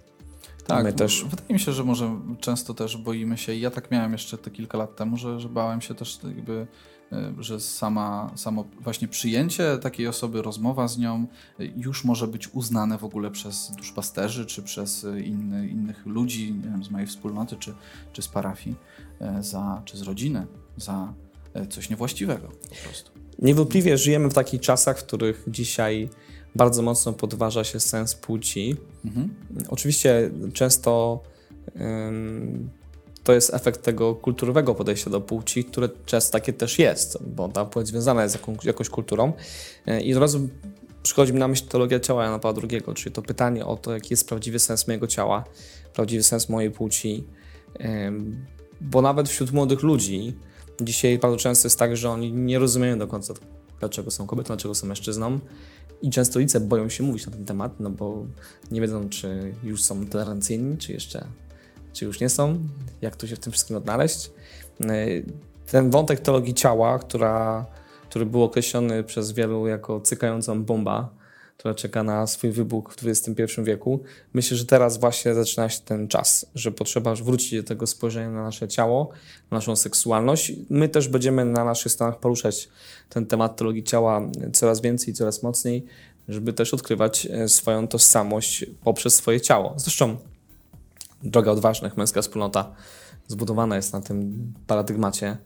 Tak, 0.67 0.83
My 0.83 0.93
też. 0.93 1.25
wydaje 1.29 1.53
mi 1.53 1.59
się, 1.59 1.71
że 1.71 1.83
może 1.83 2.19
często 2.39 2.73
też 2.73 2.97
boimy 2.97 3.37
się. 3.37 3.55
Ja 3.55 3.71
tak 3.71 3.91
miałem 3.91 4.11
jeszcze 4.11 4.37
te 4.37 4.51
kilka 4.51 4.77
lat 4.77 4.95
temu, 4.95 5.17
że, 5.17 5.39
że 5.39 5.49
bałem 5.49 5.81
się 5.81 5.95
też 5.95 6.19
jakby 6.23 6.67
e, 7.11 7.33
że 7.39 7.59
sama, 7.59 8.31
samo 8.35 8.65
właśnie 8.79 9.07
przyjęcie 9.07 9.77
takiej 9.77 10.07
osoby, 10.07 10.41
rozmowa 10.41 10.87
z 10.87 10.97
nią 10.97 11.27
e, 11.59 11.65
już 11.65 12.05
może 12.05 12.27
być 12.27 12.53
uznane 12.53 12.97
w 12.97 13.03
ogóle 13.03 13.31
przez 13.31 13.71
duszpasterzy, 13.77 14.45
czy 14.45 14.63
przez 14.63 15.03
e, 15.03 15.21
inny, 15.21 15.67
innych 15.67 16.05
ludzi, 16.05 16.53
nie 16.53 16.69
wiem, 16.69 16.83
z 16.83 16.89
mojej 16.91 17.07
wspólnoty, 17.07 17.55
czy, 17.55 17.73
czy 18.13 18.21
z 18.21 18.27
parafii, 18.27 18.75
za, 19.39 19.81
czy 19.85 19.97
z 19.97 20.01
rodziny, 20.01 20.47
za 20.77 21.13
coś 21.69 21.89
niewłaściwego 21.89 22.47
po 22.47 22.75
prostu. 22.83 23.11
Niewątpliwie 23.39 23.97
żyjemy 23.97 24.29
w 24.29 24.33
takich 24.33 24.61
czasach, 24.61 24.99
w 24.99 25.03
których 25.03 25.43
dzisiaj 25.47 26.09
bardzo 26.55 26.81
mocno 26.81 27.13
podważa 27.13 27.63
się 27.63 27.79
sens 27.79 28.15
płci. 28.15 28.75
Mhm. 29.05 29.33
Oczywiście 29.69 30.31
często 30.53 31.19
ym, 32.07 32.69
to 33.23 33.33
jest 33.33 33.53
efekt 33.53 33.83
tego 33.83 34.15
kulturowego 34.15 34.75
podejścia 34.75 35.09
do 35.09 35.21
płci, 35.21 35.65
które 35.65 35.89
często 36.05 36.31
takie 36.31 36.53
też 36.53 36.79
jest, 36.79 37.17
bo 37.23 37.47
ta 37.47 37.65
płeć 37.65 37.87
związana 37.87 38.23
jest 38.23 38.35
z 38.35 38.37
jaką, 38.37 38.55
jakąś 38.63 38.89
kulturą. 38.89 39.33
Yy, 39.85 40.01
I 40.01 40.13
od 40.13 40.19
razu 40.19 40.49
przychodzi 41.03 41.33
mi 41.33 41.39
na 41.39 41.47
myśl 41.47 41.67
teologia 41.67 41.99
ciała 41.99 42.23
Jana 42.23 42.39
Pawła 42.39 42.63
II, 42.71 42.81
czyli 42.95 43.15
to 43.15 43.21
pytanie 43.21 43.65
o 43.65 43.75
to, 43.75 43.93
jaki 43.93 44.07
jest 44.13 44.27
prawdziwy 44.27 44.59
sens 44.59 44.87
mojego 44.87 45.07
ciała, 45.07 45.43
prawdziwy 45.93 46.23
sens 46.23 46.49
mojej 46.49 46.71
płci. 46.71 47.23
Ym, 47.85 48.45
bo 48.81 49.01
nawet 49.01 49.29
wśród 49.29 49.51
młodych 49.51 49.83
ludzi 49.83 50.35
dzisiaj 50.81 51.19
bardzo 51.19 51.37
często 51.37 51.65
jest 51.65 51.79
tak, 51.79 51.97
że 51.97 52.09
oni 52.09 52.33
nie 52.33 52.59
rozumieją 52.59 52.99
do 52.99 53.07
końca, 53.07 53.33
dlaczego 53.81 54.11
są 54.11 54.27
kobietą, 54.27 54.47
dlaczego 54.47 54.75
są 54.75 54.87
mężczyzną. 54.87 55.39
I 56.01 56.09
często 56.09 56.39
rodzice 56.39 56.59
boją 56.59 56.89
się 56.89 57.03
mówić 57.03 57.25
na 57.25 57.31
ten 57.31 57.45
temat, 57.45 57.79
no 57.79 57.89
bo 57.89 58.25
nie 58.71 58.81
wiedzą, 58.81 59.09
czy 59.09 59.53
już 59.63 59.83
są 59.83 60.05
tolerancyjni, 60.05 60.77
czy 60.77 60.93
jeszcze, 60.93 61.25
czy 61.93 62.05
już 62.05 62.19
nie 62.19 62.29
są, 62.29 62.57
jak 63.01 63.15
tu 63.15 63.27
się 63.27 63.35
w 63.35 63.39
tym 63.39 63.51
wszystkim 63.53 63.77
odnaleźć. 63.77 64.31
Yy, 64.79 65.25
Ten 65.71 65.89
wątek 65.89 66.19
teologii 66.19 66.53
ciała, 66.53 66.99
która, 66.99 67.65
który 68.09 68.25
był 68.25 68.43
określony 68.43 69.03
przez 69.03 69.31
wielu 69.31 69.67
jako 69.67 70.01
cykającą 70.01 70.63
bomba, 70.63 71.09
która 71.61 71.73
czeka 71.73 72.03
na 72.03 72.27
swój 72.27 72.51
wybuch 72.51 72.93
w 72.93 73.07
XXI 73.07 73.43
wieku, 73.63 74.03
myślę, 74.33 74.57
że 74.57 74.65
teraz 74.65 74.97
właśnie 74.97 75.33
zaczyna 75.33 75.69
się 75.69 75.79
ten 75.85 76.07
czas, 76.07 76.45
że 76.55 76.71
potrzeba 76.71 77.15
wrócić 77.15 77.55
do 77.55 77.63
tego 77.63 77.87
spojrzenia 77.87 78.29
na 78.29 78.43
nasze 78.43 78.67
ciało, 78.67 79.09
na 79.51 79.57
naszą 79.57 79.75
seksualność. 79.75 80.53
My 80.69 80.89
też 80.89 81.07
będziemy 81.07 81.45
na 81.45 81.65
naszych 81.65 81.91
stronach 81.91 82.19
poruszać 82.19 82.69
ten 83.09 83.25
temat 83.25 83.57
teologii 83.57 83.83
ciała 83.83 84.21
coraz 84.53 84.81
więcej, 84.81 85.13
coraz 85.13 85.43
mocniej, 85.43 85.85
żeby 86.29 86.53
też 86.53 86.73
odkrywać 86.73 87.25
e, 87.25 87.49
swoją 87.49 87.87
tożsamość 87.87 88.65
poprzez 88.83 89.15
swoje 89.15 89.41
ciało. 89.41 89.73
Zresztą 89.77 90.17
droga 91.23 91.51
odważnych, 91.51 91.97
męska 91.97 92.21
wspólnota 92.21 92.75
zbudowana 93.31 93.75
jest 93.75 93.93
na 93.93 94.01
tym 94.01 94.53
paradygmacie, 94.67 95.37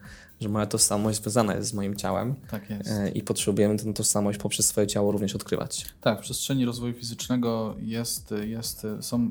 że 0.42 0.50
moja 0.50 0.66
tożsamość 0.66 1.22
związana 1.22 1.56
jest 1.56 1.70
z 1.70 1.74
moim 1.74 1.96
ciałem 1.96 2.36
Tak 2.52 2.70
jest. 2.70 2.90
e, 2.90 3.10
i 3.10 3.22
potrzebujemy 3.24 3.78
tę 3.78 3.94
tożsamość 3.94 4.38
poprzez 4.40 4.66
swoje 4.68 4.88
ciało 4.88 5.12
również 5.12 5.36
odkrywać. 5.36 5.86
Tak, 6.02 6.20
w 6.20 6.22
przestrzeni 6.22 6.66
rozwoju 6.66 6.94
fizycznego 6.94 7.76
jest, 7.80 8.34
jest, 8.46 8.88
są, 9.02 9.30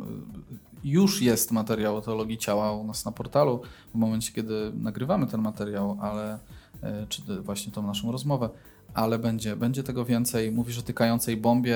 już 0.84 1.22
jest 1.22 1.50
materiał 1.52 1.96
o 1.96 2.00
teologii 2.00 2.38
ciała 2.38 2.72
u 2.72 2.84
nas 2.84 3.04
na 3.04 3.12
portalu 3.12 3.60
w 3.94 3.98
momencie, 3.98 4.32
kiedy 4.32 4.72
nagrywamy 4.74 5.26
ten 5.26 5.40
materiał, 5.40 5.98
ale 6.00 6.38
e, 6.82 7.06
czy 7.08 7.22
właśnie 7.42 7.72
tą 7.72 7.82
naszą 7.86 8.12
rozmowę, 8.12 8.48
ale 8.94 9.18
będzie, 9.18 9.56
będzie 9.56 9.82
tego 9.82 10.04
więcej. 10.04 10.52
Mówisz 10.52 10.78
o 10.78 10.82
tykającej 10.82 11.36
bombie. 11.36 11.70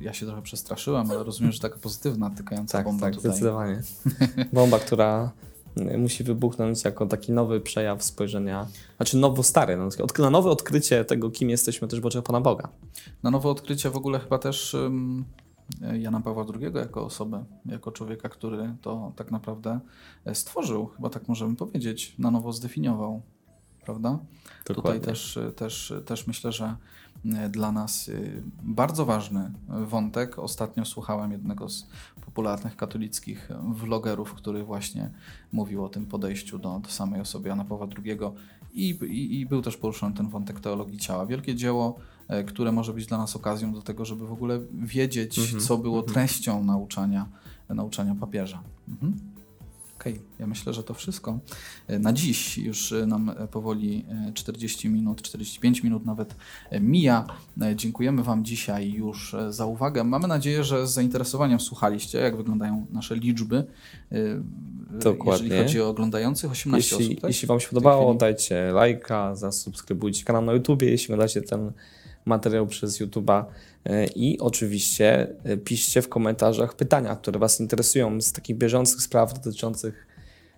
Ja 0.00 0.12
się 0.12 0.26
trochę 0.26 0.42
przestraszyłem, 0.42 1.10
ale 1.10 1.24
rozumiem, 1.24 1.52
że 1.52 1.60
taka 1.60 1.78
pozytywna 1.78 2.30
tykająca 2.30 2.78
Tak, 2.78 2.86
bomba 2.86 3.06
tak, 3.06 3.14
tutaj. 3.14 3.30
zdecydowanie. 3.30 3.82
Bomba, 4.52 4.78
która 4.78 5.30
musi 5.98 6.24
wybuchnąć 6.24 6.84
jako 6.84 7.06
taki 7.06 7.32
nowy 7.32 7.60
przejaw 7.60 8.04
spojrzenia, 8.04 8.66
znaczy 8.96 9.16
nowo-stary, 9.16 9.76
no, 9.76 9.88
na 10.18 10.30
nowe 10.30 10.50
odkrycie 10.50 11.04
tego, 11.04 11.30
kim 11.30 11.50
jesteśmy 11.50 11.88
też 11.88 12.00
w 12.00 12.06
oczach 12.06 12.22
Pana 12.22 12.40
Boga. 12.40 12.68
Na 13.22 13.30
nowe 13.30 13.48
odkrycie 13.48 13.90
w 13.90 13.96
ogóle 13.96 14.18
chyba 14.18 14.38
też 14.38 14.74
ym, 14.74 15.24
Jana 15.98 16.20
Pawła 16.20 16.44
II 16.60 16.72
jako 16.74 17.04
osobę, 17.04 17.44
jako 17.66 17.92
człowieka, 17.92 18.28
który 18.28 18.74
to 18.82 19.12
tak 19.16 19.30
naprawdę 19.30 19.80
e, 20.24 20.34
stworzył, 20.34 20.86
chyba 20.86 21.10
tak 21.10 21.28
możemy 21.28 21.56
powiedzieć, 21.56 22.14
na 22.18 22.30
nowo 22.30 22.52
zdefiniował, 22.52 23.22
prawda? 23.84 24.18
Tutaj 24.64 25.00
też, 25.00 25.38
też, 25.56 25.94
też 26.06 26.26
myślę, 26.26 26.52
że 26.52 26.64
e, 26.64 26.76
dla 27.50 27.72
nas 27.72 28.08
y, 28.08 28.42
bardzo 28.62 29.06
ważny 29.06 29.50
wątek. 29.68 30.38
Ostatnio 30.38 30.84
słuchałem 30.84 31.32
jednego 31.32 31.68
z 31.68 31.86
popularnych 32.24 32.76
katolickich 32.76 33.48
vlogerów, 33.70 34.34
który 34.34 34.64
właśnie 34.64 35.10
mówił 35.52 35.84
o 35.84 35.88
tym 35.88 36.06
podejściu 36.06 36.58
do, 36.58 36.78
do 36.78 36.88
samej 36.88 37.20
osoby 37.20 37.48
Jana 37.48 37.64
Pawła 37.64 37.86
II 38.04 38.18
i, 38.74 38.88
i, 38.88 39.40
i 39.40 39.46
był 39.46 39.62
też 39.62 39.76
poruszony 39.76 40.14
ten 40.14 40.28
wątek 40.28 40.60
teologii 40.60 40.98
ciała. 40.98 41.26
Wielkie 41.26 41.54
dzieło, 41.54 41.98
e, 42.28 42.44
które 42.44 42.72
może 42.72 42.92
być 42.92 43.06
dla 43.06 43.18
nas 43.18 43.36
okazją 43.36 43.72
do 43.72 43.82
tego, 43.82 44.04
żeby 44.04 44.26
w 44.26 44.32
ogóle 44.32 44.60
wiedzieć, 44.72 45.38
Mhm, 45.38 45.60
co 45.60 45.78
było 45.78 45.98
mhm. 45.98 46.14
treścią 46.14 46.64
nauczania, 46.64 47.26
nauczania 47.68 48.14
papieża. 48.14 48.62
Mhm. 48.88 49.35
Okej, 50.06 50.20
ja 50.38 50.46
myślę, 50.46 50.72
że 50.72 50.82
to 50.82 50.94
wszystko. 50.94 51.38
E, 51.88 51.98
Na 51.98 52.12
dziś 52.12 52.58
już 52.58 52.92
e, 52.92 53.06
nam 53.06 53.30
e, 53.30 53.48
powoli 53.48 54.04
e, 54.28 54.32
40 54.32 54.88
minut, 54.88 55.22
45 55.22 55.82
minut 55.82 56.06
nawet 56.06 56.34
mija. 56.80 57.26
Dziękujemy 57.74 58.22
Wam 58.22 58.44
dzisiaj 58.44 58.92
już 58.92 59.36
za 59.50 59.66
uwagę. 59.66 60.04
Mamy 60.04 60.28
nadzieję, 60.28 60.64
że 60.64 60.86
z 60.86 60.90
zainteresowaniem 60.90 61.60
słuchaliście, 61.60 62.18
jak 62.18 62.36
wyglądają 62.36 62.86
nasze 62.92 63.16
liczby. 63.16 63.64
Dokładnie. 64.90 65.48
Jeżeli 65.48 65.64
chodzi 65.64 65.80
o 65.80 65.88
oglądających, 65.88 66.50
18 66.50 66.96
Jeśli, 66.96 67.06
osób, 67.06 67.20
tak? 67.20 67.30
jeśli 67.30 67.48
Wam 67.48 67.60
się 67.60 67.68
podobało, 67.68 68.14
dajcie 68.14 68.72
lajka, 68.72 69.34
zasubskrybujcie 69.34 70.24
kanał 70.24 70.42
na 70.42 70.52
YouTubie, 70.52 70.90
jeśli 70.90 71.14
oglądacie 71.14 71.42
ten 71.42 71.72
materiał 72.26 72.66
przez 72.66 73.00
YouTube'a 73.00 73.44
E, 73.86 74.06
i 74.06 74.38
oczywiście 74.40 75.26
e, 75.44 75.56
piszcie 75.56 76.02
w 76.02 76.08
komentarzach 76.08 76.74
pytania, 76.74 77.16
które 77.16 77.38
Was 77.38 77.60
interesują 77.60 78.20
z 78.20 78.32
takich 78.32 78.56
bieżących 78.56 79.02
spraw 79.02 79.34
dotyczących 79.34 80.06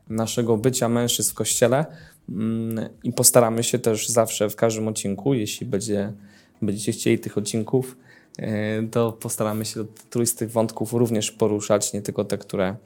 naszego 0.09 0.57
bycia 0.57 0.89
mężczyzn 0.89 1.31
w 1.31 1.35
Kościele. 1.35 1.87
Mm, 2.29 2.89
i 3.05 3.13
postaramy 3.13 3.65
się 3.65 3.79
też 3.79 4.09
zawsze 4.09 4.51
w 4.51 4.57
każdym 4.57 4.89
odcinku, 4.89 5.35
jeśli 5.35 5.67
będzie, 5.67 6.13
będziecie 6.63 6.93
chcieli 6.93 7.19
tych 7.19 7.39
odcinków, 7.39 7.97
e, 8.39 8.83
to 8.83 9.13
postaramy 9.13 9.65
się 9.65 9.85
któryś 10.11 10.29
z 10.29 10.35
tych 10.35 10.51
wątków 10.51 10.93
również 10.93 11.31
poruszać, 11.31 11.93
nie 11.93 12.03
tylko 12.03 12.25
te, 12.25 12.39
które 12.39 12.77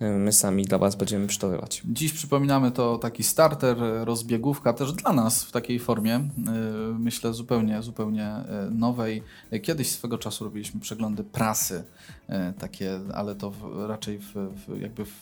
my 0.00 0.32
sami 0.32 0.64
dla 0.64 0.78
Was 0.78 0.96
będziemy 0.96 1.26
przygotowywać. 1.26 1.82
Dziś 1.84 2.12
przypominamy 2.12 2.70
to 2.70 2.98
taki 2.98 3.22
starter, 3.22 3.76
rozbiegówka 4.04 4.72
też 4.72 4.92
dla 4.92 5.12
nas 5.12 5.44
w 5.44 5.52
takiej 5.52 5.78
formie, 5.78 6.12
yy, 6.12 6.54
myślę 6.98 7.34
zupełnie, 7.34 7.82
zupełnie 7.82 8.34
yy, 8.64 8.70
nowej. 8.70 9.22
Kiedyś 9.62 9.90
swego 9.90 10.18
czasu 10.18 10.44
robiliśmy 10.44 10.80
przeglądy 10.80 11.24
prasy, 11.24 11.84
takie, 12.58 13.00
ale 13.14 13.34
to 13.34 13.52
raczej 13.88 14.18
w, 14.18 14.32
w, 14.34 14.80
jakby 14.80 15.04
w, 15.04 15.20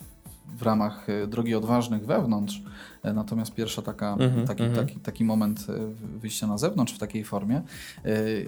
w 0.57 0.63
ramach 0.63 1.09
yy, 1.09 1.27
drogi 1.27 1.55
odważnych 1.55 2.07
wewnątrz. 2.07 2.63
Yy, 3.05 3.13
Natomiast 3.13 3.55
pierwsza 3.55 3.83
taka, 3.83 4.13
Mhm, 4.13 4.47
taki, 4.47 4.63
mhm. 4.63 4.87
taki, 4.87 5.01
taki 5.01 5.25
moment 5.25 5.69
yy, 5.69 5.95
wyjścia 6.19 6.47
na 6.47 6.59
zewnątrz 6.59 6.93
w 6.95 6.99
takiej 6.99 7.25
formie. 7.25 7.63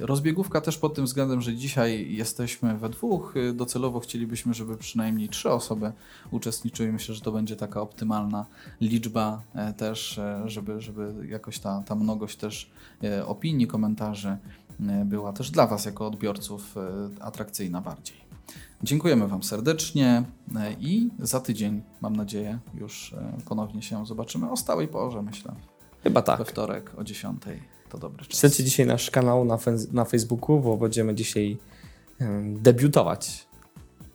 Rozbiegówka 0.01 0.61
też 0.61 0.79
pod 0.79 0.95
tym 0.95 1.05
względem, 1.05 1.41
że 1.41 1.55
dzisiaj 1.55 2.15
jesteśmy 2.15 2.79
we 2.79 2.89
dwóch. 2.89 3.35
Docelowo 3.55 4.01
chcielibyśmy, 4.01 4.55
żeby 4.55 4.77
przynajmniej 4.77 5.29
trzy 5.29 5.51
osoby 5.51 5.93
uczestniczyły. 6.31 6.93
Myślę, 6.93 7.15
że 7.15 7.21
to 7.21 7.33
będzie 7.33 7.57
taka 7.57 7.81
optymalna 7.81 8.47
liczba 8.81 9.43
e, 9.55 9.73
też, 9.73 10.19
e, 10.19 10.43
żeby, 10.47 10.81
żeby 10.81 11.15
jakoś 11.29 11.59
ta, 11.59 11.83
ta 11.87 11.95
mnogość 11.95 12.37
też 12.37 12.71
e, 13.05 13.27
opinii, 13.27 13.67
komentarzy 13.67 14.37
e, 14.89 15.05
była 15.05 15.33
też 15.33 15.51
dla 15.51 15.67
Was 15.67 15.85
jako 15.85 16.07
odbiorców 16.07 16.77
e, 16.77 17.23
atrakcyjna 17.23 17.81
bardziej. 17.81 18.30
Dziękujemy 18.83 19.29
Wam 19.29 19.43
serdecznie 19.43 20.25
e, 20.57 20.73
i 20.73 21.11
za 21.19 21.41
tydzień, 21.41 21.83
mam 22.01 22.17
nadzieję, 22.17 22.59
już 22.75 23.13
e, 23.13 23.39
ponownie 23.49 23.83
się 23.83 24.07
zobaczymy 24.07 24.51
o 24.51 24.57
stałej 24.57 24.89
porze, 24.89 25.23
myślę. 25.23 25.55
Chyba 26.03 26.21
We 26.21 26.27
tak. 26.27 26.49
wtorek 26.49 26.93
o 26.97 27.05
10. 27.05 27.43
To 27.89 27.99
dobry 27.99 28.25
czas. 28.25 28.41
Śledźcie 28.41 28.65
dzisiaj 28.65 28.87
nasz 28.87 29.11
kanał 29.11 29.45
na, 29.45 29.59
na 29.93 30.05
Facebooku, 30.05 30.61
bo 30.61 30.77
będziemy 30.77 31.15
dzisiaj 31.15 31.59
em, 32.19 32.63
debiutować 32.63 33.47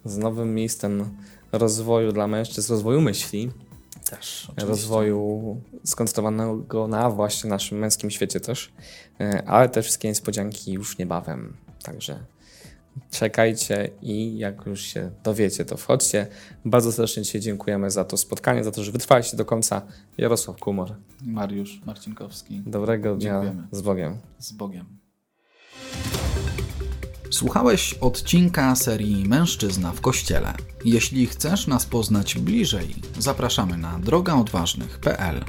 z 0.05 0.17
nowym 0.17 0.55
miejscem 0.55 1.17
rozwoju 1.51 2.11
dla 2.11 2.27
mężczyzn, 2.27 2.73
rozwoju 2.73 3.01
myśli, 3.01 3.51
Też. 4.09 4.43
oczywiście. 4.43 4.69
rozwoju 4.69 5.61
skoncentrowanego 5.83 6.87
na 6.87 7.09
właśnie 7.09 7.49
naszym 7.49 7.77
męskim 7.77 8.11
świecie 8.11 8.39
też, 8.39 8.71
E, 9.19 9.43
ale 9.47 9.69
te 9.69 9.81
wszystkie 9.81 10.07
niespodzianki 10.07 10.71
już 10.71 10.97
niebawem. 10.97 11.53
Także 11.83 12.19
czekajcie 13.11 13.89
i 14.01 14.37
jak 14.37 14.65
już 14.65 14.81
się 14.81 15.11
dowiecie, 15.23 15.65
to 15.65 15.77
wchodźcie. 15.77 16.27
Bardzo 16.65 16.91
serdecznie 16.91 17.23
dzisiaj 17.23 17.41
dziękujemy 17.41 17.91
za 17.91 18.05
to 18.05 18.17
spotkanie, 18.17 18.63
za 18.63 18.71
to, 18.71 18.83
że 18.83 18.91
wytrwaliście 18.91 19.37
do 19.37 19.45
końca. 19.45 19.81
Jarosław 20.17 20.57
Kumor. 20.59 20.95
Mariusz 21.25 21.81
Marcinkowski. 21.85 22.61
Dobrego 22.65 23.15
dnia 23.15 23.31
Dziękujemy. 23.31 23.67
z 23.71 23.81
Bogiem. 23.81 24.17
Z 24.39 24.51
Bogiem. 24.51 24.85
Słuchałeś 27.31 27.93
odcinka 27.93 28.75
serii 28.75 29.25
Mężczyzna 29.27 29.91
w 29.91 30.01
Kościele. 30.01 30.53
Jeśli 30.85 31.27
chcesz 31.27 31.67
nas 31.67 31.85
poznać 31.85 32.37
bliżej, 32.37 32.95
zapraszamy 33.19 33.77
na 33.77 33.99
drogaodważnych.pl. 33.99 35.43